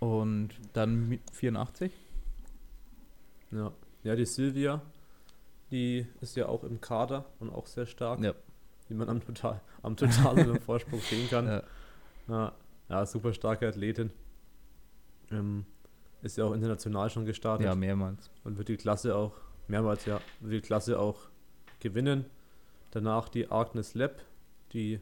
[0.00, 1.92] Und dann 84?
[3.52, 3.72] Ja.
[4.02, 4.82] Ja, die Silvia,
[5.70, 8.20] die ist ja auch im Kader und auch sehr stark.
[8.20, 8.34] Ja.
[8.88, 11.46] Wie man am total am totalen Vorsprung sehen kann.
[11.46, 11.62] Ja.
[12.28, 12.52] ja.
[12.88, 14.10] Ja, super starke Athletin.
[15.32, 15.66] Ähm,
[16.26, 17.66] ist ja auch international schon gestartet.
[17.66, 18.30] Ja, mehrmals.
[18.44, 19.32] Und wird die Klasse auch,
[19.68, 21.28] mehrmals, ja, wird die Klasse auch
[21.80, 22.26] gewinnen.
[22.90, 24.22] Danach die Agnes Lepp,
[24.72, 25.00] die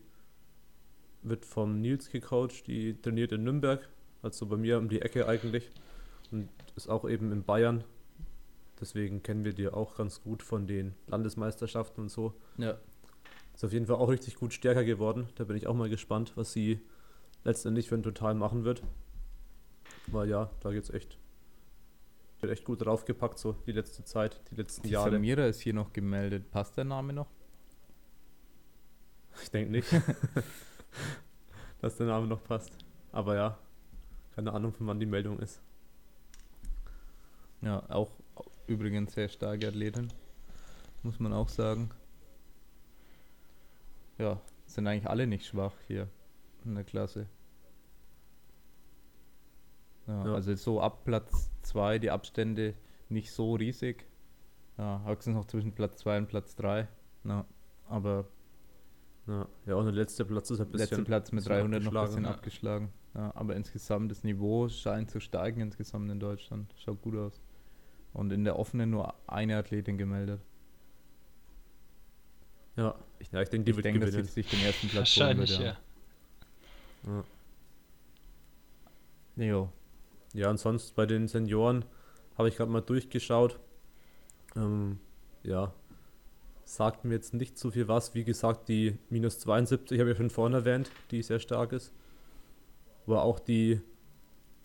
[1.23, 3.89] wird vom Nils gecoacht, die trainiert in Nürnberg,
[4.23, 5.71] also bei mir um die Ecke eigentlich.
[6.31, 7.85] Und ist auch eben in Bayern.
[8.81, 12.35] Deswegen kennen wir die auch ganz gut von den Landesmeisterschaften und so.
[12.59, 12.77] Ja.
[13.55, 15.29] Ist auf jeden Fall auch richtig gut stärker geworden.
[15.37, 16.81] Da bin ich auch mal gespannt, was sie
[17.45, 18.83] letztendlich für ein Total machen wird.
[20.09, 21.19] Weil ja, da geht's echt.
[22.41, 25.13] Wird echt gut draufgepackt, so die letzte Zeit, die letzten die Jahre.
[25.13, 26.51] Samira ist hier noch gemeldet.
[26.51, 27.29] Passt der Name noch?
[29.43, 29.89] Ich denke nicht,
[31.81, 32.73] dass der Name noch passt.
[33.13, 33.59] Aber ja,
[34.35, 35.61] keine Ahnung, von wann die Meldung ist.
[37.63, 38.11] Ja, auch
[38.67, 40.13] übrigens sehr starke Athletin,
[41.03, 41.91] muss man auch sagen.
[44.19, 46.09] Ja, sind eigentlich alle nicht schwach hier
[46.65, 47.27] in der Klasse.
[50.07, 50.35] Ja, ja.
[50.35, 52.75] Also so ab Platz 2 die Abstände
[53.09, 54.07] nicht so riesig.
[54.77, 56.89] Ja, höchstens noch zwischen Platz 2 und Platz 3.
[57.25, 57.47] Ja,
[57.89, 58.27] aber.
[59.27, 60.99] Ja, ja, und der letzte Platz ist ein bisschen.
[60.99, 62.31] Letzter Platz mit 300 noch ein bisschen ja.
[62.31, 62.93] abgeschlagen.
[63.15, 66.75] Ja, aber insgesamt das Niveau scheint zu steigen insgesamt in Deutschland.
[66.77, 67.41] Schaut gut aus.
[68.13, 70.41] Und in der offenen nur eine Athletin gemeldet.
[72.77, 74.13] Ja, ich, ja, ich denke, die ich wird gewinnen.
[74.13, 75.49] dass sie sich den ersten Platz holen wird.
[75.51, 75.77] Ja.
[77.07, 77.25] ja.
[79.37, 79.45] ja.
[79.45, 79.73] Jo.
[80.35, 81.85] Ja, und sonst bei den Senioren
[82.37, 83.59] habe ich gerade mal durchgeschaut.
[84.57, 84.99] Ähm,
[85.45, 85.73] ja,
[86.65, 88.15] sagt mir jetzt nicht so viel was.
[88.15, 91.93] Wie gesagt, die minus 72 habe ich ja schon vorhin erwähnt, die sehr stark ist.
[93.07, 93.81] Aber auch die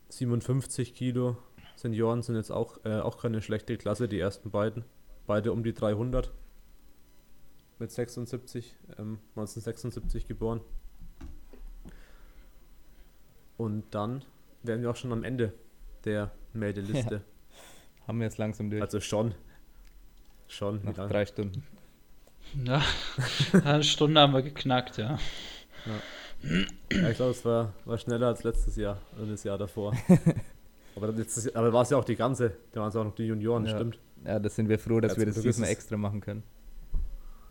[0.09, 1.37] 57 Kilo
[1.75, 4.83] Senioren sind jetzt auch, äh, auch keine schlechte Klasse, die ersten beiden.
[5.27, 6.31] Beide um die 300.
[7.77, 10.61] Mit 76, ähm, 1976 geboren.
[13.55, 14.25] Und dann
[14.63, 15.53] wären wir auch schon am Ende
[16.05, 17.15] der Meldeliste.
[17.15, 18.07] Ja.
[18.07, 18.81] Haben wir jetzt langsam durch.
[18.81, 19.35] Also schon.
[20.47, 20.83] Schon.
[20.83, 21.63] Nach drei Stunden.
[22.65, 22.81] Ja,
[23.63, 25.19] eine Stunde haben wir geknackt, ja.
[25.85, 26.49] ja.
[26.91, 29.93] ja ich glaube, es war, war schneller als letztes Jahr und das Jahr davor.
[30.95, 33.25] aber, letztes, aber war es ja auch die ganze, da waren es auch noch die
[33.25, 33.75] Junioren, ja.
[33.75, 33.99] stimmt.
[34.25, 36.43] Ja, das sind wir froh, dass ja, wir das diesmal extra machen können.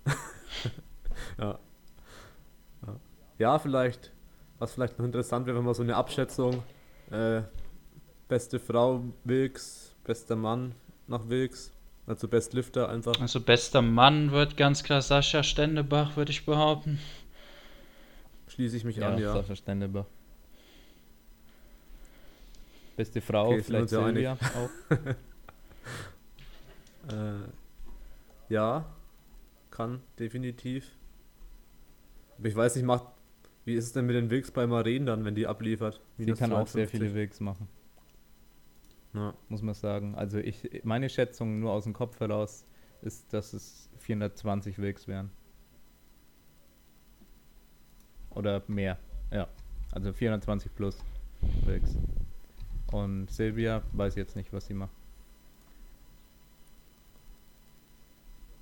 [1.38, 1.58] ja.
[2.86, 3.00] ja.
[3.38, 4.12] Ja, vielleicht,
[4.58, 6.62] was vielleicht noch interessant wäre, wenn man so eine Abschätzung,
[7.10, 7.42] äh,
[8.28, 10.74] beste Frau Wilks, bester Mann
[11.06, 11.72] nach Wilks,
[12.06, 13.20] also Best Lifter einfach.
[13.20, 16.98] Also bester Mann wird ganz klar Sascha Stendebach, würde ich behaupten.
[18.48, 19.32] Schließe ich mich ja, an, ja.
[19.32, 20.06] Sascha Stendebach.
[22.96, 24.90] Beste Frau, okay, vielleicht Silvia auch.
[27.14, 27.48] äh,
[28.48, 28.84] ja,
[29.70, 30.90] kann, definitiv.
[32.38, 33.04] Aber ich weiß nicht, macht,
[33.68, 36.00] wie ist es denn mit den Wigs bei Maren dann, wenn die abliefert?
[36.16, 36.58] Sie kann 52?
[36.58, 37.68] auch sehr viele Wigs machen.
[39.12, 39.34] Ja.
[39.48, 40.14] Muss man sagen.
[40.14, 42.64] Also ich, meine Schätzung nur aus dem Kopf heraus
[43.02, 45.30] ist, dass es 420 Wilks wären.
[48.30, 48.98] Oder mehr.
[49.30, 49.48] Ja.
[49.92, 50.98] Also 420 plus
[51.66, 51.96] Wilks.
[52.90, 54.96] Und Silvia weiß jetzt nicht, was sie macht.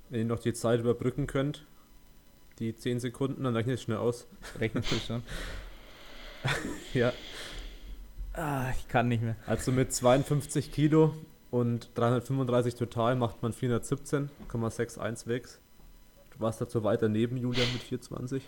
[0.09, 1.65] Wenn ihr noch die Zeit überbrücken könnt,
[2.59, 4.27] die 10 Sekunden, dann rechnet es schnell aus.
[4.59, 5.23] Rechnest du schon?
[6.93, 7.13] ja.
[8.33, 9.35] Ah, ich kann nicht mehr.
[9.45, 11.15] Also mit 52 Kilo
[11.49, 15.59] und 335 total macht man 417,61 Wegs.
[16.31, 18.43] Du warst dazu weiter neben Julian mit 420.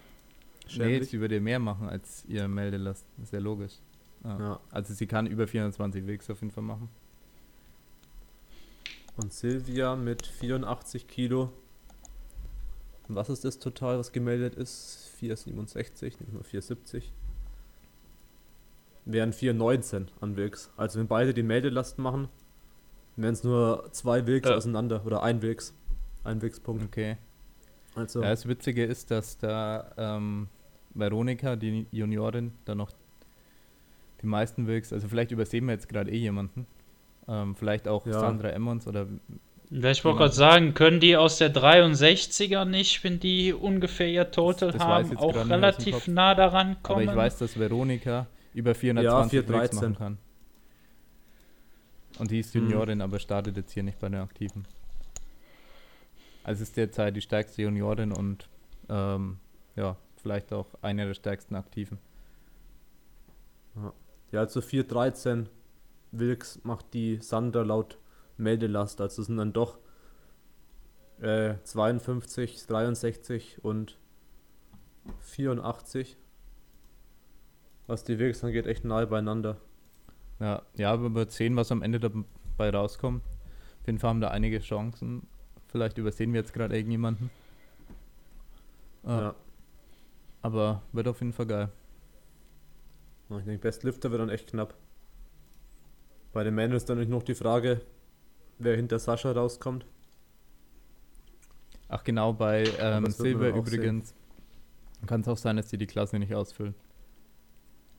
[0.77, 3.05] Nee, jetzt über dir mehr machen als ihr Meldelast.
[3.21, 3.73] ist ja logisch.
[4.23, 4.39] Ja.
[4.39, 4.59] ja.
[4.69, 6.89] Also sie kann über 420 Wegs auf jeden Fall machen.
[9.15, 11.51] Und Silvia mit 84 Kilo.
[13.09, 15.09] Was ist das total, was gemeldet ist?
[15.17, 17.11] 467, nicht nur 470
[19.11, 20.71] wären 4,19 an Wilks.
[20.77, 22.29] Also wenn beide die Meldelast machen,
[23.15, 24.55] wären es nur zwei Wilks ja.
[24.55, 25.73] auseinander oder ein Wilks.
[26.23, 26.83] Ein Wilkspunkt.
[26.83, 27.17] Okay.
[27.95, 28.21] Also.
[28.21, 30.47] Ja, das Witzige ist, dass da ähm,
[30.93, 32.91] Veronika, die Juniorin, da noch
[34.21, 36.67] die meisten Wilks, also vielleicht übersehen wir jetzt gerade eh jemanden.
[37.27, 38.19] Ähm, vielleicht auch ja.
[38.19, 39.07] Sandra Emmons oder.
[39.71, 44.71] Ich wollte gerade sagen, können die aus der 63er nicht, wenn die ungefähr ihr Total
[44.71, 47.07] das, das haben, auch relativ nah daran kommen?
[47.07, 48.25] Aber ich weiß, dass Veronika
[48.55, 49.79] über 420 ja, 413.
[49.79, 50.17] machen kann.
[52.17, 53.03] Und die ist Juniorin, mhm.
[53.03, 54.65] aber startet jetzt hier nicht bei den Aktiven.
[56.43, 58.49] Also ist derzeit die stärkste Juniorin und
[58.89, 59.37] ähm,
[59.75, 61.99] ja, vielleicht auch eine der stärksten Aktiven.
[64.31, 65.47] Ja, also 413
[66.11, 67.99] Wilks macht die Sander laut
[68.39, 69.01] Meldelast.
[69.01, 69.77] Also sind dann doch
[71.21, 73.97] äh, 52, 63 und
[75.21, 76.17] 84
[77.89, 79.57] was die Wegs angeht, echt nahe beieinander.
[80.39, 83.23] Ja, ja, aber wir werden sehen, was am Ende dabei rauskommt.
[83.81, 85.27] Auf jeden Fall haben da einige Chancen.
[85.67, 87.31] Vielleicht übersehen wir jetzt gerade irgendjemanden.
[89.03, 89.35] Äh, ja.
[90.43, 91.69] Aber wird auf jeden Fall geil.
[93.29, 94.75] Ich denke, Best Lifter wird dann echt knapp.
[96.31, 97.81] Bei den Männern ist dann noch die Frage,
[98.59, 99.85] wer hinter Sascha rauskommt.
[101.87, 104.13] Ach genau, bei ähm, Silber übrigens
[105.07, 106.75] kann es auch sein, dass die die Klasse nicht ausfüllen.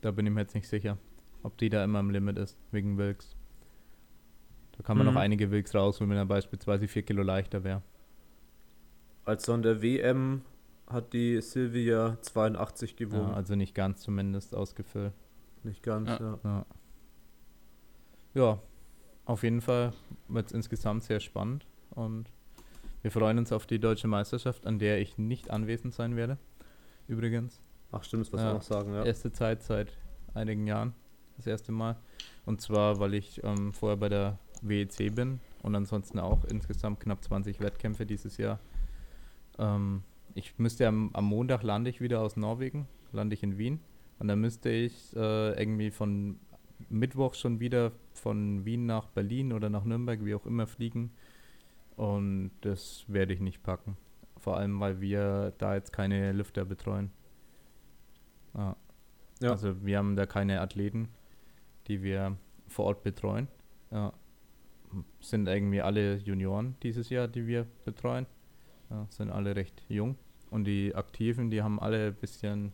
[0.01, 0.97] Da bin ich mir jetzt nicht sicher,
[1.43, 3.35] ob die da immer im Limit ist, wegen Wilks.
[4.77, 5.15] Da kann man mhm.
[5.15, 7.82] noch einige Wilks rausholen, wenn er beispielsweise 4 Kilo leichter wäre.
[9.24, 10.43] Also an der WM
[10.87, 13.28] hat die Silvia 82 gewogen.
[13.28, 15.12] Ja, also nicht ganz zumindest ausgefüllt.
[15.62, 16.19] Nicht ganz, ja.
[16.20, 16.66] Ja, ja.
[18.35, 18.62] ja
[19.31, 19.93] auf jeden Fall
[20.27, 22.32] wird es insgesamt sehr spannend und
[23.02, 26.36] wir freuen uns auf die deutsche Meisterschaft, an der ich nicht anwesend sein werde.
[27.07, 27.61] Übrigens.
[27.93, 29.05] Ach stimmt, das was ja, auch sagen, ja.
[29.05, 29.97] Erste Zeit seit
[30.35, 30.94] einigen Jahren,
[31.36, 31.97] das erste Mal.
[32.44, 37.23] Und zwar, weil ich ähm, vorher bei der WEC bin und ansonsten auch insgesamt knapp
[37.23, 38.59] 20 Wettkämpfe dieses Jahr.
[39.61, 40.02] Ähm,
[40.35, 43.78] ich müsste am, am, Montag lande ich wieder aus Norwegen, lande ich in Wien.
[44.19, 46.40] Und dann müsste ich äh, irgendwie von
[46.89, 51.12] Mittwoch schon wieder von Wien nach Berlin oder nach Nürnberg, wie auch immer, fliegen.
[51.97, 53.97] Und das werde ich nicht packen.
[54.39, 57.11] Vor allem, weil wir da jetzt keine Lüfter betreuen.
[58.55, 58.77] Ja.
[59.40, 59.51] ja.
[59.51, 61.09] Also wir haben da keine Athleten,
[61.89, 62.36] die wir
[62.66, 63.48] vor Ort betreuen.
[63.90, 64.12] Ja.
[65.20, 68.27] Sind irgendwie alle Junioren dieses Jahr, die wir betreuen.
[68.89, 70.16] Ja, sind alle recht jung.
[70.51, 72.73] Und die Aktiven, die haben alle ein bisschen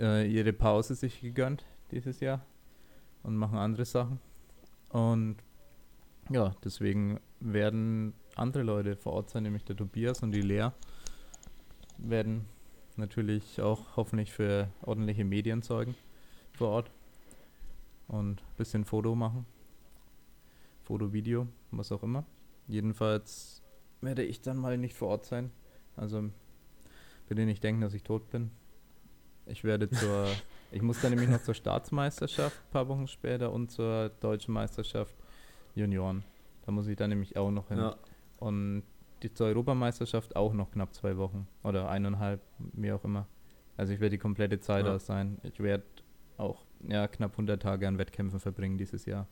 [0.00, 2.44] äh, ihre Pause sich gegönnt dieses Jahr
[3.22, 4.18] und machen andere Sachen.
[4.90, 5.36] Und
[6.30, 10.68] ja, deswegen werden andere Leute vor Ort sein, nämlich der Tobias und die Lea,
[11.98, 12.46] werden
[12.96, 15.94] natürlich auch hoffentlich für ordentliche Medien sorgen
[16.52, 16.90] vor Ort
[18.08, 19.46] und ein bisschen Foto machen.
[20.82, 22.24] Foto, Video, was auch immer.
[22.68, 23.62] Jedenfalls
[24.00, 25.50] werde ich dann mal nicht vor Ort sein.
[25.96, 26.30] Also
[27.28, 28.50] bitte nicht denken, dass ich tot bin.
[29.46, 30.26] Ich werde zur,
[30.72, 35.14] ich muss dann nämlich noch zur Staatsmeisterschaft ein paar Wochen später und zur deutschen Meisterschaft
[35.74, 36.24] Junioren.
[36.64, 37.78] Da muss ich dann nämlich auch noch hin.
[37.78, 37.96] Ja.
[38.38, 38.82] Und
[39.22, 43.26] die zur Europameisterschaft auch noch knapp zwei Wochen oder eineinhalb, wie auch immer.
[43.76, 44.94] Also ich werde die komplette Zeit ja.
[44.94, 45.38] aus sein.
[45.42, 45.84] Ich werde
[46.36, 49.28] auch ja, knapp 100 Tage an Wettkämpfen verbringen dieses Jahr.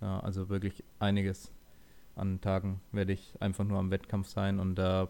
[0.00, 1.52] Ja, also wirklich einiges
[2.14, 5.08] an Tagen werde ich einfach nur am Wettkampf sein und da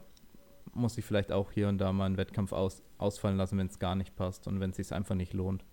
[0.73, 3.79] muss ich vielleicht auch hier und da mal einen Wettkampf aus, ausfallen lassen, wenn es
[3.79, 5.63] gar nicht passt und wenn es sich einfach nicht lohnt.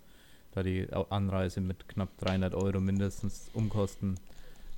[0.52, 4.18] Da die Anreise mit knapp 300 Euro mindestens Umkosten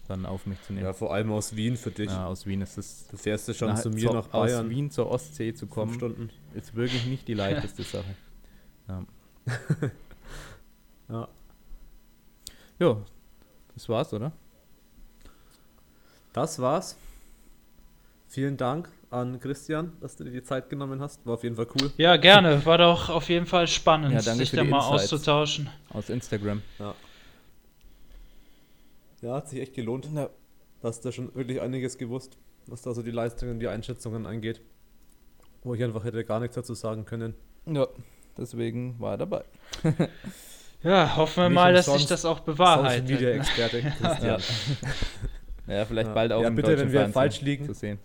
[0.06, 0.84] dann auf mich zu nehmen.
[0.84, 2.10] Ja, vor allem aus Wien für dich.
[2.10, 3.06] Ja, aus Wien ist es.
[3.08, 4.66] Du fährst ja schon na, zu mir zu, nach Bayern.
[4.66, 6.30] Aus Wien zur Ostsee zu kommen, Stunden.
[6.54, 8.14] ist wirklich nicht die leichteste Sache.
[8.88, 9.04] Ja.
[11.08, 11.28] ja.
[12.78, 13.02] Jo,
[13.74, 14.32] das war's, oder?
[16.32, 16.96] Das war's.
[18.28, 21.24] Vielen Dank an Christian, dass du dir die Zeit genommen hast.
[21.26, 21.90] War auf jeden Fall cool.
[21.98, 22.64] Ja, gerne.
[22.64, 25.68] War doch auf jeden Fall spannend, ja, sich da mal Insights auszutauschen.
[25.90, 26.62] Aus Instagram.
[26.78, 26.94] Ja.
[29.20, 30.08] Ja, hat sich echt gelohnt.
[30.14, 30.30] Ja.
[30.80, 34.60] Da hast du schon wirklich einiges gewusst, was da so die Leistungen, die Einschätzungen angeht.
[35.62, 37.34] Wo ich einfach hätte gar nichts dazu sagen können.
[37.66, 37.86] Ja,
[38.36, 39.44] deswegen war er dabei.
[40.82, 43.08] ja, hoffen wir Nicht mal, dass sich das auch bewahrheitet.
[43.08, 43.78] Social Media Experte.
[44.26, 44.38] ja.
[45.76, 46.14] ja, vielleicht ja.
[46.14, 47.66] bald auch ja, bitte, wenn wir Fernsehen falsch liegen.
[47.66, 47.98] Zu sehen.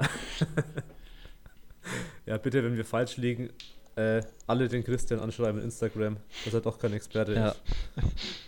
[2.26, 3.50] ja, bitte, wenn wir falsch liegen,
[3.96, 7.48] äh, alle den Christian anschreiben in Instagram, dass er doch kein Experte ja.
[7.48, 7.60] ist.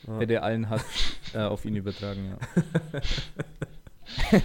[0.07, 0.19] Ja.
[0.19, 0.85] Hätte allen Hass
[1.35, 2.39] äh, auf ihn übertragen, ja.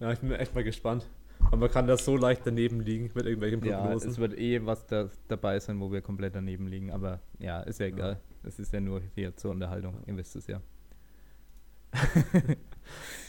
[0.00, 0.12] ja.
[0.12, 1.06] ich bin echt mal gespannt.
[1.46, 4.08] Aber man kann da so leicht daneben liegen mit irgendwelchen Prognosen.
[4.08, 6.90] Ja, es wird eh was da, dabei sein, wo wir komplett daneben liegen.
[6.90, 8.20] Aber ja, ist ja egal.
[8.42, 10.02] Es ist ja nur hier zur Unterhaltung.
[10.06, 10.60] Ihr wisst es ja.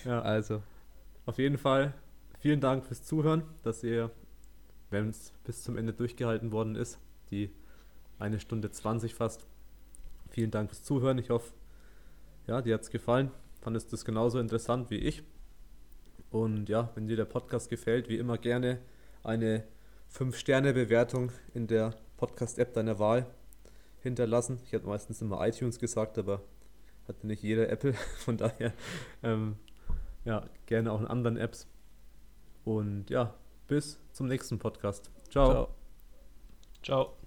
[0.06, 0.22] ja.
[0.22, 0.62] Also.
[1.26, 1.94] Auf jeden Fall
[2.40, 4.12] vielen Dank fürs Zuhören, dass ihr
[4.90, 7.00] wenn es bis zum Ende durchgehalten worden ist.
[7.32, 7.52] Die
[8.18, 9.46] eine Stunde 20 fast.
[10.30, 11.18] Vielen Dank fürs Zuhören.
[11.18, 11.54] Ich hoffe,
[12.48, 13.32] ja, dir hat es gefallen.
[13.62, 15.24] Fandest das genauso interessant wie ich.
[16.32, 18.80] Und ja, wenn dir der Podcast gefällt, wie immer gerne
[19.24, 19.64] eine
[20.14, 23.26] 5-Sterne-Bewertung in der Podcast-App deiner Wahl
[24.02, 24.60] hinterlassen.
[24.66, 26.42] Ich habe meistens immer iTunes gesagt, aber
[27.08, 27.94] hatte nicht jeder Apple.
[28.20, 28.74] Von daher,
[29.24, 29.56] ähm,
[30.26, 31.68] ja, gerne auch in anderen Apps.
[32.66, 33.34] Und ja,
[33.68, 35.10] bis zum nächsten Podcast.
[35.30, 35.52] Ciao.
[35.52, 35.76] Ciao.
[36.84, 37.19] Ciao.